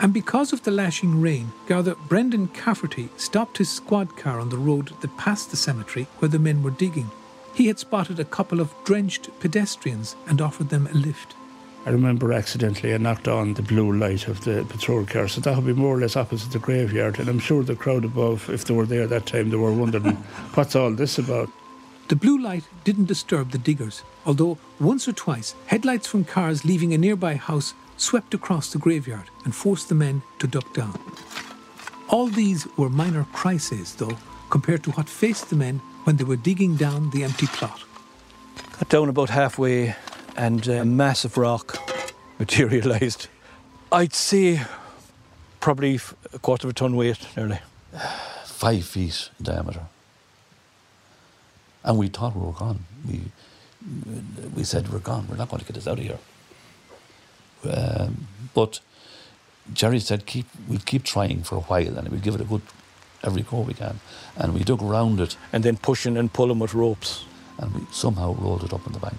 And 0.00 0.12
because 0.12 0.52
of 0.52 0.62
the 0.62 0.70
lashing 0.70 1.20
rain, 1.20 1.52
Garda 1.66 1.94
Brendan 2.08 2.48
Cafferty 2.48 3.08
stopped 3.16 3.58
his 3.58 3.68
squad 3.68 4.16
car 4.16 4.40
on 4.40 4.48
the 4.48 4.58
road 4.58 4.92
that 5.00 5.16
passed 5.16 5.50
the 5.50 5.56
cemetery 5.56 6.08
where 6.18 6.28
the 6.28 6.40
men 6.40 6.62
were 6.62 6.72
digging. 6.72 7.10
He 7.54 7.68
had 7.68 7.78
spotted 7.78 8.18
a 8.18 8.24
couple 8.24 8.60
of 8.60 8.74
drenched 8.84 9.28
pedestrians 9.38 10.16
and 10.26 10.40
offered 10.40 10.70
them 10.70 10.88
a 10.88 10.94
lift. 10.94 11.36
I 11.84 11.90
remember 11.90 12.32
accidentally 12.32 12.94
I 12.94 12.96
knocked 12.96 13.28
on 13.28 13.54
the 13.54 13.62
blue 13.62 13.92
light 13.92 14.28
of 14.28 14.44
the 14.44 14.64
patrol 14.68 15.04
car, 15.04 15.28
so 15.28 15.40
that 15.40 15.56
would 15.56 15.66
be 15.66 15.72
more 15.72 15.96
or 15.96 16.00
less 16.00 16.16
opposite 16.16 16.52
the 16.52 16.60
graveyard. 16.60 17.18
And 17.18 17.28
I'm 17.28 17.40
sure 17.40 17.62
the 17.62 17.74
crowd 17.74 18.04
above, 18.04 18.48
if 18.50 18.64
they 18.64 18.74
were 18.74 18.86
there 18.86 19.06
that 19.08 19.26
time, 19.26 19.50
they 19.50 19.56
were 19.56 19.72
wondering, 19.72 20.14
what's 20.54 20.76
all 20.76 20.92
this 20.92 21.18
about? 21.18 21.50
The 22.12 22.16
blue 22.16 22.36
light 22.36 22.64
didn't 22.84 23.06
disturb 23.06 23.52
the 23.52 23.56
diggers, 23.56 24.02
although 24.26 24.58
once 24.78 25.08
or 25.08 25.14
twice 25.14 25.54
headlights 25.64 26.06
from 26.06 26.26
cars 26.26 26.62
leaving 26.62 26.92
a 26.92 26.98
nearby 26.98 27.36
house 27.36 27.72
swept 27.96 28.34
across 28.34 28.70
the 28.70 28.78
graveyard 28.78 29.30
and 29.46 29.54
forced 29.54 29.88
the 29.88 29.94
men 29.94 30.20
to 30.38 30.46
duck 30.46 30.74
down. 30.74 31.00
All 32.10 32.26
these 32.26 32.68
were 32.76 32.90
minor 32.90 33.24
crises, 33.32 33.94
though, 33.94 34.18
compared 34.50 34.84
to 34.84 34.90
what 34.90 35.08
faced 35.08 35.48
the 35.48 35.56
men 35.56 35.78
when 36.04 36.18
they 36.18 36.24
were 36.24 36.36
digging 36.36 36.76
down 36.76 37.08
the 37.12 37.24
empty 37.24 37.46
plot. 37.46 37.82
Got 38.72 38.90
down 38.90 39.08
about 39.08 39.30
halfway, 39.30 39.96
and 40.36 40.68
a 40.68 40.84
massive 40.84 41.38
rock 41.38 41.78
materialised. 42.38 43.28
I'd 43.90 44.12
say 44.12 44.60
probably 45.60 45.98
a 46.34 46.38
quarter 46.38 46.66
of 46.66 46.72
a 46.72 46.74
ton 46.74 46.94
weight, 46.94 47.26
nearly. 47.38 47.60
Five 48.44 48.84
feet 48.84 49.30
in 49.38 49.46
diameter. 49.46 49.86
And 51.84 51.98
we 51.98 52.08
thought 52.08 52.36
we 52.36 52.46
were 52.46 52.52
gone. 52.52 52.84
We, 53.08 53.20
we 54.54 54.64
said, 54.64 54.92
we're 54.92 55.00
gone. 55.00 55.26
We're 55.28 55.36
not 55.36 55.48
going 55.48 55.60
to 55.60 55.66
get 55.66 55.76
us 55.76 55.86
out 55.86 55.98
of 55.98 56.04
here. 56.04 56.18
Um, 57.68 58.28
but 58.54 58.80
Jerry 59.72 60.00
said, 60.00 60.26
keep, 60.26 60.46
we'll 60.68 60.80
keep 60.80 61.04
trying 61.04 61.42
for 61.42 61.56
a 61.56 61.60
while 61.60 61.98
and 61.98 62.08
we'll 62.08 62.20
give 62.20 62.34
it 62.34 62.40
a 62.40 62.44
good 62.44 62.62
every 63.24 63.42
go 63.42 63.60
we 63.60 63.74
can. 63.74 64.00
And 64.36 64.54
we 64.54 64.64
dug 64.64 64.82
around 64.82 65.20
it. 65.20 65.36
And 65.52 65.64
then 65.64 65.76
pushing 65.76 66.16
and 66.16 66.32
pulling 66.32 66.58
with 66.58 66.74
ropes. 66.74 67.24
And 67.58 67.74
we 67.74 67.80
somehow 67.92 68.34
rolled 68.34 68.64
it 68.64 68.72
up 68.72 68.86
on 68.86 68.92
the 68.92 68.98
bank. 68.98 69.18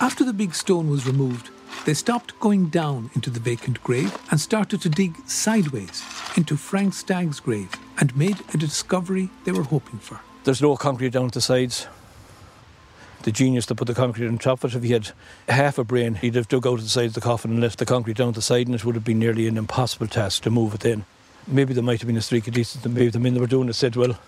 After 0.00 0.24
the 0.24 0.32
big 0.32 0.54
stone 0.54 0.88
was 0.90 1.06
removed, 1.06 1.50
they 1.84 1.94
stopped 1.94 2.38
going 2.38 2.68
down 2.68 3.10
into 3.14 3.30
the 3.30 3.40
vacant 3.40 3.82
grave 3.82 4.16
and 4.30 4.40
started 4.40 4.80
to 4.82 4.88
dig 4.88 5.16
sideways 5.26 6.02
into 6.36 6.56
Frank 6.56 6.94
Stagg's 6.94 7.40
grave 7.40 7.72
and 7.98 8.16
made 8.16 8.38
a 8.54 8.56
discovery 8.56 9.30
they 9.44 9.52
were 9.52 9.64
hoping 9.64 9.98
for. 9.98 10.20
There's 10.44 10.62
no 10.62 10.76
concrete 10.76 11.10
down 11.10 11.26
at 11.26 11.32
the 11.32 11.40
sides. 11.40 11.86
The 13.22 13.30
genius 13.30 13.66
that 13.66 13.76
put 13.76 13.86
the 13.86 13.94
concrete 13.94 14.26
on 14.26 14.38
top 14.38 14.64
of 14.64 14.72
it, 14.72 14.76
if 14.76 14.82
he 14.82 14.92
had 14.92 15.10
half 15.48 15.78
a 15.78 15.84
brain, 15.84 16.16
he'd 16.16 16.34
have 16.34 16.48
dug 16.48 16.66
out 16.66 16.80
the 16.80 16.88
side 16.88 17.06
of 17.06 17.14
the 17.14 17.20
coffin 17.20 17.52
and 17.52 17.60
left 17.60 17.78
the 17.78 17.86
concrete 17.86 18.16
down 18.16 18.32
the 18.32 18.42
side, 18.42 18.66
and 18.66 18.74
it 18.74 18.84
would 18.84 18.96
have 18.96 19.04
been 19.04 19.20
nearly 19.20 19.46
an 19.46 19.56
impossible 19.56 20.08
task 20.08 20.42
to 20.42 20.50
move 20.50 20.74
it 20.74 20.84
in. 20.84 21.04
Maybe 21.46 21.74
there 21.74 21.84
might 21.84 22.00
have 22.00 22.08
been 22.08 22.16
a 22.16 22.22
streak 22.22 22.48
of 22.48 22.54
decency. 22.54 22.88
Maybe 22.88 23.10
the 23.10 23.20
men 23.20 23.34
that 23.34 23.40
were 23.40 23.46
doing 23.46 23.68
it 23.68 23.74
said, 23.74 23.94
well, 23.94 24.18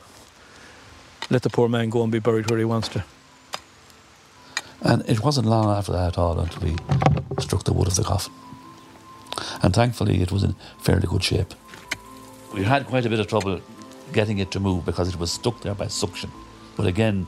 let 1.31 1.43
the 1.43 1.51
poor 1.51 1.69
man 1.69 1.91
go 1.91 2.03
and 2.05 2.13
be 2.13 2.21
buried 2.21 2.49
where 2.49 2.59
he 2.59 2.65
wants 2.65 2.89
to. 2.91 3.05
And 4.83 5.03
it 5.09 5.25
wasn't 5.25 5.47
long 5.47 5.77
after 5.77 5.93
that 5.93 6.09
at 6.09 6.19
all 6.19 6.39
until 6.39 6.63
we 6.63 6.77
struck 7.41 7.65
the 7.65 7.73
wood 7.73 7.89
of 7.89 7.97
the 7.97 8.05
coffin. 8.05 8.33
And 9.63 9.75
thankfully, 9.75 10.23
it 10.23 10.31
was 10.31 10.45
in 10.45 10.55
fairly 10.79 11.09
good 11.09 11.25
shape. 11.25 11.55
We 12.53 12.63
had 12.63 12.87
quite 12.87 13.07
a 13.07 13.09
bit 13.09 13.19
of 13.19 13.27
trouble 13.27 13.61
getting 14.13 14.39
it 14.39 14.51
to 14.53 14.61
move 14.61 14.85
because 14.85 15.09
it 15.09 15.17
was 15.19 15.33
stuck 15.33 15.61
there 15.61 15.75
by 15.75 15.89
suction. 15.89 16.31
But 16.77 16.87
again, 16.87 17.27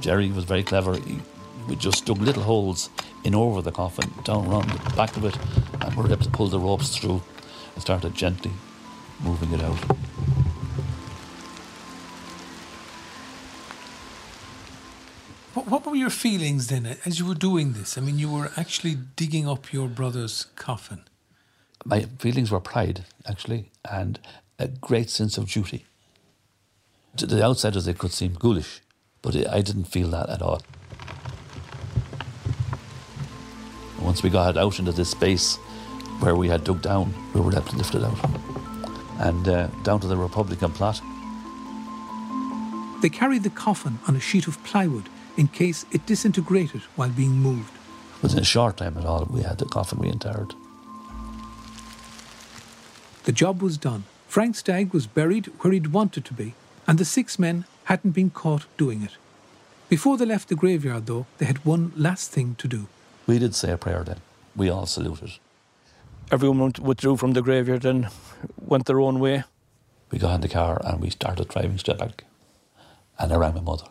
Jerry 0.00 0.30
was 0.30 0.44
very 0.44 0.62
clever. 0.62 0.96
He, 0.96 1.20
we 1.68 1.76
just 1.76 2.06
dug 2.06 2.18
little 2.18 2.42
holes 2.42 2.88
in 3.24 3.34
over 3.34 3.60
the 3.60 3.72
coffin, 3.72 4.10
down 4.24 4.46
around 4.46 4.70
the 4.70 4.96
back 4.96 5.16
of 5.16 5.24
it, 5.24 5.36
and 5.82 5.94
we 5.94 6.02
were 6.02 6.12
able 6.12 6.24
to 6.24 6.30
pull 6.30 6.48
the 6.48 6.58
ropes 6.58 6.96
through 6.96 7.22
and 7.74 7.82
started 7.82 8.14
gently 8.14 8.52
moving 9.20 9.52
it 9.52 9.62
out. 9.62 9.78
What, 15.54 15.66
what 15.66 15.86
were 15.86 15.96
your 15.96 16.10
feelings 16.10 16.68
then 16.68 16.98
as 17.04 17.18
you 17.18 17.26
were 17.26 17.34
doing 17.34 17.72
this? 17.72 17.98
I 17.98 18.00
mean, 18.00 18.18
you 18.18 18.30
were 18.30 18.52
actually 18.56 18.96
digging 19.16 19.48
up 19.48 19.72
your 19.72 19.88
brother's 19.88 20.46
coffin. 20.56 21.02
My 21.84 22.02
feelings 22.18 22.50
were 22.50 22.60
pride, 22.60 23.04
actually, 23.26 23.70
and 23.90 24.20
a 24.58 24.68
great 24.68 25.10
sense 25.10 25.36
of 25.36 25.50
duty. 25.50 25.84
To 27.16 27.26
the 27.26 27.42
outsiders, 27.42 27.84
they 27.86 27.94
could 27.94 28.12
seem 28.12 28.34
ghoulish, 28.34 28.80
but 29.22 29.34
I 29.48 29.60
didn't 29.60 29.84
feel 29.86 30.08
that 30.10 30.28
at 30.28 30.42
all. 30.42 30.62
Once 34.00 34.22
we 34.22 34.30
got 34.30 34.56
out 34.56 34.78
into 34.78 34.92
this 34.92 35.10
space 35.10 35.56
where 36.20 36.34
we 36.36 36.48
had 36.48 36.64
dug 36.64 36.80
down, 36.82 37.12
we 37.34 37.40
were 37.40 37.50
left 37.50 37.74
lifted 37.74 38.04
out 38.04 38.18
and 39.18 39.48
uh, 39.48 39.66
down 39.82 40.00
to 40.00 40.06
the 40.06 40.16
Republican 40.16 40.70
plot. 40.72 41.00
They 43.02 43.08
carried 43.08 43.42
the 43.42 43.50
coffin 43.50 43.98
on 44.08 44.16
a 44.16 44.20
sheet 44.20 44.46
of 44.46 44.62
plywood 44.64 45.08
in 45.36 45.48
case 45.48 45.84
it 45.92 46.06
disintegrated 46.06 46.82
while 46.96 47.10
being 47.10 47.32
moved. 47.32 47.72
Within 48.22 48.40
a 48.40 48.44
short 48.44 48.76
time 48.76 48.96
at 48.98 49.04
all, 49.04 49.26
we 49.30 49.42
had 49.42 49.58
the 49.58 49.66
coffin 49.66 49.98
reinterred. 49.98 50.52
The 53.24 53.32
job 53.32 53.62
was 53.62 53.76
done. 53.76 54.04
Frank 54.26 54.56
Stagg 54.56 54.92
was 54.92 55.06
buried 55.06 55.46
where 55.60 55.72
he'd 55.72 55.88
wanted 55.88 56.24
to 56.24 56.34
be, 56.34 56.54
and 56.88 56.98
the 56.98 57.04
six 57.04 57.38
men 57.38 57.66
hadn't 57.84 58.12
been 58.12 58.30
caught 58.30 58.64
doing 58.78 59.02
it. 59.02 59.16
Before 59.90 60.16
they 60.16 60.24
left 60.24 60.48
the 60.48 60.54
graveyard, 60.54 61.06
though, 61.06 61.26
they 61.36 61.44
had 61.44 61.64
one 61.64 61.92
last 61.94 62.30
thing 62.30 62.54
to 62.56 62.66
do. 62.66 62.88
We 63.26 63.38
did 63.38 63.54
say 63.54 63.70
a 63.70 63.76
prayer 63.76 64.02
then. 64.02 64.20
We 64.56 64.70
all 64.70 64.86
saluted. 64.86 65.32
Everyone 66.32 66.72
withdrew 66.80 67.18
from 67.18 67.32
the 67.32 67.42
graveyard 67.42 67.84
and 67.84 68.08
went 68.58 68.86
their 68.86 69.00
own 69.00 69.20
way. 69.20 69.44
We 70.10 70.18
got 70.18 70.34
in 70.34 70.40
the 70.40 70.48
car 70.48 70.80
and 70.82 71.00
we 71.00 71.10
started 71.10 71.48
driving 71.48 71.78
straight 71.78 71.98
back. 71.98 72.24
And 73.18 73.32
I 73.32 73.36
rang 73.36 73.54
my 73.54 73.60
mother 73.60 73.86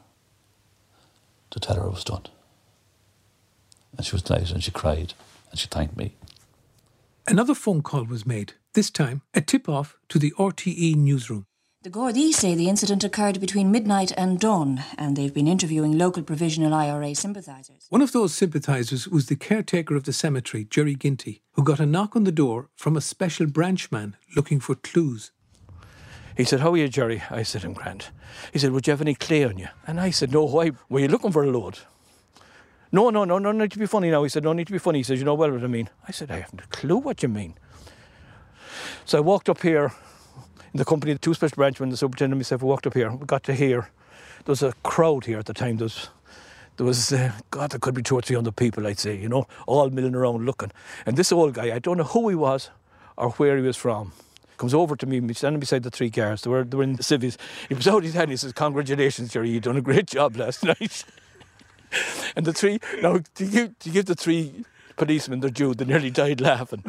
to 1.52 1.60
tell 1.60 1.76
her 1.76 1.86
it 1.86 1.92
was 1.92 2.04
done. 2.04 2.26
And 3.96 4.06
she 4.06 4.14
was 4.16 4.24
delighted 4.24 4.52
and 4.52 4.64
she 4.64 4.72
cried 4.72 5.14
and 5.52 5.60
she 5.60 5.68
thanked 5.68 5.98
me. 5.98 6.16
Another 7.28 7.54
phone 7.54 7.82
call 7.82 8.06
was 8.06 8.26
made, 8.26 8.54
this 8.74 8.90
time 8.90 9.22
a 9.34 9.42
tip 9.42 9.70
off 9.70 9.98
to 10.10 10.18
the 10.18 10.34
RTE 10.38 10.96
newsroom. 10.96 11.46
The 11.84 11.92
Gardaí 11.92 12.34
say 12.34 12.56
the 12.56 12.70
incident 12.70 13.04
occurred 13.04 13.40
between 13.40 13.72
midnight 13.72 14.12
and 14.18 14.40
dawn, 14.40 14.84
and 14.98 15.16
they've 15.16 15.34
been 15.34 15.48
interviewing 15.48 15.96
local 15.96 16.24
provisional 16.24 16.74
IRA 16.74 17.14
sympathisers. 17.14 17.86
One 17.90 18.02
of 18.02 18.14
those 18.14 18.34
sympathisers 18.34 19.08
was 19.08 19.28
the 19.28 19.36
caretaker 19.36 19.96
of 19.96 20.04
the 20.04 20.12
cemetery, 20.12 20.66
Jerry 20.66 20.96
Ginty, 20.96 21.44
who 21.52 21.64
got 21.64 21.80
a 21.80 21.86
knock 21.86 22.16
on 22.16 22.24
the 22.24 22.32
door 22.32 22.70
from 22.76 22.98
a 22.98 23.02
special 23.02 23.46
branchman 23.46 24.16
looking 24.36 24.60
for 24.60 24.74
clues. 24.74 25.32
He 26.36 26.46
said, 26.46 26.62
How 26.62 26.74
are 26.74 26.78
you, 26.78 26.88
Jerry? 26.88 27.22
I 27.30 27.44
said, 27.44 27.64
I'm 27.64 27.74
grand. 27.74 28.08
He 28.52 28.58
said, 28.58 28.72
Would 28.72 28.88
you 28.88 28.92
have 28.92 29.02
any 29.02 29.14
clay 29.14 29.44
on 29.44 29.60
you? 29.60 29.68
And 29.86 30.02
I 30.02 30.10
said, 30.10 30.32
No, 30.32 30.46
why? 30.46 30.72
Were 30.90 31.02
you 31.02 31.08
looking 31.08 31.32
for 31.32 31.44
a 31.44 31.52
load? 31.52 31.78
No, 32.92 33.12
no, 33.12 33.24
no, 33.24 33.38
no 33.38 33.52
need 33.52 33.72
to 33.74 33.80
be 33.80 33.86
funny 33.86 34.10
now. 34.10 34.24
He 34.24 34.30
said, 34.30 34.44
No 34.44 34.54
need 34.54 34.66
to 34.68 34.74
be 34.74 34.80
funny. 34.80 35.00
He 35.00 35.04
said, 35.04 35.20
You 35.20 35.26
know 35.26 35.36
well 35.36 35.52
what 35.52 35.64
I 35.64 35.68
mean. 35.68 35.92
I 36.08 36.12
said, 36.12 36.32
I 36.32 36.40
haven't 36.40 36.62
a 36.62 36.68
clue 36.68 36.98
what 36.98 37.22
you 37.22 37.30
mean. 37.30 37.54
So 39.06 39.20
I 39.20 39.22
walked 39.22 39.48
up 39.48 39.62
here 39.62 39.94
in 40.74 40.78
the 40.78 40.86
company, 40.86 41.14
the 41.14 41.20
two 41.20 41.34
special 41.34 41.56
branchmen, 41.56 41.90
the 41.90 41.98
superintendent 41.98 42.40
myself 42.40 42.62
walked 42.62 42.88
up 42.88 42.94
here. 42.94 43.12
We 43.12 43.26
got 43.26 43.44
to 43.44 43.54
hear 43.54 43.90
there 44.46 44.52
was 44.52 44.64
a 44.64 44.74
crowd 44.84 45.26
here 45.26 45.40
at 45.40 45.46
the 45.46 45.54
time. 45.54 45.78
There 45.78 45.86
was, 45.86 46.10
there 46.78 46.86
was 46.86 47.12
uh, 47.12 47.32
God, 47.52 47.72
there 47.72 47.80
could 47.80 47.96
be 47.96 48.04
two 48.04 48.16
or 48.16 48.22
three 48.22 48.36
hundred 48.36 48.56
people, 48.56 48.86
I'd 48.88 49.00
say, 49.00 49.16
you 49.16 49.30
know, 49.30 49.48
all 49.66 49.90
milling 49.90 50.16
around 50.16 50.46
looking. 50.46 50.72
And 51.06 51.18
this 51.18 51.32
old 51.32 51.54
guy, 51.54 51.74
I 51.74 51.80
don't 51.80 51.98
know 51.98 52.04
who 52.04 52.30
he 52.30 52.36
was 52.36 52.70
or 53.18 53.32
where 53.32 53.58
he 53.58 53.64
was 53.64 53.78
from 53.78 54.14
comes 54.58 54.74
over 54.74 54.96
to 54.96 55.06
me, 55.06 55.34
standing 55.34 55.60
beside 55.60 55.84
the 55.84 55.92
three 55.92 56.10
cars. 56.10 56.42
They 56.42 56.50
were, 56.50 56.64
they 56.64 56.76
were 56.76 56.84
in 56.84 56.96
the 56.96 57.04
civvies. 57.04 57.38
He 57.70 57.76
was 57.76 57.88
out 57.88 58.04
his 58.04 58.16
hand. 58.16 58.32
He 58.32 58.38
says, 58.38 58.54
"Congratulations, 58.54 59.32
Jerry, 59.32 59.52
you 59.52 59.60
done 59.60 59.78
a 59.78 59.82
great 59.82 60.08
job 60.08 60.36
last 60.36 60.64
night." 60.64 61.06
and 62.36 62.46
the 62.46 62.54
three 62.54 62.80
now 63.02 63.20
to 63.36 63.46
give, 63.46 63.80
to 63.80 63.90
give 63.90 64.06
the 64.06 64.16
three 64.16 64.66
policemen 64.98 65.40
their 65.40 65.50
due, 65.50 65.74
they 65.74 65.86
nearly 65.86 66.10
died 66.10 66.42
laughing. 66.42 66.84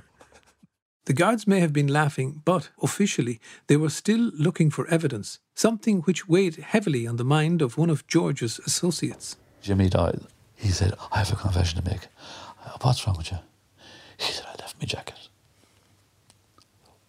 The 1.09 1.14
guards 1.14 1.46
may 1.46 1.61
have 1.61 1.72
been 1.72 1.86
laughing, 1.86 2.42
but 2.44 2.68
officially 2.82 3.40
they 3.66 3.78
were 3.78 3.88
still 3.88 4.30
looking 4.34 4.70
for 4.70 4.86
evidence, 4.88 5.38
something 5.54 6.00
which 6.02 6.28
weighed 6.28 6.56
heavily 6.56 7.06
on 7.06 7.16
the 7.16 7.24
mind 7.24 7.62
of 7.62 7.78
one 7.78 7.88
of 7.88 8.06
George's 8.06 8.59
associates. 8.66 9.38
Jimmy 9.62 9.88
Doyle. 9.88 10.26
He 10.54 10.68
said, 10.68 10.92
I 11.11 11.20
have 11.20 11.32
a 11.32 11.36
confession 11.36 11.82
to 11.82 11.90
make. 11.90 12.09
What's 12.82 13.06
wrong 13.06 13.16
with 13.16 13.32
you? 13.32 13.38
He 14.18 14.32
said, 14.34 14.44
I 14.48 14.61
left 14.61 14.76
my 14.78 14.84
jacket. 14.84 15.30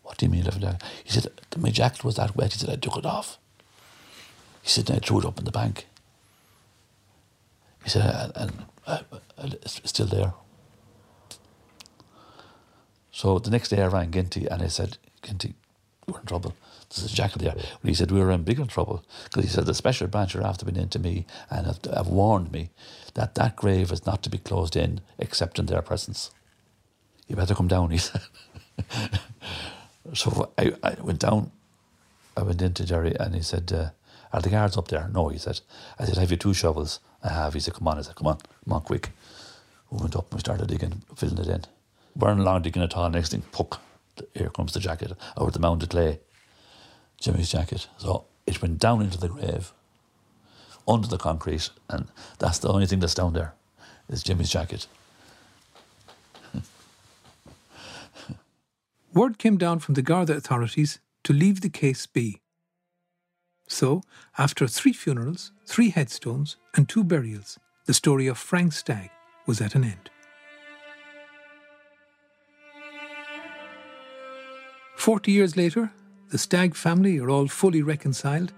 What 0.03 0.17
do 0.17 0.27
you 0.27 0.31
mean, 0.31 0.45
left 0.45 0.61
my 0.61 0.67
jacket? 0.69 0.83
He 1.03 1.11
said, 1.11 1.27
my 1.57 1.69
jacket 1.69 2.05
was 2.05 2.15
that 2.15 2.37
wet. 2.37 2.53
He 2.53 2.59
said, 2.59 2.69
I 2.69 2.77
took 2.77 2.95
it 2.95 3.05
off. 3.05 3.37
He 4.61 4.69
said, 4.69 4.89
I 4.89 4.99
threw 4.99 5.19
it 5.19 5.25
up 5.25 5.39
in 5.39 5.43
the 5.43 5.51
bank. 5.51 5.87
He 7.83 7.89
said, 7.89 8.05
and, 8.05 8.31
and 8.37 8.65
uh, 8.87 8.99
it's 9.37 9.81
still 9.83 10.05
there. 10.05 10.31
So 13.19 13.37
the 13.37 13.49
next 13.49 13.67
day 13.67 13.81
I 13.81 13.87
rang 13.87 14.11
Ginty 14.11 14.47
and 14.47 14.61
I 14.61 14.67
said, 14.67 14.97
Ginty, 15.23 15.53
we're 16.07 16.21
in 16.21 16.25
trouble. 16.25 16.55
There's 16.89 17.11
a 17.11 17.13
jacket 17.13 17.39
there. 17.39 17.53
But 17.53 17.89
he 17.89 17.93
said, 17.93 18.11
we 18.11 18.21
were 18.21 18.31
in 18.31 18.43
bigger 18.43 18.63
trouble 18.65 19.03
because 19.25 19.43
he 19.43 19.49
said, 19.49 19.65
the 19.65 19.73
special 19.73 20.07
branch 20.07 20.37
are 20.37 20.41
after 20.41 20.65
been 20.65 20.77
into 20.77 20.99
me 20.99 21.25
and 21.49 21.67
have, 21.67 21.83
have 21.93 22.07
warned 22.07 22.53
me 22.53 22.69
that 23.15 23.35
that 23.35 23.57
grave 23.57 23.91
is 23.91 24.05
not 24.05 24.23
to 24.23 24.29
be 24.29 24.37
closed 24.37 24.77
in 24.77 25.01
except 25.17 25.59
in 25.59 25.65
their 25.65 25.81
presence. 25.81 26.31
You 27.27 27.35
better 27.35 27.55
come 27.55 27.67
down, 27.67 27.89
he 27.89 27.97
said. 28.09 28.21
so 30.13 30.53
I, 30.57 30.71
I 30.81 30.95
went 31.01 31.19
down. 31.19 31.51
I 32.37 32.43
went 32.43 32.61
into 32.61 32.85
Jerry 32.85 33.17
and 33.19 33.35
he 33.35 33.41
said, 33.41 33.69
uh, 33.73 33.89
Are 34.31 34.41
the 34.41 34.49
guards 34.49 34.77
up 34.77 34.87
there? 34.87 35.09
No, 35.13 35.27
he 35.27 35.39
said. 35.39 35.59
I 35.99 36.05
said, 36.05 36.17
Have 36.17 36.31
you 36.31 36.37
two 36.37 36.53
shovels? 36.53 37.01
I 37.21 37.33
have. 37.33 37.53
He 37.53 37.59
said, 37.59 37.73
Come 37.73 37.89
on. 37.89 37.97
I 37.97 38.01
said, 38.03 38.15
Come 38.15 38.27
on, 38.27 38.37
come 38.37 38.73
on, 38.75 38.81
quick. 38.83 39.09
We 39.91 39.97
went 39.99 40.15
up 40.15 40.31
and 40.31 40.35
we 40.35 40.39
started 40.39 40.69
digging, 40.69 41.01
filling 41.17 41.39
it 41.39 41.47
in. 41.47 41.65
Weren't 42.15 42.41
long 42.41 42.61
digging 42.61 42.83
at 42.83 42.95
all. 42.95 43.09
Next 43.09 43.29
thing, 43.31 43.43
puck, 43.51 43.81
here 44.33 44.49
comes 44.49 44.73
the 44.73 44.79
jacket 44.79 45.13
of 45.37 45.53
the 45.53 45.59
mound 45.59 45.83
of 45.83 45.89
clay. 45.89 46.19
Jimmy's 47.19 47.51
jacket. 47.51 47.87
So 47.97 48.25
it 48.45 48.61
went 48.61 48.79
down 48.79 49.01
into 49.01 49.17
the 49.17 49.29
grave, 49.29 49.73
under 50.87 51.07
the 51.07 51.17
concrete, 51.17 51.69
and 51.89 52.07
that's 52.39 52.59
the 52.59 52.69
only 52.69 52.85
thing 52.85 52.99
that's 52.99 53.13
down 53.13 53.33
there 53.33 53.53
is 54.09 54.23
Jimmy's 54.23 54.49
jacket. 54.49 54.87
Word 59.13 59.37
came 59.37 59.57
down 59.57 59.79
from 59.79 59.95
the 59.95 60.01
Garda 60.01 60.35
authorities 60.35 60.99
to 61.23 61.33
leave 61.33 61.61
the 61.61 61.69
case 61.69 62.05
be. 62.05 62.41
So, 63.67 64.01
after 64.37 64.67
three 64.67 64.93
funerals, 64.93 65.51
three 65.67 65.89
headstones, 65.91 66.57
and 66.75 66.89
two 66.89 67.03
burials, 67.03 67.59
the 67.85 67.93
story 67.93 68.25
of 68.25 68.37
Frank 68.37 68.73
Stagg 68.73 69.11
was 69.45 69.61
at 69.61 69.75
an 69.75 69.83
end. 69.83 70.09
Forty 74.99 75.31
years 75.31 75.55
later, 75.55 75.93
the 76.29 76.37
Stagg 76.37 76.75
family 76.75 77.19
are 77.19 77.29
all 77.29 77.47
fully 77.47 77.81
reconciled. 77.81 78.51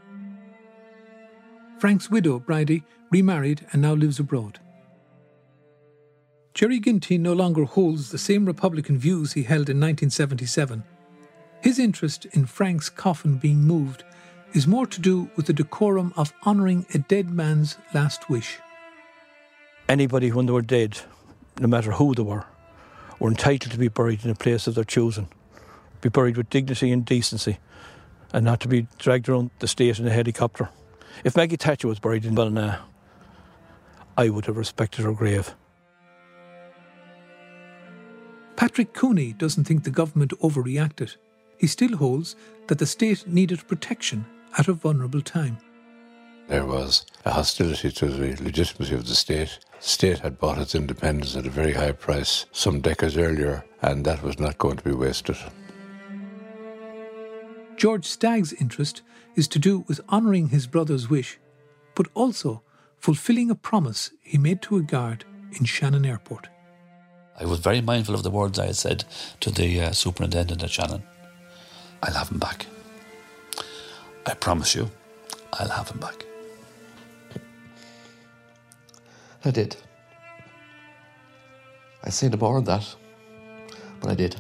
Frank's 1.77 2.09
widow, 2.09 2.39
Bridie, 2.39 2.81
remarried 3.11 3.67
and 3.71 3.83
now 3.83 3.93
lives 3.93 4.19
abroad. 4.19 4.59
Jerry 6.55 6.79
Ginty 6.79 7.19
no 7.19 7.33
longer 7.33 7.65
holds 7.65 8.09
the 8.09 8.17
same 8.17 8.45
Republican 8.45 8.97
views 8.97 9.33
he 9.33 9.43
held 9.43 9.69
in 9.69 9.79
1977. 9.79 10.83
His 11.61 11.77
interest 11.77 12.25
in 12.31 12.47
Frank's 12.47 12.89
coffin 12.89 13.37
being 13.37 13.61
moved 13.61 14.03
is 14.53 14.65
more 14.65 14.87
to 14.87 14.99
do 14.99 15.29
with 15.35 15.45
the 15.45 15.53
decorum 15.53 16.11
of 16.17 16.33
honouring 16.43 16.87
a 16.95 16.97
dead 16.97 17.29
man's 17.29 17.77
last 17.93 18.31
wish. 18.31 18.57
Anybody, 19.87 20.31
when 20.31 20.47
they 20.47 20.53
were 20.53 20.63
dead, 20.63 21.01
no 21.59 21.67
matter 21.67 21.91
who 21.91 22.15
they 22.15 22.23
were, 22.23 22.45
were 23.19 23.29
entitled 23.29 23.73
to 23.73 23.77
be 23.77 23.89
buried 23.89 24.25
in 24.25 24.31
a 24.31 24.35
place 24.35 24.65
of 24.65 24.73
their 24.73 24.83
choosing, 24.83 25.27
be 26.01 26.09
buried 26.09 26.37
with 26.37 26.49
dignity 26.49 26.91
and 26.91 27.05
decency, 27.05 27.59
and 28.33 28.43
not 28.45 28.59
to 28.61 28.67
be 28.67 28.87
dragged 28.97 29.29
around 29.29 29.51
the 29.59 29.67
state 29.67 29.99
in 29.99 30.07
a 30.07 30.11
helicopter. 30.11 30.69
If 31.23 31.35
Maggie 31.35 31.57
Thatcher 31.57 31.87
was 31.87 31.99
buried 31.99 32.25
in 32.25 32.35
Ballina, 32.35 32.81
I 34.17 34.29
would 34.29 34.45
have 34.45 34.57
respected 34.57 35.05
her 35.05 35.13
grave. 35.13 35.55
Patrick 38.55 38.93
Cooney 38.93 39.33
doesn't 39.33 39.63
think 39.63 39.83
the 39.83 39.89
government 39.89 40.33
overreacted. 40.39 41.15
He 41.57 41.67
still 41.67 41.97
holds 41.97 42.35
that 42.67 42.77
the 42.77 42.85
state 42.85 43.27
needed 43.27 43.67
protection 43.67 44.25
at 44.57 44.67
a 44.67 44.73
vulnerable 44.73 45.21
time. 45.21 45.57
There 46.47 46.65
was 46.65 47.05
a 47.23 47.31
hostility 47.31 47.91
to 47.91 48.07
the 48.07 48.43
legitimacy 48.43 48.93
of 48.93 49.07
the 49.07 49.15
state. 49.15 49.59
The 49.79 49.87
state 49.87 50.19
had 50.19 50.37
bought 50.37 50.57
its 50.57 50.75
independence 50.75 51.35
at 51.35 51.45
a 51.45 51.49
very 51.49 51.73
high 51.73 51.93
price 51.93 52.45
some 52.51 52.81
decades 52.81 53.17
earlier, 53.17 53.63
and 53.81 54.05
that 54.05 54.21
was 54.21 54.39
not 54.39 54.57
going 54.57 54.77
to 54.77 54.83
be 54.83 54.91
wasted. 54.91 55.37
George 57.81 58.05
Stagg's 58.05 58.53
interest 58.53 59.01
is 59.33 59.47
to 59.47 59.57
do 59.57 59.79
with 59.87 60.01
honouring 60.07 60.49
his 60.49 60.67
brother's 60.67 61.09
wish, 61.09 61.39
but 61.95 62.05
also 62.13 62.61
fulfilling 62.99 63.49
a 63.49 63.55
promise 63.55 64.11
he 64.21 64.37
made 64.37 64.61
to 64.61 64.77
a 64.77 64.83
guard 64.83 65.25
in 65.53 65.65
Shannon 65.65 66.05
Airport. 66.05 66.47
I 67.39 67.45
was 67.45 67.57
very 67.57 67.81
mindful 67.81 68.13
of 68.13 68.21
the 68.21 68.29
words 68.29 68.59
I 68.59 68.67
had 68.67 68.75
said 68.75 69.05
to 69.39 69.49
the 69.49 69.81
uh, 69.81 69.91
superintendent 69.93 70.61
at 70.61 70.69
Shannon. 70.69 71.01
I'll 72.03 72.13
have 72.13 72.29
him 72.29 72.37
back. 72.37 72.67
I 74.27 74.35
promise 74.35 74.75
you, 74.75 74.91
I'll 75.53 75.69
have 75.69 75.89
him 75.89 76.01
back. 76.01 76.23
I 79.43 79.49
did. 79.49 79.75
I 82.03 82.11
say 82.11 82.29
no 82.29 82.37
more 82.37 82.61
that, 82.61 82.95
but 83.99 84.11
I 84.11 84.13
did. 84.13 84.35